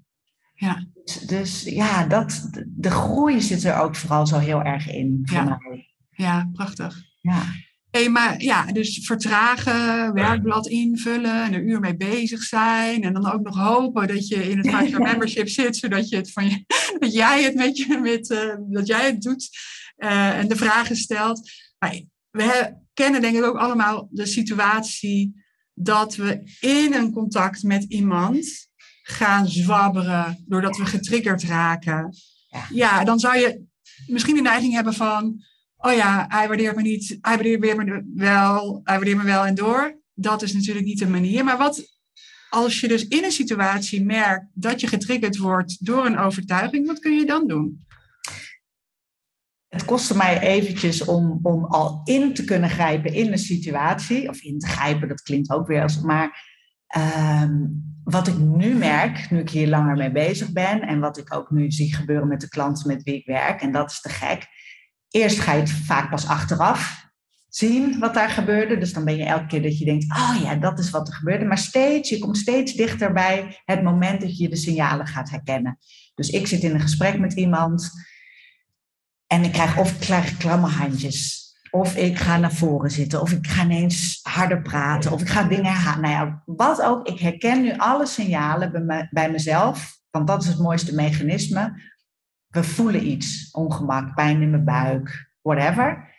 Ja. 0.54 0.86
Dus, 1.04 1.14
dus 1.14 1.62
ja, 1.62 2.06
dat, 2.06 2.50
de 2.66 2.90
groei 2.90 3.40
zit 3.40 3.64
er 3.64 3.80
ook 3.80 3.96
vooral 3.96 4.26
zo 4.26 4.38
heel 4.38 4.62
erg 4.62 4.88
in 4.88 5.20
voor 5.22 5.36
ja. 5.36 5.44
mij. 5.44 5.88
Ja, 6.10 6.50
prachtig. 6.52 7.02
Ja. 7.20 7.42
Hey, 7.90 8.08
maar 8.08 8.42
ja, 8.42 8.72
dus 8.72 9.00
vertragen, 9.02 10.12
werkblad 10.12 10.66
invullen 10.66 11.44
en 11.44 11.52
er 11.52 11.62
uur 11.62 11.80
mee 11.80 11.96
bezig 11.96 12.42
zijn. 12.42 13.02
En 13.02 13.12
dan 13.12 13.32
ook 13.32 13.42
nog 13.42 13.56
hopen 13.56 14.08
dat 14.08 14.28
je 14.28 14.50
in 14.50 14.58
het 14.58 14.76
Five 14.76 15.00
Membership 15.08 15.48
zit, 15.48 15.76
zodat 15.76 16.08
je 16.08 16.16
het 16.16 16.32
van 16.32 16.48
je, 16.48 16.64
dat 16.98 17.12
jij 17.12 17.42
het 17.42 17.54
met 17.54 17.76
je, 17.76 17.98
met, 17.98 18.30
uh, 18.30 18.54
dat 18.70 18.86
jij 18.86 19.06
het 19.06 19.22
doet 19.22 19.48
uh, 19.96 20.38
en 20.38 20.48
de 20.48 20.56
vragen 20.56 20.96
stelt. 20.96 21.50
Maar 21.78 22.00
we 22.30 22.76
kennen 22.94 23.20
denk 23.20 23.36
ik 23.36 23.44
ook 23.44 23.56
allemaal 23.56 24.08
de 24.10 24.26
situatie 24.26 25.44
dat 25.74 26.16
we 26.16 26.56
in 26.60 26.94
een 26.94 27.12
contact 27.12 27.62
met 27.62 27.84
iemand 27.84 28.70
gaan 29.02 29.48
zwabberen 29.48 30.44
doordat 30.46 30.76
we 30.76 30.86
getriggerd 30.86 31.42
raken. 31.42 32.14
Ja. 32.70 33.04
dan 33.04 33.18
zou 33.18 33.38
je 33.38 33.64
misschien 34.06 34.34
de 34.34 34.40
neiging 34.40 34.74
hebben 34.74 34.94
van 34.94 35.44
oh 35.82 35.92
ja, 35.92 36.24
hij 36.28 36.48
waardeert 36.48 36.76
me 36.76 36.82
niet, 36.82 37.18
hij 37.20 37.34
waardeert 37.34 37.76
me 37.76 38.02
wel, 38.14 38.80
hij 38.84 38.96
waardeert 38.96 39.18
me 39.18 39.24
wel 39.24 39.46
en 39.46 39.54
door. 39.54 40.00
Dat 40.14 40.42
is 40.42 40.52
natuurlijk 40.52 40.86
niet 40.86 40.98
de 40.98 41.08
manier. 41.08 41.44
Maar 41.44 41.58
wat 41.58 42.00
als 42.50 42.80
je 42.80 42.88
dus 42.88 43.08
in 43.08 43.24
een 43.24 43.32
situatie 43.32 44.04
merkt 44.04 44.46
dat 44.54 44.80
je 44.80 44.86
getriggerd 44.86 45.36
wordt 45.36 45.86
door 45.86 46.06
een 46.06 46.18
overtuiging, 46.18 46.86
wat 46.86 46.98
kun 46.98 47.12
je 47.12 47.26
dan 47.26 47.46
doen? 47.46 47.86
Het 49.68 49.84
kostte 49.84 50.16
mij 50.16 50.40
eventjes 50.40 51.04
om, 51.04 51.38
om 51.42 51.64
al 51.64 52.00
in 52.04 52.34
te 52.34 52.44
kunnen 52.44 52.70
grijpen 52.70 53.12
in 53.12 53.32
een 53.32 53.38
situatie. 53.38 54.28
Of 54.28 54.40
in 54.40 54.58
te 54.58 54.66
grijpen, 54.66 55.08
dat 55.08 55.22
klinkt 55.22 55.50
ook 55.50 55.66
weer 55.66 55.82
als. 55.82 56.00
Maar 56.00 56.50
um, 57.42 57.91
wat 58.12 58.26
ik 58.26 58.38
nu 58.38 58.74
merk, 58.74 59.30
nu 59.30 59.38
ik 59.38 59.50
hier 59.50 59.68
langer 59.68 59.96
mee 59.96 60.12
bezig 60.12 60.52
ben. 60.52 60.80
En 60.80 61.00
wat 61.00 61.18
ik 61.18 61.34
ook 61.34 61.50
nu 61.50 61.70
zie 61.70 61.94
gebeuren 61.94 62.28
met 62.28 62.40
de 62.40 62.48
klanten 62.48 62.88
met 62.88 63.02
wie 63.02 63.14
ik 63.14 63.26
werk. 63.26 63.60
En 63.60 63.72
dat 63.72 63.90
is 63.90 64.00
te 64.00 64.08
gek 64.08 64.48
eerst 65.12 65.38
ga 65.38 65.52
je 65.52 65.60
het 65.60 65.70
vaak 65.70 66.10
pas 66.10 66.26
achteraf 66.26 67.10
zien 67.48 67.98
wat 67.98 68.14
daar 68.14 68.30
gebeurde. 68.30 68.78
Dus 68.78 68.92
dan 68.92 69.04
ben 69.04 69.16
je 69.16 69.24
elke 69.24 69.46
keer 69.46 69.62
dat 69.62 69.78
je 69.78 69.84
denkt, 69.84 70.04
oh 70.04 70.36
ja, 70.42 70.54
dat 70.54 70.78
is 70.78 70.90
wat 70.90 71.08
er 71.08 71.14
gebeurde. 71.14 71.44
Maar 71.44 71.58
steeds, 71.58 72.08
je 72.08 72.18
komt 72.18 72.38
steeds 72.38 72.72
dichter 72.72 73.12
bij 73.12 73.60
het 73.64 73.82
moment 73.82 74.20
dat 74.20 74.38
je 74.38 74.48
de 74.48 74.56
signalen 74.56 75.06
gaat 75.06 75.30
herkennen. 75.30 75.78
Dus 76.14 76.30
ik 76.30 76.46
zit 76.46 76.62
in 76.62 76.74
een 76.74 76.80
gesprek 76.80 77.18
met 77.18 77.32
iemand 77.32 77.90
en 79.26 79.44
ik 79.44 79.52
krijg 79.52 79.78
of 79.78 79.92
ik 79.92 80.00
krijg 80.00 80.36
klamme 80.36 80.68
handjes. 80.68 81.41
Of 81.72 81.96
ik 81.96 82.18
ga 82.18 82.38
naar 82.38 82.52
voren 82.52 82.90
zitten. 82.90 83.20
Of 83.20 83.32
ik 83.32 83.46
ga 83.46 83.64
ineens 83.64 84.20
harder 84.22 84.62
praten. 84.62 85.12
Of 85.12 85.20
ik 85.20 85.28
ga 85.28 85.42
dingen 85.42 85.72
herhalen. 85.72 86.00
Nou 86.00 86.14
ja, 86.14 86.42
wat 86.46 86.82
ook. 86.82 87.08
Ik 87.08 87.20
herken 87.20 87.62
nu 87.62 87.76
alle 87.76 88.06
signalen 88.06 88.86
bij, 88.86 89.08
bij 89.10 89.30
mezelf. 89.30 90.00
Want 90.10 90.26
dat 90.26 90.42
is 90.42 90.48
het 90.48 90.58
mooiste 90.58 90.94
mechanisme 90.94 91.90
we 92.52 92.64
voelen 92.64 93.06
iets, 93.06 93.50
ongemak, 93.50 94.14
pijn 94.14 94.42
in 94.42 94.50
mijn 94.50 94.64
buik, 94.64 95.30
whatever. 95.42 96.10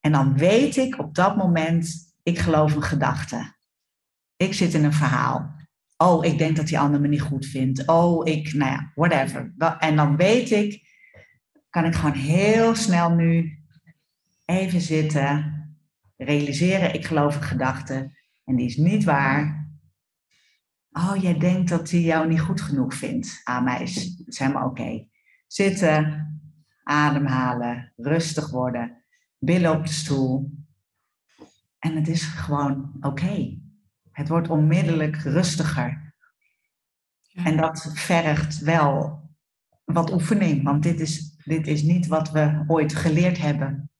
En 0.00 0.12
dan 0.12 0.36
weet 0.36 0.76
ik 0.76 0.98
op 0.98 1.14
dat 1.14 1.36
moment, 1.36 2.14
ik 2.22 2.38
geloof 2.38 2.74
een 2.74 2.82
gedachte. 2.82 3.54
Ik 4.36 4.54
zit 4.54 4.74
in 4.74 4.84
een 4.84 4.92
verhaal. 4.92 5.54
Oh, 5.96 6.24
ik 6.24 6.38
denk 6.38 6.56
dat 6.56 6.66
die 6.66 6.78
ander 6.78 7.00
me 7.00 7.08
niet 7.08 7.20
goed 7.20 7.46
vindt. 7.46 7.86
Oh, 7.88 8.26
ik, 8.26 8.52
nou 8.52 8.70
ja, 8.70 8.92
whatever. 8.94 9.54
En 9.78 9.96
dan 9.96 10.16
weet 10.16 10.50
ik, 10.50 10.88
kan 11.70 11.84
ik 11.84 11.94
gewoon 11.94 12.16
heel 12.16 12.74
snel 12.74 13.10
nu 13.10 13.55
even 14.46 14.80
zitten, 14.80 15.54
realiseren, 16.16 16.94
ik 16.94 17.06
geloof 17.06 17.36
een 17.36 17.42
gedachte 17.42 18.18
en 18.44 18.56
die 18.56 18.66
is 18.66 18.76
niet 18.76 19.04
waar. 19.04 19.68
Oh, 20.90 21.16
jij 21.22 21.38
denkt 21.38 21.68
dat 21.68 21.90
hij 21.90 22.00
jou 22.00 22.28
niet 22.28 22.40
goed 22.40 22.60
genoeg 22.60 22.94
vindt. 22.94 23.40
Ah, 23.44 23.64
mij 23.64 23.82
is 23.82 24.22
het 24.24 24.38
helemaal 24.38 24.68
oké. 24.68 25.08
Zitten, 25.46 26.26
ademhalen, 26.82 27.92
rustig 27.96 28.50
worden, 28.50 29.04
billen 29.38 29.72
op 29.72 29.86
de 29.86 29.92
stoel. 29.92 30.50
En 31.78 31.96
het 31.96 32.08
is 32.08 32.22
gewoon 32.22 32.96
oké. 33.00 33.58
Het 34.10 34.28
wordt 34.28 34.48
onmiddellijk 34.48 35.16
rustiger. 35.16 36.14
En 37.34 37.56
dat 37.56 37.90
vergt 37.94 38.58
wel 38.58 39.20
wat 39.84 40.12
oefening, 40.12 40.62
want 40.62 40.82
dit 40.82 41.00
is, 41.00 41.36
dit 41.44 41.66
is 41.66 41.82
niet 41.82 42.06
wat 42.06 42.30
we 42.30 42.64
ooit 42.66 42.94
geleerd 42.94 43.38
hebben. 43.38 43.90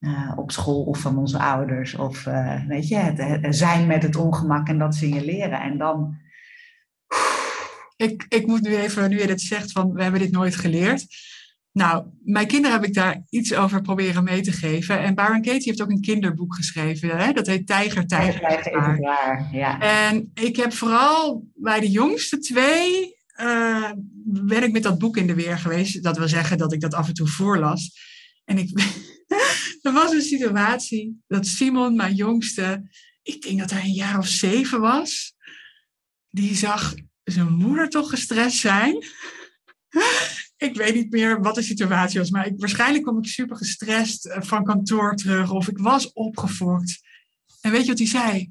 Uh, 0.00 0.32
op 0.36 0.50
school 0.52 0.82
of 0.82 0.98
van 0.98 1.18
onze 1.18 1.38
ouders. 1.38 1.94
Of 1.94 2.26
uh, 2.26 2.66
weet 2.66 2.88
je, 2.88 2.96
het, 2.96 3.18
het, 3.18 3.56
zijn 3.56 3.86
met 3.86 4.02
het 4.02 4.16
ongemak 4.16 4.68
en 4.68 4.78
dat 4.78 4.94
signaleren. 4.94 5.60
En 5.60 5.78
dan 5.78 6.16
ik, 7.96 8.26
ik 8.28 8.46
moet 8.46 8.62
nu 8.62 8.76
even, 8.76 9.10
nu 9.10 9.20
je 9.20 9.26
dit 9.26 9.40
zegt, 9.40 9.72
van 9.72 9.92
we 9.92 10.02
hebben 10.02 10.20
dit 10.20 10.30
nooit 10.30 10.56
geleerd. 10.56 11.06
Nou, 11.72 12.04
mijn 12.24 12.46
kinderen 12.46 12.76
heb 12.76 12.88
ik 12.88 12.94
daar 12.94 13.22
iets 13.28 13.54
over 13.54 13.80
proberen 13.80 14.24
mee 14.24 14.40
te 14.40 14.52
geven. 14.52 15.00
En 15.00 15.14
Baron 15.14 15.42
Katie 15.42 15.62
heeft 15.64 15.82
ook 15.82 15.90
een 15.90 16.00
kinderboek 16.00 16.54
geschreven. 16.54 17.16
Hè? 17.16 17.32
Dat 17.32 17.46
heet 17.46 17.66
Tijger, 17.66 18.06
Tijger. 18.06 18.40
Tijger 18.40 18.98
waar, 19.00 19.48
ja. 19.52 19.80
En 19.80 20.30
ik 20.34 20.56
heb 20.56 20.72
vooral 20.72 21.46
bij 21.54 21.80
de 21.80 21.90
jongste 21.90 22.38
twee... 22.38 23.12
Uh, 23.40 23.90
ben 24.24 24.62
ik 24.62 24.72
met 24.72 24.82
dat 24.82 24.98
boek 24.98 25.16
in 25.16 25.26
de 25.26 25.34
weer 25.34 25.58
geweest. 25.58 26.02
Dat 26.02 26.18
wil 26.18 26.28
zeggen 26.28 26.58
dat 26.58 26.72
ik 26.72 26.80
dat 26.80 26.94
af 26.94 27.08
en 27.08 27.14
toe 27.14 27.26
voorlas. 27.26 27.90
En 28.44 28.58
ik, 28.58 28.70
er 29.84 29.92
was 29.92 30.12
een 30.12 30.22
situatie 30.22 31.22
dat 31.26 31.46
Simon, 31.46 31.96
mijn 31.96 32.14
jongste... 32.14 32.88
Ik 33.22 33.42
denk 33.42 33.58
dat 33.58 33.70
hij 33.70 33.82
een 33.82 33.92
jaar 33.92 34.18
of 34.18 34.26
zeven 34.26 34.80
was. 34.80 35.34
Die 36.30 36.54
zag 36.54 36.94
zijn 37.24 37.52
moeder 37.52 37.88
toch 37.88 38.10
gestrest 38.10 38.58
zijn 38.58 39.04
ik 40.56 40.76
weet 40.76 40.94
niet 40.94 41.10
meer 41.10 41.40
wat 41.42 41.54
de 41.54 41.62
situatie 41.62 42.18
was, 42.18 42.30
maar 42.30 42.46
ik, 42.46 42.52
waarschijnlijk 42.56 43.02
kwam 43.02 43.18
ik 43.18 43.26
super 43.26 43.56
gestrest 43.56 44.26
eh, 44.26 44.42
van 44.42 44.64
kantoor 44.64 45.14
terug 45.14 45.50
of 45.50 45.68
ik 45.68 45.78
was 45.78 46.12
opgefokt. 46.12 47.00
En 47.60 47.70
weet 47.70 47.82
je 47.82 47.88
wat 47.88 47.98
hij 47.98 48.06
zei? 48.06 48.50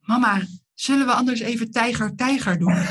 Mama, 0.00 0.46
zullen 0.74 1.06
we 1.06 1.12
anders 1.12 1.40
even 1.40 1.70
tijger, 1.70 2.14
tijger 2.14 2.58
doen? 2.58 2.82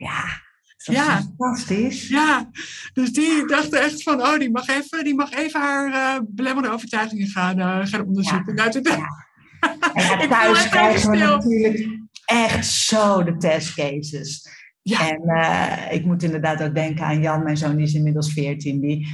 Ja, 0.00 0.39
dat 0.84 0.94
ja. 0.94 1.22
fantastisch. 1.36 2.08
Ja, 2.08 2.50
dus 2.92 3.12
die 3.12 3.46
dacht 3.46 3.72
echt 3.72 4.02
van, 4.02 4.20
oh, 4.20 4.38
die 4.38 4.50
mag 4.50 4.68
even, 4.68 5.04
die 5.04 5.14
mag 5.14 5.32
even 5.32 5.60
haar 5.60 5.88
uh, 5.88 6.20
belemmerde 6.28 6.70
overtuigingen 6.70 7.26
gaan, 7.26 7.58
uh, 7.58 7.78
gaan 7.82 8.06
onderzoeken. 8.06 8.56
Ja. 8.56 8.64
Nou, 8.64 8.82
ja. 8.82 9.28
En 10.20 10.28
thuis 10.28 10.68
krijgen 10.68 11.10
we 11.10 11.16
natuurlijk 11.16 11.88
echt 12.24 12.66
zo 12.66 13.22
de 13.22 13.36
testcases. 13.36 14.48
Ja. 14.82 15.10
En 15.10 15.22
uh, 15.26 15.92
ik 15.92 16.04
moet 16.04 16.22
inderdaad 16.22 16.62
ook 16.62 16.74
denken 16.74 17.04
aan 17.04 17.22
Jan, 17.22 17.42
mijn 17.42 17.56
zoon, 17.56 17.76
die 17.76 17.86
is 17.86 17.94
inmiddels 17.94 18.32
14. 18.32 18.80
Die 18.80 19.08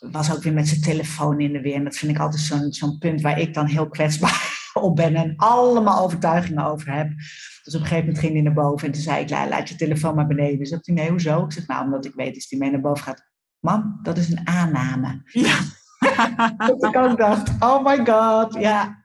was 0.00 0.32
ook 0.32 0.42
weer 0.42 0.52
met 0.52 0.68
zijn 0.68 0.80
telefoon 0.80 1.40
in 1.40 1.52
de 1.52 1.60
weer. 1.60 1.74
En 1.74 1.84
dat 1.84 1.96
vind 1.96 2.12
ik 2.12 2.18
altijd 2.18 2.42
zo'n 2.42 2.72
zo'n 2.72 2.98
punt 2.98 3.20
waar 3.20 3.40
ik 3.40 3.54
dan 3.54 3.66
heel 3.66 3.88
kwetsbaar 3.88 4.58
op 4.72 4.96
ben 4.96 5.14
en 5.14 5.34
allemaal 5.36 6.04
overtuigingen 6.04 6.64
over 6.64 6.92
heb. 6.92 7.10
Dus 7.70 7.78
op 7.78 7.84
een 7.84 7.90
gegeven 7.90 8.12
moment 8.12 8.24
ging 8.24 8.32
hij 8.32 8.42
naar 8.42 8.64
boven 8.64 8.86
en 8.86 8.92
toen 8.92 9.02
zei 9.02 9.22
ik, 9.22 9.30
laat 9.30 9.68
je 9.68 9.76
telefoon 9.76 10.14
maar 10.14 10.26
beneden. 10.26 10.58
Dus 10.58 10.68
zei 10.68 10.80
hij, 10.84 10.94
nee, 10.94 11.10
hoezo? 11.10 11.44
Ik 11.44 11.52
zeg, 11.52 11.66
nou, 11.66 11.84
omdat 11.84 12.04
ik 12.04 12.14
weet, 12.14 12.34
als 12.34 12.46
hij 12.48 12.58
mee 12.58 12.70
naar 12.70 12.80
boven 12.80 13.04
gaat. 13.04 13.28
Mam, 13.58 13.98
dat 14.02 14.18
is 14.18 14.30
een 14.30 14.46
aanname. 14.46 15.20
Ja. 15.24 15.58
dat 16.66 16.84
ik 16.84 16.96
ook 16.96 17.18
dacht, 17.18 17.50
oh 17.60 17.84
my 17.84 18.06
god, 18.06 18.54
ja. 18.54 19.02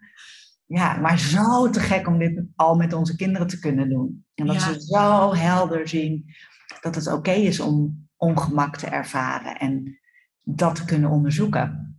Ja, 0.65 0.97
maar 0.97 1.19
zo 1.19 1.69
te 1.69 1.79
gek 1.79 2.07
om 2.07 2.17
dit 2.17 2.43
al 2.55 2.75
met 2.75 2.93
onze 2.93 3.15
kinderen 3.15 3.47
te 3.47 3.59
kunnen 3.59 3.89
doen. 3.89 4.25
En 4.35 4.45
dat 4.45 4.61
ze 4.61 4.81
zo 4.81 5.33
helder 5.33 5.87
zien 5.87 6.25
dat 6.81 6.95
het 6.95 7.11
oké 7.11 7.31
is 7.31 7.59
om 7.59 8.07
ongemak 8.17 8.77
te 8.77 8.87
ervaren 8.87 9.59
en 9.59 9.99
dat 10.41 10.75
te 10.75 10.85
kunnen 10.85 11.09
onderzoeken. 11.09 11.94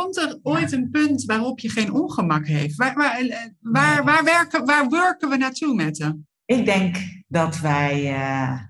Komt 0.00 0.16
er 0.16 0.38
ooit 0.42 0.72
een 0.72 0.90
punt 0.90 1.24
waarop 1.24 1.60
je 1.60 1.68
geen 1.68 1.92
ongemak 1.92 2.46
heeft? 2.46 2.76
Waar, 2.76 2.94
waar, 2.94 3.18
eh, 3.18 3.36
waar, 3.60 4.04
waar, 4.04 4.24
werken, 4.24 4.64
waar 4.64 4.88
werken 4.88 5.28
we 5.28 5.36
naartoe 5.36 5.74
met 5.74 5.98
hem? 5.98 6.26
Ik 6.44 6.64
denk 6.64 6.96
dat 7.28 7.58
wij. 7.58 8.12
Uh, 8.12 8.60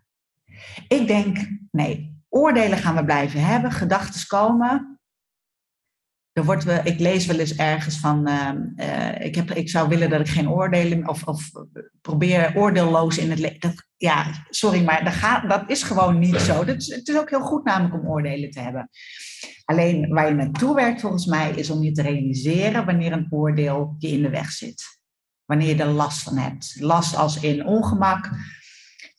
ik 0.89 1.07
denk, 1.07 1.39
nee, 1.71 2.23
oordelen 2.29 2.79
gaan 2.79 2.95
we 2.95 3.05
blijven 3.05 3.45
hebben, 3.45 3.73
gedachten 3.73 4.27
komen 4.27 5.01
er 6.33 6.45
wordt 6.45 6.65
we, 6.65 6.81
ik 6.85 6.99
lees 6.99 7.27
wel 7.27 7.39
eens 7.39 7.57
ergens 7.57 7.99
van, 7.99 8.27
ehm, 8.27 8.63
eh, 8.77 9.25
ik, 9.25 9.35
heb, 9.35 9.51
ik 9.51 9.69
zou 9.69 9.89
willen 9.89 10.11
dat 10.11 10.21
ik 10.21 10.29
geen 10.29 10.51
oordelen, 10.51 11.09
of, 11.09 11.25
of 11.25 11.51
probeer 12.01 12.53
oordeelloos 12.57 13.19
in 13.19 13.31
het 13.31 13.39
leven. 13.39 13.75
Ja, 13.97 14.45
sorry, 14.49 14.85
maar 14.85 15.05
dat, 15.05 15.13
gaat, 15.13 15.49
dat 15.49 15.71
is 15.71 15.83
gewoon 15.83 16.19
niet 16.19 16.41
zo. 16.41 16.65
Dat 16.65 16.77
is, 16.77 16.95
het 16.95 17.09
is 17.09 17.17
ook 17.17 17.31
heel 17.31 17.41
goed 17.41 17.65
namelijk 17.65 17.95
om 17.95 18.09
oordelen 18.09 18.51
te 18.51 18.61
hebben. 18.61 18.89
Alleen 19.65 20.09
waar 20.09 20.29
je 20.29 20.35
naartoe 20.35 20.75
werkt 20.75 21.01
volgens 21.01 21.27
mij 21.27 21.51
is 21.51 21.71
om 21.71 21.83
je 21.83 21.93
te 21.93 22.03
realiseren 22.03 22.87
wanneer 22.87 23.13
een 23.13 23.27
oordeel 23.31 23.95
je 23.99 24.09
in 24.09 24.23
de 24.23 24.31
weg 24.31 24.51
zit. 24.51 24.99
Wanneer 25.45 25.69
je 25.69 25.83
er 25.83 25.91
last 25.91 26.23
van 26.23 26.37
hebt. 26.37 26.77
Last 26.79 27.17
als 27.17 27.41
in 27.41 27.67
ongemak, 27.67 28.31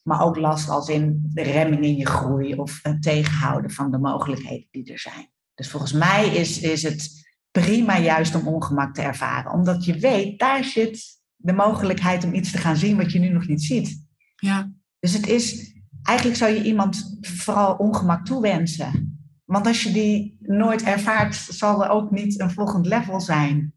maar 0.03 0.22
ook 0.22 0.38
last 0.38 0.69
als 0.69 0.89
in 0.89 1.22
de 1.34 1.41
remming 1.41 1.84
in 1.84 1.95
je 1.95 2.05
groei 2.05 2.53
of 2.53 2.80
het 2.82 3.01
tegenhouden 3.01 3.72
van 3.72 3.91
de 3.91 3.97
mogelijkheden 3.97 4.67
die 4.72 4.91
er 4.91 4.99
zijn. 4.99 5.30
Dus 5.55 5.69
volgens 5.69 5.93
mij 5.93 6.28
is, 6.28 6.59
is 6.59 6.84
het 6.84 7.09
prima 7.51 7.99
juist 7.99 8.36
om 8.36 8.47
ongemak 8.47 8.93
te 8.93 9.01
ervaren. 9.01 9.51
Omdat 9.51 9.86
je 9.86 9.99
weet, 9.99 10.39
daar 10.39 10.63
zit 10.63 11.19
de 11.36 11.53
mogelijkheid 11.53 12.24
om 12.24 12.34
iets 12.34 12.51
te 12.51 12.57
gaan 12.57 12.78
zien 12.78 12.97
wat 12.97 13.11
je 13.11 13.19
nu 13.19 13.30
nog 13.30 13.47
niet 13.47 13.63
ziet. 13.63 14.05
Ja. 14.36 14.72
Dus 14.99 15.13
het 15.13 15.28
is, 15.28 15.76
eigenlijk 16.03 16.38
zou 16.38 16.51
je 16.51 16.63
iemand 16.63 17.17
vooral 17.22 17.76
ongemak 17.76 18.26
toewensen. 18.26 19.20
Want 19.52 19.68
als 19.68 19.84
je 19.84 19.91
die 19.91 20.38
nooit 20.39 20.84
ervaart, 20.84 21.36
zal 21.36 21.84
er 21.84 21.89
ook 21.89 22.12
niet 22.12 22.39
een 22.39 22.52
volgend 22.52 22.86
level 22.86 23.20
zijn. 23.20 23.74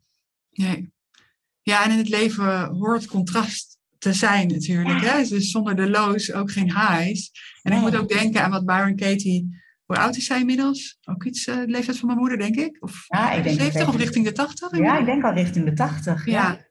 Nee. 0.51 0.93
Ja, 1.63 1.85
en 1.85 1.91
in 1.91 1.99
het 1.99 2.09
leven 2.09 2.65
hoort 2.65 3.07
contrast 3.07 3.79
te 3.99 4.13
zijn 4.13 4.49
natuurlijk. 4.49 5.01
Hè? 5.01 5.29
Dus 5.29 5.51
zonder 5.51 5.77
de 5.77 5.91
lows 5.91 6.33
ook 6.33 6.51
geen 6.51 6.73
highs. 6.73 7.31
En 7.63 7.73
ik 7.73 7.81
moet 7.81 7.97
ook 7.97 8.09
denken 8.09 8.43
aan 8.43 8.51
wat 8.51 8.65
Byron 8.65 8.97
Katie 8.97 9.63
hoe 9.85 9.97
oud 9.97 10.17
is 10.17 10.27
zij 10.27 10.41
inmiddels? 10.41 10.99
Ook 11.05 11.25
iets, 11.25 11.47
uh, 11.47 11.57
de 11.57 11.67
leeftijd 11.67 11.99
van 11.99 12.07
mijn 12.07 12.19
moeder, 12.19 12.39
denk 12.39 12.57
ik? 12.57 12.77
Of 12.81 13.05
ja, 13.07 13.33
ik 13.33 13.45
denk 13.45 13.61
70 13.61 13.89
of 13.89 13.97
richting 13.97 14.25
de 14.25 14.33
80? 14.33 14.79
Ja, 14.79 14.99
ik 14.99 15.05
denk 15.05 15.25
al 15.25 15.33
richting 15.33 15.65
de 15.65 15.73
80. 15.73 16.27
Ja. 16.27 16.33
ja. 16.33 16.67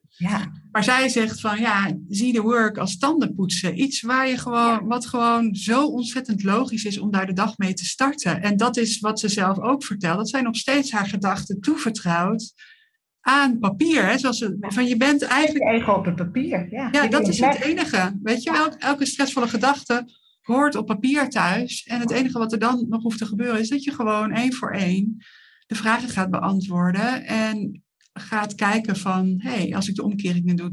Maar 0.72 0.84
zij 0.84 1.10
zegt 1.10 1.40
van, 1.40 1.60
ja, 1.60 1.98
zie 2.10 2.34
de 2.34 2.42
work 2.42 2.78
als 2.78 2.98
tandenpoetsen. 2.98 3.82
Iets 3.82 4.02
waar 4.02 4.28
je 4.28 4.38
gewoon, 4.38 4.88
wat 4.88 5.06
gewoon 5.06 5.56
zo 5.56 5.86
ontzettend 5.86 6.44
logisch 6.44 6.86
is 6.86 6.98
om 6.98 7.12
daar 7.12 7.26
de 7.26 7.34
dag 7.34 7.58
mee 7.58 7.74
te 7.74 7.86
starten. 7.86 8.42
En 8.42 8.58
dat 8.58 8.78
is 8.78 9.00
wat 9.00 9.20
ze 9.20 9.30
zelf 9.30 9.60
ook 9.60 9.84
vertelt. 9.84 10.18
Dat 10.18 10.30
zij 10.30 10.42
nog 10.42 10.56
steeds 10.56 10.92
haar 10.92 11.08
gedachten 11.08 11.60
toevertrouwt 11.60 12.54
aan 13.22 13.60
papier. 13.60 14.06
Hè? 14.06 14.18
Zoals 14.18 14.38
ze, 14.38 14.58
van 14.60 14.86
je 14.86 14.98
bent 14.98 15.22
eigenlijk... 15.22 15.86
Je 15.86 15.96
op 15.96 16.06
het 16.06 16.16
papier, 16.16 16.68
ja. 16.72 16.90
Ja, 16.92 17.08
dat 17.08 17.28
is 17.28 17.40
het 17.40 17.62
enige. 17.62 18.20
Weet 18.24 18.44
je, 18.44 18.52
elke, 18.52 18.78
elke 18.78 19.06
stressvolle 19.06 19.48
gedachte 19.48 20.08
hoort 20.42 20.76
op 20.76 20.86
papier 20.86 21.30
thuis. 21.30 21.84
En 21.84 22.00
het 22.00 22.12
enige 22.12 22.38
wat 22.38 22.52
er 22.52 22.60
dan 22.60 22.86
nog 22.90 23.02
hoeft 23.02 23.18
te 23.18 23.26
gebeuren 23.26 23.60
is 23.60 23.70
dat 23.70 23.84
je 23.84 23.92
gewoon 23.92 24.32
één 24.32 24.54
voor 24.54 24.72
één 24.72 25.18
de 25.66 25.76
vragen 25.76 26.10
gaat 26.10 26.30
beantwoorden. 26.30 27.26
En 27.26 27.84
gaat 28.14 28.56
kijken 28.56 28.96
van, 28.96 29.36
hé, 29.38 29.50
hey, 29.50 29.76
als 29.76 29.88
ik 29.90 29.96
de 29.96 30.04
omkeringen 30.04 30.56
doe, 30.56 30.72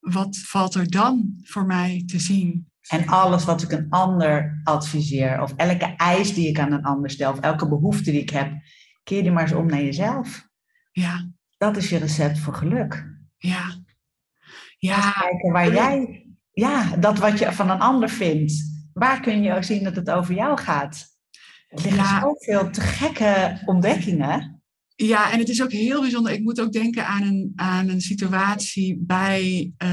wat 0.00 0.38
valt 0.38 0.74
er 0.74 0.90
dan 0.90 1.40
voor 1.42 1.66
mij 1.66 2.02
te 2.06 2.18
zien? 2.18 2.70
En 2.88 3.06
alles 3.06 3.44
wat 3.44 3.62
ik 3.62 3.72
een 3.72 3.86
ander 3.90 4.60
adviseer, 4.64 5.42
of 5.42 5.52
elke 5.56 5.94
eis 5.96 6.34
die 6.34 6.48
ik 6.48 6.58
aan 6.58 6.72
een 6.72 6.84
ander 6.84 7.10
stel, 7.10 7.32
of 7.32 7.40
elke 7.40 7.68
behoefte 7.68 8.10
die 8.10 8.20
ik 8.20 8.30
heb, 8.30 8.52
keer 9.02 9.22
die 9.22 9.32
maar 9.32 9.42
eens 9.42 9.52
om 9.52 9.66
naar 9.66 9.82
jezelf. 9.82 10.48
Ja. 10.92 11.30
Dat 11.58 11.76
is 11.76 11.88
je 11.88 11.98
recept 11.98 12.38
voor 12.38 12.54
geluk. 12.54 13.06
Ja. 13.36 13.84
Ja. 14.78 15.10
kijken 15.10 15.52
waar 15.52 15.72
jij, 15.72 16.26
ja, 16.52 16.96
dat 16.96 17.18
wat 17.18 17.38
je 17.38 17.52
van 17.52 17.70
een 17.70 17.80
ander 17.80 18.08
vindt 18.08 18.74
waar 18.98 19.20
kun 19.20 19.42
je 19.42 19.54
ook 19.54 19.64
zien 19.64 19.84
dat 19.84 19.96
het 19.96 20.10
over 20.10 20.34
jou 20.34 20.58
gaat? 20.58 21.06
Er 21.68 21.82
liggen 21.82 22.02
ja. 22.02 22.20
zoveel 22.20 22.70
te 22.70 22.80
gekke 22.80 23.60
ontdekkingen. 23.64 24.55
Ja, 24.96 25.32
en 25.32 25.38
het 25.38 25.48
is 25.48 25.62
ook 25.62 25.72
heel 25.72 26.00
bijzonder. 26.00 26.32
Ik 26.32 26.42
moet 26.42 26.60
ook 26.60 26.72
denken 26.72 27.06
aan 27.06 27.22
een, 27.22 27.52
aan 27.54 27.88
een 27.88 28.00
situatie 28.00 28.98
bij, 29.00 29.72
uh, 29.84 29.92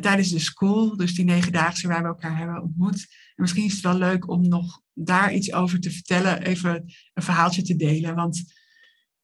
tijdens 0.00 0.30
de 0.30 0.38
school, 0.38 0.96
dus 0.96 1.14
die 1.14 1.24
negendaagse 1.24 1.88
waar 1.88 2.02
we 2.02 2.08
elkaar 2.08 2.38
hebben 2.38 2.62
ontmoet. 2.62 3.06
En 3.34 3.42
misschien 3.42 3.64
is 3.64 3.72
het 3.72 3.82
wel 3.82 3.98
leuk 3.98 4.28
om 4.28 4.48
nog 4.48 4.82
daar 4.92 5.34
iets 5.34 5.52
over 5.52 5.80
te 5.80 5.90
vertellen, 5.90 6.42
even 6.42 6.84
een 7.14 7.22
verhaaltje 7.22 7.62
te 7.62 7.76
delen. 7.76 8.14
Want 8.14 8.44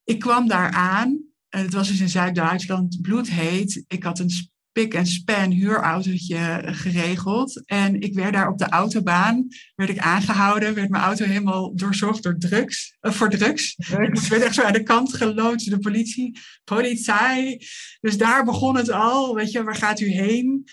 ik 0.05 0.19
kwam 0.19 0.49
daar 0.49 0.71
aan, 0.71 1.25
het 1.49 1.73
was 1.73 1.89
dus 1.89 2.01
in 2.01 2.09
Zuid-Duitsland, 2.09 2.99
bloedheet. 3.01 3.85
Ik 3.87 4.03
had 4.03 4.19
een 4.19 4.31
pik 4.73 4.95
en 4.95 5.07
span 5.07 5.51
huurautootje 5.51 6.63
geregeld. 6.65 7.63
En 7.67 8.01
ik 8.01 8.15
werd 8.15 8.33
daar 8.33 8.49
op 8.49 8.59
de 8.59 8.69
autobaan, 8.69 9.49
werd 9.75 9.91
ik 9.91 9.99
aangehouden, 9.99 10.75
werd 10.75 10.91
mijn 10.91 11.03
auto 11.03 11.25
helemaal 11.25 11.75
doorzocht 11.75 12.23
door 12.23 12.39
drugs, 12.39 12.97
uh, 13.01 13.13
voor 13.13 13.31
drugs. 13.31 13.75
drugs. 13.77 14.23
Ik 14.23 14.29
werd 14.29 14.43
echt 14.43 14.55
zo 14.55 14.63
aan 14.63 14.73
de 14.73 14.83
kant 14.83 15.15
geloodst, 15.15 15.71
de 15.71 15.79
politie, 15.79 16.39
politie. 16.65 17.67
Dus 18.01 18.19
daar 18.19 18.45
begon 18.45 18.77
het 18.77 18.91
al, 18.91 19.35
weet 19.35 19.53
je, 19.53 19.65
waar 19.65 19.77
gaat 19.77 20.01
u 20.01 20.07
heen? 20.07 20.65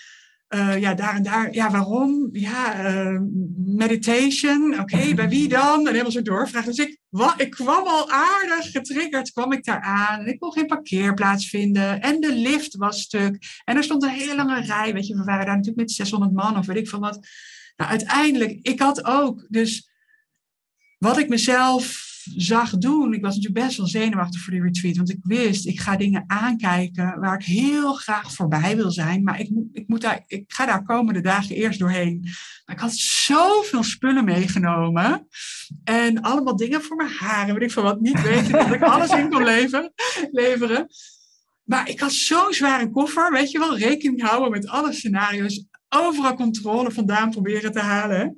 Uh, 0.54 0.80
ja, 0.80 0.94
daar 0.94 1.14
en 1.14 1.22
daar. 1.22 1.54
Ja, 1.54 1.70
waarom? 1.70 2.28
Ja, 2.32 2.90
uh, 2.90 3.20
meditation. 3.56 4.80
Oké, 4.80 5.14
bij 5.14 5.28
wie 5.28 5.48
dan? 5.48 5.80
En 5.80 5.86
helemaal 5.86 6.10
zo 6.10 6.22
doorvragen. 6.22 6.74
Dus 6.74 6.86
ik, 6.86 6.98
wat, 7.08 7.34
ik 7.40 7.50
kwam 7.50 7.86
al 7.86 8.10
aardig 8.10 8.70
getriggerd, 8.70 9.32
kwam 9.32 9.52
ik 9.52 9.64
daar 9.64 9.80
aan. 9.80 10.20
En 10.20 10.26
ik 10.26 10.38
kon 10.38 10.52
geen 10.52 10.66
parkeerplaats 10.66 11.48
vinden. 11.48 12.00
En 12.00 12.20
de 12.20 12.32
lift 12.32 12.76
was 12.76 13.00
stuk. 13.00 13.60
En 13.64 13.76
er 13.76 13.84
stond 13.84 14.02
een 14.02 14.08
hele 14.08 14.34
lange 14.34 14.60
rij. 14.60 14.92
Weet 14.92 15.06
je, 15.06 15.16
we 15.16 15.24
waren 15.24 15.46
daar 15.46 15.56
natuurlijk 15.56 15.86
met 15.86 15.90
600 15.90 16.32
man 16.32 16.58
of 16.58 16.66
weet 16.66 16.76
ik 16.76 16.88
van 16.88 17.00
wat. 17.00 17.26
Nou, 17.76 17.90
uiteindelijk, 17.90 18.58
ik 18.62 18.80
had 18.80 19.04
ook 19.04 19.46
dus 19.48 19.90
wat 20.98 21.18
ik 21.18 21.28
mezelf 21.28 22.07
zag 22.36 22.70
doen, 22.70 23.14
ik 23.14 23.22
was 23.22 23.36
natuurlijk 23.36 23.64
best 23.64 23.76
wel 23.76 23.86
zenuwachtig 23.86 24.40
voor 24.40 24.52
die 24.52 24.62
retreat. 24.62 24.96
Want 24.96 25.10
ik 25.10 25.18
wist, 25.22 25.66
ik 25.66 25.80
ga 25.80 25.96
dingen 25.96 26.24
aankijken 26.26 27.20
waar 27.20 27.34
ik 27.34 27.44
heel 27.44 27.92
graag 27.94 28.32
voorbij 28.32 28.76
wil 28.76 28.90
zijn. 28.90 29.22
Maar 29.22 29.40
ik, 29.40 29.50
ik, 29.72 29.88
moet 29.88 30.00
daar, 30.00 30.24
ik 30.26 30.44
ga 30.46 30.66
daar 30.66 30.82
komende 30.82 31.20
dagen 31.20 31.54
eerst 31.56 31.78
doorheen. 31.78 32.20
Maar 32.64 32.76
ik 32.76 32.82
had 32.82 32.94
zoveel 32.94 33.82
spullen 33.82 34.24
meegenomen. 34.24 35.26
En 35.84 36.20
allemaal 36.20 36.56
dingen 36.56 36.82
voor 36.82 36.96
mijn 36.96 37.10
haren, 37.10 37.54
weet 37.54 37.62
ik 37.62 37.72
van 37.72 37.82
wat. 37.82 38.00
Niet 38.00 38.22
weten 38.22 38.52
dat 38.52 38.72
ik 38.72 38.82
alles 38.82 39.10
in 39.10 39.30
kon 39.30 39.44
leveren. 39.44 39.92
leveren. 40.30 40.86
Maar 41.64 41.88
ik 41.88 42.00
had 42.00 42.12
zo'n 42.12 42.52
zware 42.52 42.90
koffer, 42.90 43.32
weet 43.32 43.50
je 43.50 43.58
wel, 43.58 43.78
rekening 43.78 44.22
houden 44.22 44.50
met 44.50 44.68
alle 44.68 44.92
scenario's. 44.92 45.64
Overal 45.88 46.34
controle 46.34 46.90
vandaan 46.90 47.30
proberen 47.30 47.72
te 47.72 47.80
halen. 47.80 48.36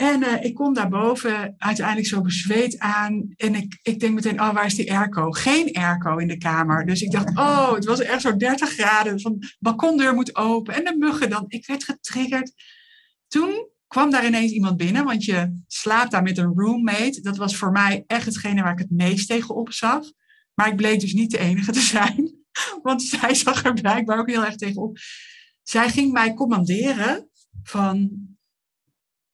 En 0.00 0.22
uh, 0.22 0.44
ik 0.44 0.54
kom 0.54 0.74
daarboven 0.74 1.54
uiteindelijk 1.58 2.06
zo 2.06 2.20
bezweet 2.20 2.78
aan. 2.78 3.32
En 3.36 3.54
ik, 3.54 3.78
ik 3.82 4.00
denk 4.00 4.14
meteen, 4.14 4.40
oh, 4.40 4.54
waar 4.54 4.66
is 4.66 4.74
die 4.74 4.92
airco? 4.92 5.30
Geen 5.30 5.72
airco 5.72 6.16
in 6.16 6.28
de 6.28 6.38
kamer. 6.38 6.86
Dus 6.86 7.02
ik 7.02 7.10
dacht, 7.10 7.28
oh, 7.28 7.74
het 7.74 7.84
was 7.84 8.00
echt 8.00 8.20
zo 8.20 8.36
30 8.36 8.70
graden. 8.70 9.20
Van 9.20 9.36
de 9.38 9.56
balkondeur 9.58 10.14
moet 10.14 10.36
open. 10.36 10.74
En 10.74 10.84
de 10.84 10.96
muggen 10.98 11.30
dan. 11.30 11.44
Ik 11.48 11.66
werd 11.66 11.84
getriggerd. 11.84 12.52
Toen 13.28 13.68
kwam 13.86 14.10
daar 14.10 14.26
ineens 14.26 14.52
iemand 14.52 14.76
binnen, 14.76 15.04
want 15.04 15.24
je 15.24 15.62
slaapt 15.66 16.10
daar 16.10 16.22
met 16.22 16.38
een 16.38 16.52
roommate. 16.54 17.20
Dat 17.22 17.36
was 17.36 17.56
voor 17.56 17.70
mij 17.70 18.04
echt 18.06 18.26
hetgene 18.26 18.62
waar 18.62 18.72
ik 18.72 18.78
het 18.78 18.90
meest 18.90 19.28
tegenop 19.28 19.72
zag. 19.72 20.04
Maar 20.54 20.68
ik 20.68 20.76
bleek 20.76 21.00
dus 21.00 21.12
niet 21.12 21.30
de 21.30 21.38
enige 21.38 21.72
te 21.72 21.80
zijn. 21.80 22.34
Want 22.82 23.02
zij 23.02 23.34
zag 23.34 23.64
er 23.64 23.74
blijkbaar 23.74 24.18
ook 24.18 24.30
heel 24.30 24.44
erg 24.44 24.56
tegenop. 24.56 24.98
Zij 25.62 25.88
ging 25.88 26.12
mij 26.12 26.34
commanderen 26.34 27.28
van 27.62 28.10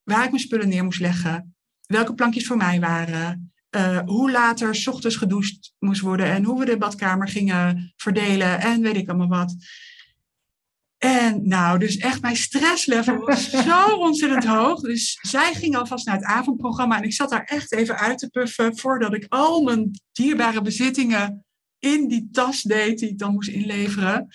waar 0.07 0.25
ik 0.25 0.31
mijn 0.31 0.43
spullen 0.43 0.69
neer 0.69 0.85
moest 0.85 1.01
leggen, 1.01 1.57
welke 1.87 2.15
plankjes 2.15 2.47
voor 2.47 2.57
mij 2.57 2.81
waren, 2.81 3.53
uh, 3.77 3.99
hoe 4.05 4.31
later 4.31 4.75
s 4.75 4.87
ochtends 4.87 5.17
gedoucht 5.17 5.73
moest 5.79 6.01
worden 6.01 6.27
en 6.27 6.45
hoe 6.45 6.59
we 6.59 6.65
de 6.65 6.79
badkamer 6.79 7.29
gingen 7.29 7.93
verdelen 7.97 8.61
en 8.61 8.81
weet 8.81 8.97
ik 8.97 9.09
allemaal 9.09 9.29
wat. 9.29 9.57
En 10.99 11.49
nou, 11.49 11.79
dus 11.79 11.97
echt 11.97 12.21
mijn 12.21 12.37
stresslevel 12.37 13.17
was 13.17 13.51
zo 13.69 13.97
ontzettend 13.97 14.45
hoog. 14.45 14.81
Dus 14.81 15.19
zij 15.21 15.55
ging 15.55 15.77
alvast 15.77 16.07
naar 16.07 16.17
het 16.17 16.25
avondprogramma 16.25 16.97
en 16.97 17.05
ik 17.05 17.13
zat 17.13 17.31
daar 17.31 17.45
echt 17.45 17.73
even 17.73 17.99
uit 17.99 18.19
te 18.19 18.29
puffen 18.29 18.79
voordat 18.79 19.15
ik 19.15 19.27
al 19.29 19.63
mijn 19.63 19.91
dierbare 20.13 20.63
bezittingen 20.63 21.45
in 21.79 22.09
die 22.09 22.29
tas 22.33 22.63
deed 22.63 22.99
die 22.99 23.09
ik 23.09 23.19
dan 23.19 23.33
moest 23.33 23.49
inleveren. 23.49 24.29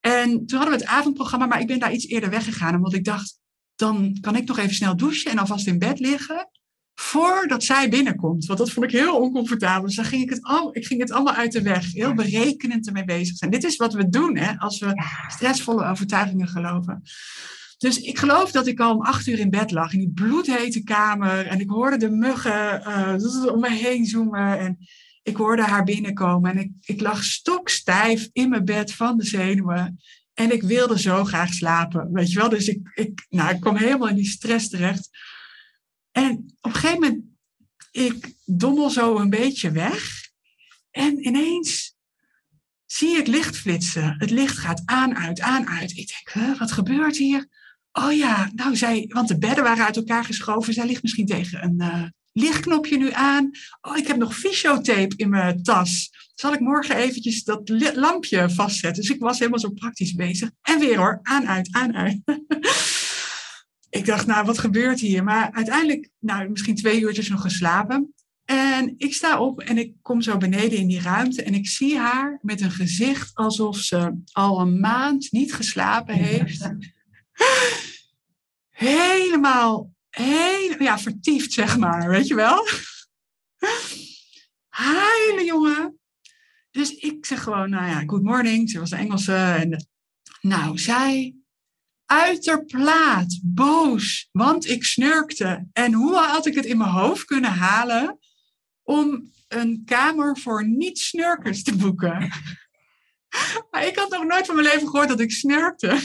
En 0.00 0.46
toen 0.46 0.58
hadden 0.58 0.78
we 0.78 0.84
het 0.84 0.92
avondprogramma, 0.92 1.46
maar 1.46 1.60
ik 1.60 1.66
ben 1.66 1.78
daar 1.78 1.92
iets 1.92 2.06
eerder 2.06 2.30
weggegaan 2.30 2.74
omdat 2.74 2.94
ik 2.94 3.04
dacht, 3.04 3.38
dan 3.76 4.18
kan 4.20 4.36
ik 4.36 4.46
nog 4.46 4.58
even 4.58 4.74
snel 4.74 4.96
douchen 4.96 5.30
en 5.30 5.38
alvast 5.38 5.66
in 5.66 5.78
bed 5.78 5.98
liggen 5.98 6.48
voordat 6.94 7.64
zij 7.64 7.88
binnenkomt. 7.88 8.46
Want 8.46 8.58
dat 8.58 8.70
vond 8.70 8.86
ik 8.86 8.92
heel 8.92 9.16
oncomfortabel. 9.16 9.86
Dus 9.86 9.96
dan 9.96 10.04
ging 10.04 10.22
ik 10.22 10.30
het, 10.30 10.42
al, 10.42 10.76
ik 10.76 10.86
ging 10.86 11.00
het 11.00 11.12
allemaal 11.12 11.34
uit 11.34 11.52
de 11.52 11.62
weg. 11.62 11.92
Heel 11.92 12.14
berekenend 12.14 12.86
ermee 12.86 13.04
bezig 13.04 13.36
zijn. 13.36 13.50
Dit 13.50 13.64
is 13.64 13.76
wat 13.76 13.92
we 13.92 14.08
doen 14.08 14.36
hè, 14.36 14.58
als 14.58 14.78
we 14.78 15.02
stressvolle 15.28 15.84
overtuigingen 15.84 16.48
geloven. 16.48 17.02
Dus 17.78 17.98
ik 17.98 18.18
geloof 18.18 18.50
dat 18.50 18.66
ik 18.66 18.80
al 18.80 18.94
om 18.94 19.02
acht 19.02 19.26
uur 19.26 19.38
in 19.38 19.50
bed 19.50 19.70
lag 19.70 19.92
in 19.92 19.98
die 19.98 20.12
bloedhete 20.12 20.82
kamer. 20.82 21.46
En 21.46 21.60
ik 21.60 21.70
hoorde 21.70 21.96
de 21.96 22.10
muggen 22.10 22.82
uh, 22.86 23.52
om 23.52 23.60
me 23.60 23.70
heen 23.70 24.06
zoomen. 24.06 24.58
En 24.58 24.78
ik 25.22 25.36
hoorde 25.36 25.62
haar 25.62 25.84
binnenkomen. 25.84 26.50
En 26.50 26.58
ik, 26.58 26.70
ik 26.80 27.00
lag 27.00 27.24
stokstijf 27.24 28.28
in 28.32 28.48
mijn 28.48 28.64
bed 28.64 28.92
van 28.92 29.16
de 29.16 29.24
zenuwen. 29.24 29.98
En 30.34 30.52
ik 30.52 30.62
wilde 30.62 30.98
zo 30.98 31.24
graag 31.24 31.52
slapen, 31.52 32.12
weet 32.12 32.32
je 32.32 32.38
wel. 32.38 32.48
Dus 32.48 32.68
ik, 32.68 32.90
ik, 32.94 33.26
nou, 33.28 33.54
ik 33.54 33.60
kwam 33.60 33.76
helemaal 33.76 34.08
in 34.08 34.14
die 34.14 34.28
stress 34.28 34.68
terecht. 34.68 35.08
En 36.10 36.56
op 36.60 36.74
een 36.74 36.80
gegeven 36.80 37.00
moment, 37.00 37.24
ik 37.90 38.34
dommel 38.44 38.90
zo 38.90 39.18
een 39.18 39.30
beetje 39.30 39.70
weg. 39.70 40.22
En 40.90 41.26
ineens 41.26 41.94
zie 42.86 43.16
ik 43.16 43.26
licht 43.26 43.56
flitsen. 43.56 44.14
Het 44.18 44.30
licht 44.30 44.58
gaat 44.58 44.82
aan, 44.84 45.16
uit, 45.16 45.40
aan, 45.40 45.68
uit. 45.68 45.96
Ik 45.96 46.12
denk, 46.32 46.58
wat 46.58 46.72
gebeurt 46.72 47.16
hier? 47.16 47.48
Oh 47.92 48.12
ja, 48.12 48.50
nou, 48.54 48.76
zij, 48.76 49.04
want 49.08 49.28
de 49.28 49.38
bedden 49.38 49.64
waren 49.64 49.84
uit 49.84 49.96
elkaar 49.96 50.24
geschoven. 50.24 50.72
Zij 50.72 50.86
ligt 50.86 51.02
misschien 51.02 51.26
tegen 51.26 51.62
een 51.64 51.76
uh, 51.78 52.04
lichtknopje 52.32 52.96
nu 52.96 53.12
aan. 53.12 53.50
Oh, 53.80 53.96
ik 53.96 54.06
heb 54.06 54.16
nog 54.16 54.36
fysiotape 54.36 55.16
in 55.16 55.28
mijn 55.28 55.62
tas 55.62 56.10
zal 56.34 56.52
ik 56.52 56.60
morgen 56.60 56.96
eventjes 56.96 57.44
dat 57.44 57.68
lampje 57.94 58.50
vastzetten? 58.50 59.02
Dus 59.02 59.14
ik 59.14 59.20
was 59.20 59.38
helemaal 59.38 59.60
zo 59.60 59.70
praktisch 59.70 60.14
bezig. 60.14 60.50
En 60.62 60.78
weer 60.78 60.96
hoor, 60.96 61.18
aan, 61.22 61.48
uit, 61.48 61.68
aan, 61.72 61.94
uit. 61.96 62.20
ik 63.98 64.06
dacht, 64.06 64.26
nou, 64.26 64.46
wat 64.46 64.58
gebeurt 64.58 65.00
hier? 65.00 65.24
Maar 65.24 65.52
uiteindelijk, 65.52 66.10
nou, 66.18 66.48
misschien 66.48 66.74
twee 66.74 67.00
uurtjes 67.00 67.28
nog 67.28 67.40
geslapen. 67.40 68.14
En 68.44 68.94
ik 68.96 69.14
sta 69.14 69.40
op 69.40 69.60
en 69.60 69.78
ik 69.78 69.94
kom 70.02 70.22
zo 70.22 70.36
beneden 70.36 70.78
in 70.78 70.86
die 70.86 71.00
ruimte 71.00 71.42
en 71.42 71.54
ik 71.54 71.68
zie 71.68 71.98
haar 71.98 72.38
met 72.42 72.60
een 72.60 72.70
gezicht 72.70 73.34
alsof 73.34 73.76
ze 73.76 74.22
al 74.32 74.60
een 74.60 74.80
maand 74.80 75.32
niet 75.32 75.54
geslapen 75.54 76.14
heeft. 76.14 76.70
Helemaal, 78.70 79.92
helemaal, 80.10 80.86
ja, 80.86 80.98
vertiefd 80.98 81.52
zeg 81.52 81.78
maar, 81.78 82.08
weet 82.08 82.26
je 82.26 82.34
wel? 82.34 82.66
Heile 84.68 85.44
jongen. 85.44 85.93
Dus 86.74 86.94
ik 86.94 87.26
zeg 87.26 87.42
gewoon, 87.42 87.70
nou 87.70 87.86
ja, 87.86 88.02
good 88.06 88.22
morning. 88.22 88.70
Ze 88.70 88.78
was 88.78 88.90
een 88.90 88.98
Engelse. 88.98 89.34
En, 89.34 89.86
nou, 90.40 90.78
zij 90.78 91.34
uiterplaat, 92.06 93.40
boos, 93.42 94.28
want 94.32 94.68
ik 94.68 94.84
snurkte. 94.84 95.68
En 95.72 95.92
hoe 95.92 96.16
had 96.16 96.46
ik 96.46 96.54
het 96.54 96.64
in 96.64 96.78
mijn 96.78 96.90
hoofd 96.90 97.24
kunnen 97.24 97.50
halen 97.50 98.18
om 98.82 99.32
een 99.48 99.82
kamer 99.84 100.38
voor 100.38 100.68
niet-snurkers 100.68 101.62
te 101.62 101.76
boeken? 101.76 102.22
ik 103.88 103.96
had 103.96 104.10
nog 104.10 104.24
nooit 104.24 104.46
van 104.46 104.54
mijn 104.54 104.68
leven 104.68 104.88
gehoord 104.88 105.08
dat 105.08 105.20
ik 105.20 105.32
snurkte. 105.32 105.98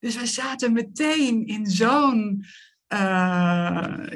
Dus 0.00 0.16
we 0.16 0.26
zaten 0.26 0.72
meteen 0.72 1.46
in 1.46 1.66
zo'n 1.66 2.44
uh, 2.92 2.98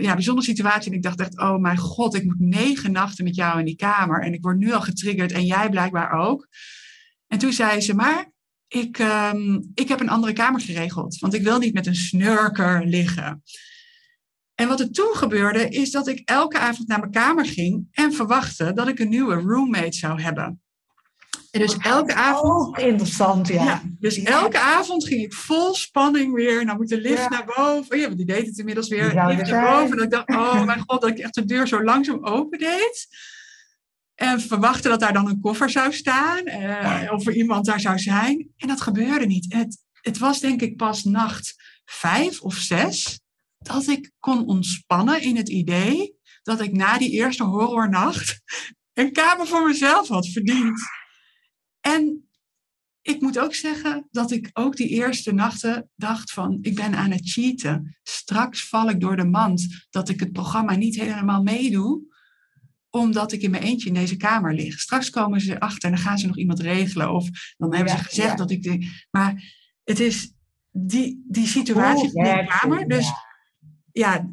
ja, 0.03 0.15
bijzondere 0.15 0.47
situatie. 0.47 0.91
En 0.91 0.97
ik 0.97 1.03
dacht 1.03 1.21
echt, 1.21 1.39
oh 1.39 1.59
mijn 1.59 1.79
god, 1.79 2.15
ik 2.15 2.25
moet 2.25 2.41
negen 2.41 2.93
nachten 2.93 3.25
met 3.25 3.35
jou 3.35 3.59
in 3.59 3.65
die 3.65 3.77
kamer. 3.77 4.23
En 4.23 4.33
ik 4.33 4.43
word 4.43 4.59
nu 4.59 4.73
al 4.73 4.81
getriggerd 4.81 5.33
en 5.33 5.45
jij 5.45 5.69
blijkbaar 5.69 6.13
ook. 6.13 6.49
En 7.27 7.39
toen 7.39 7.53
zei 7.53 7.81
ze, 7.81 7.95
maar 7.95 8.33
ik, 8.69 8.99
um, 8.99 9.71
ik 9.75 9.89
heb 9.89 10.01
een 10.01 10.09
andere 10.09 10.33
kamer 10.33 10.61
geregeld. 10.61 11.19
Want 11.19 11.35
ik 11.35 11.43
wil 11.43 11.59
niet 11.59 11.75
met 11.75 11.87
een 11.87 11.95
snurker 11.95 12.87
liggen. 12.87 13.43
En 14.55 14.69
wat 14.69 14.81
er 14.81 14.91
toen 14.91 15.15
gebeurde, 15.15 15.69
is 15.69 15.91
dat 15.91 16.09
ik 16.09 16.23
elke 16.25 16.59
avond 16.59 16.89
naar 16.89 16.99
mijn 16.99 17.11
kamer 17.11 17.47
ging 17.47 17.89
en 17.91 18.13
verwachtte 18.13 18.73
dat 18.73 18.89
ik 18.89 18.99
een 18.99 19.09
nieuwe 19.09 19.35
roommate 19.35 19.97
zou 19.97 20.21
hebben. 20.21 20.61
En 21.51 21.61
dus 21.61 21.77
elke 21.77 22.15
avond. 22.15 22.79
Oh, 22.79 22.85
interessant, 22.85 23.49
ja. 23.49 23.65
ja. 23.65 23.83
Dus 23.99 24.23
elke 24.23 24.59
avond 24.59 25.07
ging 25.07 25.23
ik 25.23 25.33
vol 25.33 25.75
spanning 25.75 26.35
weer. 26.35 26.65
Nou 26.65 26.79
moet 26.79 26.89
de 26.89 27.01
lift 27.01 27.29
naar 27.29 27.53
boven. 27.57 27.99
Ja, 27.99 28.05
want 28.05 28.17
die 28.17 28.27
deed 28.27 28.47
het 28.47 28.59
inmiddels 28.59 28.89
weer. 28.89 29.27
Lift 29.27 29.51
naar 29.51 29.71
boven. 29.71 29.99
En 29.99 30.05
ik 30.05 30.11
dacht, 30.11 30.29
oh 30.29 30.65
mijn 30.65 30.83
god, 30.87 31.01
dat 31.01 31.11
ik 31.11 31.19
echt 31.19 31.35
de 31.35 31.45
deur 31.45 31.69
zo 31.69 31.85
langzaam 31.85 32.25
open 32.25 32.59
deed. 32.59 33.09
En 34.15 34.41
verwachtte 34.41 34.89
dat 34.89 35.01
daar 35.01 35.13
dan 35.13 35.29
een 35.29 35.41
koffer 35.41 35.71
zou 35.71 35.93
staan. 35.93 36.49
Uh, 36.49 37.13
of 37.13 37.27
er 37.27 37.35
iemand 37.35 37.67
daar 37.67 37.81
zou 37.81 37.99
zijn. 37.99 38.49
En 38.57 38.69
dat 38.69 38.81
gebeurde 38.81 39.27
niet. 39.27 39.53
Het, 39.55 39.79
het 40.01 40.19
was 40.19 40.41
denk 40.41 40.63
ik 40.63 40.77
pas 40.77 41.05
nacht 41.05 41.55
vijf 41.85 42.41
of 42.41 42.55
zes. 42.55 43.21
Dat 43.59 43.87
ik 43.87 44.11
kon 44.19 44.47
ontspannen 44.47 45.23
in 45.23 45.37
het 45.37 45.49
idee 45.49 46.19
dat 46.43 46.61
ik 46.61 46.73
na 46.73 46.99
die 46.99 47.11
eerste 47.11 47.45
horrornacht 47.45 48.41
een 48.95 49.13
kamer 49.13 49.47
voor 49.47 49.67
mezelf 49.67 50.09
had 50.09 50.29
verdiend. 50.29 50.81
En 51.81 52.29
ik 53.03 53.21
moet 53.21 53.39
ook 53.39 53.55
zeggen 53.55 54.09
dat 54.11 54.31
ik 54.31 54.51
ook 54.53 54.77
die 54.77 54.89
eerste 54.89 55.33
nachten 55.33 55.91
dacht 55.97 56.33
van, 56.33 56.59
ik 56.61 56.75
ben 56.75 56.95
aan 56.95 57.11
het 57.11 57.31
cheaten. 57.31 57.97
Straks 58.03 58.69
val 58.69 58.89
ik 58.89 59.01
door 59.01 59.17
de 59.17 59.25
mand 59.25 59.87
dat 59.91 60.09
ik 60.09 60.21
het 60.21 60.33
programma 60.33 60.75
niet 60.75 61.01
helemaal 61.01 61.43
meedoe, 61.43 62.03
omdat 62.91 63.33
ik 63.33 63.43
in 63.43 63.51
mijn 63.51 63.63
eentje 63.63 63.89
in 63.89 63.95
deze 63.95 64.17
kamer 64.17 64.55
lig. 64.55 64.81
Straks 64.81 65.11
komen 65.11 65.41
ze 65.41 65.61
achter 65.61 65.89
en 65.89 65.95
dan 65.95 66.05
gaan 66.05 66.19
ze 66.19 66.27
nog 66.27 66.37
iemand 66.37 66.61
regelen. 66.61 67.13
Of 67.13 67.55
dan 67.57 67.75
hebben 67.75 67.97
ze 67.97 68.05
gezegd 68.05 68.39
dat 68.39 68.51
ik... 68.51 68.63
De, 68.63 68.87
maar 69.11 69.43
het 69.85 70.01
is 70.01 70.33
die, 70.71 71.25
die 71.29 71.47
situatie 71.47 72.11
in 72.13 72.25
de 72.25 72.45
kamer. 72.61 72.89
Dus 72.89 73.13
ja, 73.93 74.31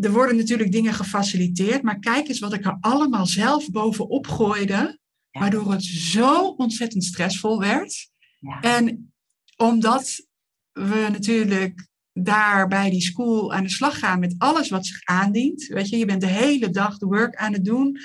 er 0.00 0.12
worden 0.12 0.36
natuurlijk 0.36 0.72
dingen 0.72 0.94
gefaciliteerd. 0.94 1.82
Maar 1.82 1.98
kijk 1.98 2.28
eens 2.28 2.38
wat 2.38 2.52
ik 2.52 2.64
er 2.64 2.76
allemaal 2.80 3.26
zelf 3.26 3.70
bovenop 3.70 4.26
gooide 4.26 5.00
Waardoor 5.32 5.72
het 5.72 5.84
zo 5.84 6.46
ontzettend 6.46 7.04
stressvol 7.04 7.58
werd. 7.58 8.10
Ja. 8.40 8.60
En 8.60 9.12
omdat 9.56 10.26
we 10.72 11.08
natuurlijk 11.10 11.88
daar 12.12 12.68
bij 12.68 12.90
die 12.90 13.02
school 13.02 13.52
aan 13.52 13.62
de 13.62 13.70
slag 13.70 13.98
gaan 13.98 14.20
met 14.20 14.34
alles 14.38 14.68
wat 14.68 14.86
zich 14.86 15.04
aandient. 15.04 15.66
Weet 15.66 15.88
je, 15.88 15.98
je 15.98 16.04
bent 16.04 16.20
de 16.20 16.26
hele 16.26 16.70
dag 16.70 16.98
de 16.98 17.06
work 17.06 17.36
aan 17.36 17.52
het 17.52 17.64
doen 17.64 17.98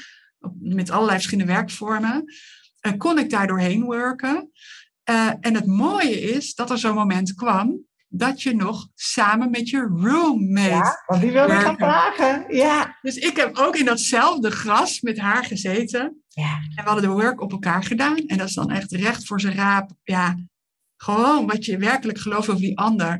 met 0.59 0.89
allerlei 0.89 1.17
verschillende 1.17 1.53
werkvormen. 1.53 2.23
Uh, 2.82 2.93
kon 2.97 3.19
ik 3.19 3.30
daar 3.30 3.47
doorheen 3.47 3.88
werken. 3.88 4.51
Uh, 5.09 5.32
en 5.39 5.55
het 5.55 5.65
mooie 5.65 6.21
is 6.21 6.55
dat 6.55 6.69
er 6.69 6.78
zo'n 6.78 6.95
moment 6.95 7.34
kwam 7.34 7.87
dat 8.08 8.41
je 8.41 8.55
nog 8.55 8.88
samen 8.95 9.49
met 9.49 9.70
je 9.70 9.80
roommate. 9.80 10.70
Ja, 10.70 11.03
want 11.05 11.22
die 11.22 11.32
wilde 11.32 11.53
gaan 11.53 11.78
vragen. 11.78 12.55
Ja. 12.55 12.97
Dus 13.01 13.16
ik 13.16 13.36
heb 13.36 13.58
ook 13.58 13.76
in 13.76 13.86
datzelfde 13.86 14.51
gras 14.51 15.01
met 15.01 15.20
haar 15.20 15.45
gezeten. 15.45 16.22
Ja. 16.28 16.53
En 16.76 16.84
we 16.84 16.89
hadden 16.89 17.10
de 17.10 17.16
work 17.16 17.41
op 17.41 17.51
elkaar 17.51 17.84
gedaan. 17.84 18.18
En 18.18 18.38
dat 18.38 18.47
is 18.47 18.53
dan 18.53 18.72
echt 18.72 18.91
recht 18.91 19.28
voor 19.28 19.41
zijn 19.41 19.55
raap. 19.55 19.91
Ja, 20.03 20.36
gewoon 20.97 21.47
wat 21.47 21.66
je 21.66 21.78
werkelijk 21.78 22.20
gelooft 22.20 22.49
over 22.49 22.62
die 22.62 22.78
ander. 22.78 23.20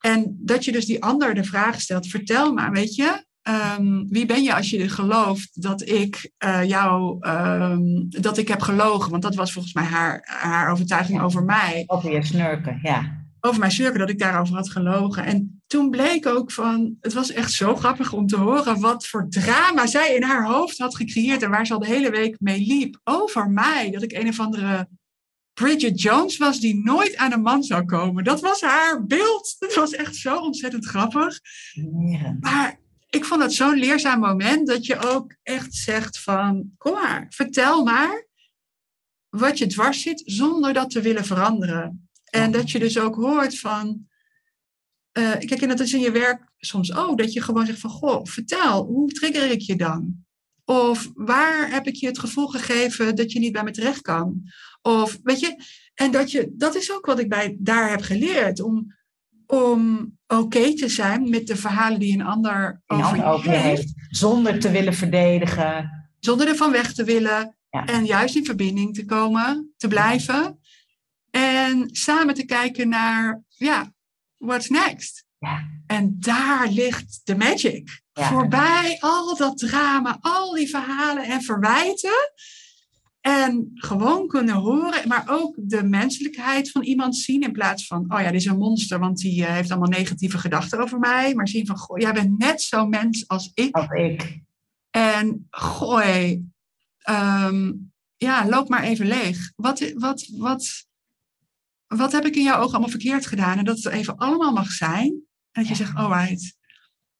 En 0.00 0.36
dat 0.40 0.64
je 0.64 0.72
dus 0.72 0.86
die 0.86 1.02
ander 1.02 1.34
de 1.34 1.44
vraag 1.44 1.80
stelt: 1.80 2.06
vertel 2.06 2.52
maar, 2.52 2.70
weet 2.70 2.94
je, 2.94 3.24
ehm, 3.42 4.04
wie 4.08 4.26
ben 4.26 4.42
je 4.42 4.54
als 4.54 4.70
je 4.70 4.88
gelooft 4.88 5.62
dat 5.62 5.88
ik 5.88 6.30
uh, 6.44 6.64
jou, 6.64 7.16
ehm, 7.20 7.80
dat 8.08 8.38
ik 8.38 8.48
heb 8.48 8.60
gelogen? 8.60 9.10
Want 9.10 9.22
dat 9.22 9.34
was 9.34 9.52
volgens 9.52 9.74
mij 9.74 9.84
haar, 9.84 10.20
haar 10.24 10.70
overtuiging 10.70 11.20
over 11.20 11.44
mij. 11.44 11.84
Over 11.86 12.12
je 12.12 12.24
snurken, 12.24 12.78
ja. 12.82 13.25
Over 13.46 13.60
mijn 13.60 13.72
snurken, 13.72 13.98
dat 13.98 14.10
ik 14.10 14.18
daarover 14.18 14.54
had 14.54 14.70
gelogen. 14.70 15.24
En 15.24 15.62
toen 15.66 15.90
bleek 15.90 16.26
ook 16.26 16.52
van, 16.52 16.96
het 17.00 17.12
was 17.12 17.32
echt 17.32 17.52
zo 17.52 17.76
grappig 17.76 18.12
om 18.12 18.26
te 18.26 18.36
horen 18.36 18.80
wat 18.80 19.06
voor 19.06 19.26
drama 19.28 19.86
zij 19.86 20.14
in 20.14 20.22
haar 20.22 20.46
hoofd 20.46 20.78
had 20.78 20.96
gecreëerd 20.96 21.42
en 21.42 21.50
waar 21.50 21.66
ze 21.66 21.72
al 21.72 21.78
de 21.78 21.86
hele 21.86 22.10
week 22.10 22.36
mee 22.40 22.60
liep 22.60 23.00
over 23.04 23.50
mij. 23.50 23.90
Dat 23.90 24.02
ik 24.02 24.12
een 24.12 24.28
of 24.28 24.40
andere 24.40 24.88
Bridget 25.54 26.00
Jones 26.00 26.36
was 26.36 26.60
die 26.60 26.84
nooit 26.84 27.16
aan 27.16 27.32
een 27.32 27.42
man 27.42 27.62
zou 27.62 27.84
komen. 27.84 28.24
Dat 28.24 28.40
was 28.40 28.60
haar 28.60 29.06
beeld. 29.06 29.56
Dat 29.58 29.74
was 29.74 29.92
echt 29.92 30.16
zo 30.16 30.36
ontzettend 30.36 30.86
grappig. 30.86 31.40
Ja. 32.10 32.36
Maar 32.40 32.80
ik 33.10 33.24
vond 33.24 33.42
het 33.42 33.52
zo'n 33.52 33.78
leerzaam 33.78 34.20
moment 34.20 34.66
dat 34.66 34.86
je 34.86 34.98
ook 34.98 35.34
echt 35.42 35.74
zegt 35.74 36.20
van, 36.20 36.70
kom 36.78 36.92
maar, 36.92 37.26
vertel 37.28 37.84
maar 37.84 38.26
wat 39.28 39.58
je 39.58 39.66
dwars 39.66 40.02
zit 40.02 40.22
zonder 40.24 40.72
dat 40.72 40.90
te 40.90 41.00
willen 41.00 41.24
veranderen. 41.24 42.05
En 42.30 42.50
dat 42.50 42.70
je 42.70 42.78
dus 42.78 42.98
ook 42.98 43.14
hoort 43.14 43.58
van, 43.58 44.06
uh, 45.18 45.30
kijk, 45.30 45.62
en 45.62 45.68
dat 45.68 45.80
is 45.80 45.92
in 45.92 46.00
je 46.00 46.10
werk 46.10 46.52
soms 46.58 46.94
ook, 46.94 47.18
dat 47.18 47.32
je 47.32 47.42
gewoon 47.42 47.66
zegt 47.66 47.80
van, 47.80 47.90
goh, 47.90 48.20
vertel, 48.24 48.84
hoe 48.84 49.12
trigger 49.12 49.50
ik 49.50 49.60
je 49.60 49.76
dan? 49.76 50.24
Of 50.64 51.10
waar 51.14 51.70
heb 51.70 51.86
ik 51.86 51.94
je 51.94 52.06
het 52.06 52.18
gevoel 52.18 52.46
gegeven 52.46 53.16
dat 53.16 53.32
je 53.32 53.38
niet 53.38 53.52
bij 53.52 53.64
me 53.64 53.70
terecht 53.70 54.00
kan? 54.00 54.42
Of 54.82 55.18
weet 55.22 55.40
je, 55.40 55.56
en 55.94 56.10
dat, 56.10 56.30
je, 56.30 56.52
dat 56.52 56.74
is 56.74 56.92
ook 56.92 57.06
wat 57.06 57.18
ik 57.18 57.28
bij, 57.28 57.56
daar 57.58 57.90
heb 57.90 58.00
geleerd. 58.00 58.60
Om, 58.60 58.94
om 59.46 60.12
oké 60.26 60.74
te 60.74 60.88
zijn 60.88 61.30
met 61.30 61.46
de 61.46 61.56
verhalen 61.56 61.98
die 61.98 62.12
een 62.12 62.26
ander 62.26 62.82
over, 62.86 63.50
je 63.50 63.56
heeft. 63.56 63.92
Zonder 64.08 64.60
te 64.60 64.70
willen 64.70 64.94
verdedigen. 64.94 65.90
Zonder 66.18 66.48
ervan 66.48 66.70
weg 66.70 66.92
te 66.92 67.04
willen. 67.04 67.56
Ja. 67.70 67.84
En 67.84 68.04
juist 68.04 68.36
in 68.36 68.44
verbinding 68.44 68.94
te 68.94 69.04
komen, 69.04 69.72
te 69.76 69.88
blijven. 69.88 70.58
En 71.36 71.88
samen 71.92 72.34
te 72.34 72.44
kijken 72.44 72.88
naar, 72.88 73.42
ja, 73.48 73.92
what's 74.36 74.68
next? 74.68 75.24
Ja. 75.38 75.68
En 75.86 76.16
daar 76.18 76.68
ligt 76.70 77.20
de 77.24 77.36
magic. 77.36 78.02
Ja. 78.12 78.28
Voorbij 78.28 78.96
al 79.00 79.36
dat 79.36 79.58
drama, 79.58 80.18
al 80.20 80.54
die 80.54 80.68
verhalen 80.68 81.24
en 81.24 81.42
verwijten. 81.42 82.32
En 83.20 83.70
gewoon 83.74 84.26
kunnen 84.26 84.54
horen, 84.54 85.08
maar 85.08 85.24
ook 85.26 85.54
de 85.58 85.82
menselijkheid 85.82 86.70
van 86.70 86.82
iemand 86.82 87.16
zien. 87.16 87.42
In 87.42 87.52
plaats 87.52 87.86
van, 87.86 88.04
oh 88.08 88.20
ja, 88.20 88.30
dit 88.30 88.40
is 88.40 88.46
een 88.46 88.58
monster, 88.58 88.98
want 88.98 89.18
die 89.18 89.40
uh, 89.40 89.46
heeft 89.46 89.70
allemaal 89.70 89.88
negatieve 89.88 90.38
gedachten 90.38 90.80
over 90.80 90.98
mij. 90.98 91.34
Maar 91.34 91.48
zien 91.48 91.66
van, 91.66 91.76
goh, 91.76 91.98
jij 91.98 92.12
bent 92.12 92.38
net 92.38 92.62
zo 92.62 92.86
mens 92.86 93.28
als 93.28 93.50
ik. 93.54 93.74
Als 93.74 93.90
ik. 93.90 94.40
En 94.90 95.46
gooi, 95.50 96.44
um, 97.10 97.92
ja, 98.16 98.48
loop 98.48 98.68
maar 98.68 98.82
even 98.82 99.06
leeg. 99.06 99.52
Wat, 99.56 99.92
wat, 99.94 100.28
wat, 100.36 100.85
wat 101.86 102.12
heb 102.12 102.24
ik 102.24 102.36
in 102.36 102.42
jouw 102.42 102.58
ogen 102.58 102.70
allemaal 102.70 102.88
verkeerd 102.88 103.26
gedaan? 103.26 103.58
En 103.58 103.64
dat 103.64 103.76
het 103.76 103.92
even 103.92 104.16
allemaal 104.16 104.52
mag 104.52 104.70
zijn. 104.70 105.08
En 105.52 105.62
dat 105.62 105.68
je 105.68 105.74
zegt, 105.74 105.94
alright. 105.94 106.56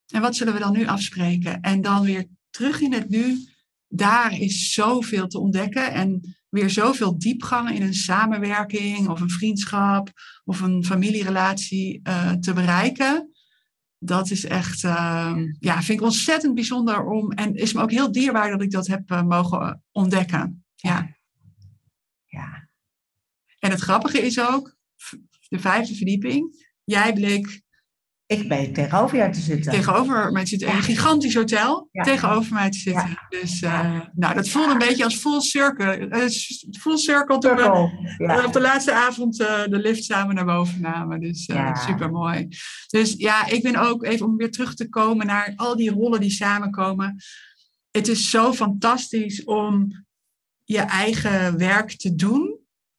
En 0.06 0.20
wat 0.20 0.36
zullen 0.36 0.52
we 0.52 0.58
dan 0.58 0.72
nu 0.72 0.86
afspreken? 0.86 1.60
En 1.60 1.80
dan 1.80 2.02
weer 2.02 2.26
terug 2.50 2.80
in 2.80 2.92
het 2.92 3.08
nu. 3.08 3.38
Daar 3.88 4.38
is 4.38 4.72
zoveel 4.72 5.26
te 5.26 5.38
ontdekken. 5.38 5.92
En 5.92 6.36
weer 6.48 6.70
zoveel 6.70 7.18
diepgang 7.18 7.70
in 7.70 7.82
een 7.82 7.94
samenwerking 7.94 9.08
of 9.08 9.20
een 9.20 9.30
vriendschap 9.30 10.10
of 10.44 10.60
een 10.60 10.84
familierelatie 10.84 12.00
uh, 12.02 12.30
te 12.32 12.52
bereiken. 12.52 13.30
Dat 13.98 14.30
is 14.30 14.44
echt, 14.44 14.82
uh, 14.82 15.36
ja, 15.58 15.82
vind 15.82 15.98
ik 15.98 16.04
ontzettend 16.04 16.54
bijzonder 16.54 17.04
om. 17.04 17.32
En 17.32 17.54
is 17.54 17.72
me 17.72 17.82
ook 17.82 17.90
heel 17.90 18.12
dierbaar 18.12 18.50
dat 18.50 18.62
ik 18.62 18.70
dat 18.70 18.86
heb 18.86 19.10
uh, 19.10 19.22
mogen 19.22 19.82
ontdekken. 19.92 20.64
Ja. 20.74 20.90
Ja. 20.90 21.15
En 23.66 23.72
het 23.72 23.80
grappige 23.80 24.20
is 24.20 24.40
ook, 24.40 24.76
de 25.48 25.58
vijfde 25.58 25.94
verdieping. 25.94 26.64
Jij 26.84 27.12
bleek 27.12 27.64
ik 28.26 28.48
ben 28.48 28.72
tegenover 28.72 29.16
jou 29.16 29.32
te 29.32 29.40
zitten. 29.40 29.72
Tegenover 29.72 30.32
mij 30.32 30.42
te 30.42 30.48
zitten. 30.48 30.68
In 30.68 30.76
een 30.76 30.82
gigantisch 30.82 31.34
hotel 31.34 31.88
Ja. 31.92 32.02
tegenover 32.02 32.52
mij 32.54 32.70
te 32.70 32.78
zitten. 32.78 33.08
Ja. 33.08 33.40
Dus 33.40 33.62
uh, 33.62 34.00
nou, 34.12 34.34
dat 34.34 34.48
voelde 34.48 34.72
een 34.72 34.78
beetje 34.78 35.04
als 35.04 35.16
full 35.16 35.40
circle. 35.40 35.98
Uh, 35.98 36.28
full 36.80 36.96
circle 36.96 37.38
toen 37.38 37.56
we. 37.56 38.24
Ja. 38.26 38.44
op 38.44 38.52
de 38.52 38.60
laatste 38.60 38.92
avond 38.92 39.40
uh, 39.40 39.64
de 39.64 39.78
lift 39.78 40.04
samen 40.04 40.34
naar 40.34 40.44
boven 40.44 40.80
namen. 40.80 41.20
Dus 41.20 41.48
super 41.86 42.10
mooi. 42.10 42.48
Dus 42.86 43.14
ja, 43.16 43.46
ik 43.46 43.62
ben 43.62 43.76
ook 43.76 44.04
even 44.04 44.26
om 44.26 44.36
weer 44.36 44.50
terug 44.50 44.74
te 44.74 44.88
komen 44.88 45.26
naar 45.26 45.52
al 45.56 45.76
die 45.76 45.90
rollen 45.90 46.20
die 46.20 46.30
samenkomen. 46.30 47.16
Het 47.90 48.08
is 48.08 48.30
zo 48.30 48.52
fantastisch 48.52 49.44
om 49.44 50.04
je 50.64 50.80
eigen 50.80 51.58
werk 51.58 51.96
te 51.96 52.14
doen 52.14 52.55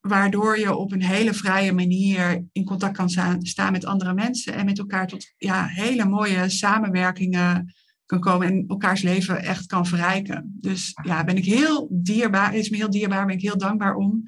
waardoor 0.07 0.59
je 0.59 0.75
op 0.75 0.91
een 0.91 1.03
hele 1.03 1.33
vrije 1.33 1.73
manier 1.73 2.45
in 2.51 2.65
contact 2.65 2.97
kan 2.97 3.09
staan, 3.41 3.71
met 3.71 3.85
andere 3.85 4.13
mensen 4.13 4.53
en 4.53 4.65
met 4.65 4.79
elkaar 4.79 5.07
tot 5.07 5.33
ja, 5.37 5.65
hele 5.65 6.05
mooie 6.05 6.49
samenwerkingen 6.49 7.73
kan 8.05 8.19
komen 8.19 8.47
en 8.47 8.65
elkaars 8.67 9.01
leven 9.01 9.43
echt 9.43 9.65
kan 9.65 9.85
verrijken. 9.85 10.57
Dus 10.59 10.93
ja, 11.03 11.23
ben 11.23 11.37
ik 11.37 11.45
heel 11.45 11.87
dierbaar, 11.91 12.55
is 12.55 12.69
me 12.69 12.77
heel 12.77 12.89
dierbaar, 12.89 13.25
ben 13.25 13.35
ik 13.35 13.41
heel 13.41 13.57
dankbaar 13.57 13.95
om. 13.95 14.23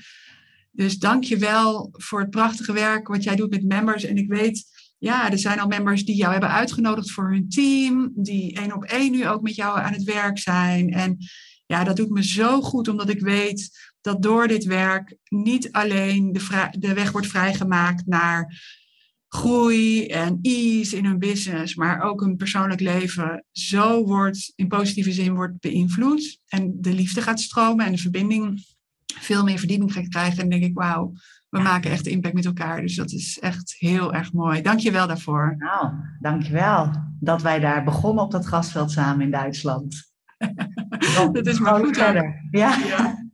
Dus 0.71 0.97
dank 0.97 1.23
je 1.23 1.37
wel 1.37 1.89
voor 1.91 2.19
het 2.19 2.29
prachtige 2.29 2.73
werk 2.73 3.07
wat 3.07 3.23
jij 3.23 3.35
doet 3.35 3.49
met 3.49 3.63
members. 3.63 4.03
En 4.03 4.17
ik 4.17 4.29
weet, 4.29 4.65
ja, 4.97 5.31
er 5.31 5.39
zijn 5.39 5.59
al 5.59 5.67
members 5.67 6.05
die 6.05 6.15
jou 6.15 6.31
hebben 6.31 6.49
uitgenodigd 6.49 7.11
voor 7.11 7.31
hun 7.31 7.49
team, 7.49 8.11
die 8.15 8.55
één 8.55 8.73
op 8.73 8.83
één 8.83 9.11
nu 9.11 9.27
ook 9.27 9.41
met 9.41 9.55
jou 9.55 9.79
aan 9.79 9.93
het 9.93 10.03
werk 10.03 10.37
zijn. 10.37 10.89
En 10.89 11.17
ja, 11.65 11.83
dat 11.83 11.95
doet 11.95 12.09
me 12.09 12.23
zo 12.23 12.61
goed, 12.61 12.87
omdat 12.87 13.09
ik 13.09 13.19
weet 13.19 13.88
dat 14.01 14.21
door 14.21 14.47
dit 14.47 14.63
werk 14.63 15.17
niet 15.29 15.71
alleen 15.71 16.31
de, 16.31 16.67
de 16.79 16.93
weg 16.93 17.11
wordt 17.11 17.27
vrijgemaakt 17.27 18.05
naar 18.05 18.57
groei 19.29 20.07
en 20.07 20.39
ease 20.41 20.97
in 20.97 21.05
hun 21.05 21.19
business, 21.19 21.75
maar 21.75 22.01
ook 22.01 22.21
hun 22.21 22.35
persoonlijk 22.35 22.79
leven 22.79 23.45
zo 23.51 24.03
wordt, 24.03 24.53
in 24.55 24.67
positieve 24.67 25.11
zin 25.11 25.35
wordt 25.35 25.59
beïnvloed. 25.59 26.39
En 26.47 26.77
de 26.79 26.93
liefde 26.93 27.21
gaat 27.21 27.39
stromen 27.39 27.85
en 27.85 27.91
de 27.91 27.97
verbinding 27.97 28.65
veel 29.05 29.43
meer 29.43 29.59
verdieping 29.59 29.93
gaat 29.93 30.07
krijgen. 30.07 30.43
En 30.43 30.49
denk 30.49 30.63
ik, 30.63 30.73
wauw, 30.73 31.13
we 31.49 31.59
maken 31.59 31.91
echt 31.91 32.07
impact 32.07 32.33
met 32.33 32.45
elkaar. 32.45 32.81
Dus 32.81 32.95
dat 32.95 33.11
is 33.11 33.39
echt 33.39 33.75
heel 33.77 34.13
erg 34.13 34.33
mooi. 34.33 34.61
Dank 34.61 34.79
je 34.79 34.91
wel 34.91 35.07
daarvoor. 35.07 35.55
Nou, 35.57 35.93
dankjewel 36.19 36.91
dat 37.19 37.41
wij 37.41 37.59
daar 37.59 37.83
begonnen 37.83 38.23
op 38.23 38.31
dat 38.31 38.45
grasveld 38.45 38.91
samen 38.91 39.25
in 39.25 39.31
Duitsland. 39.31 40.11
dat 41.31 41.47
is 41.47 41.59
maar 41.59 41.75
goed. 41.79 41.97
verder. 41.97 42.47
Ja, 42.51 42.77
Ja. 42.77 43.28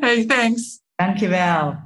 Hey, 0.00 0.24
thanks. 0.24 0.80
dankjewel. 1.00 1.83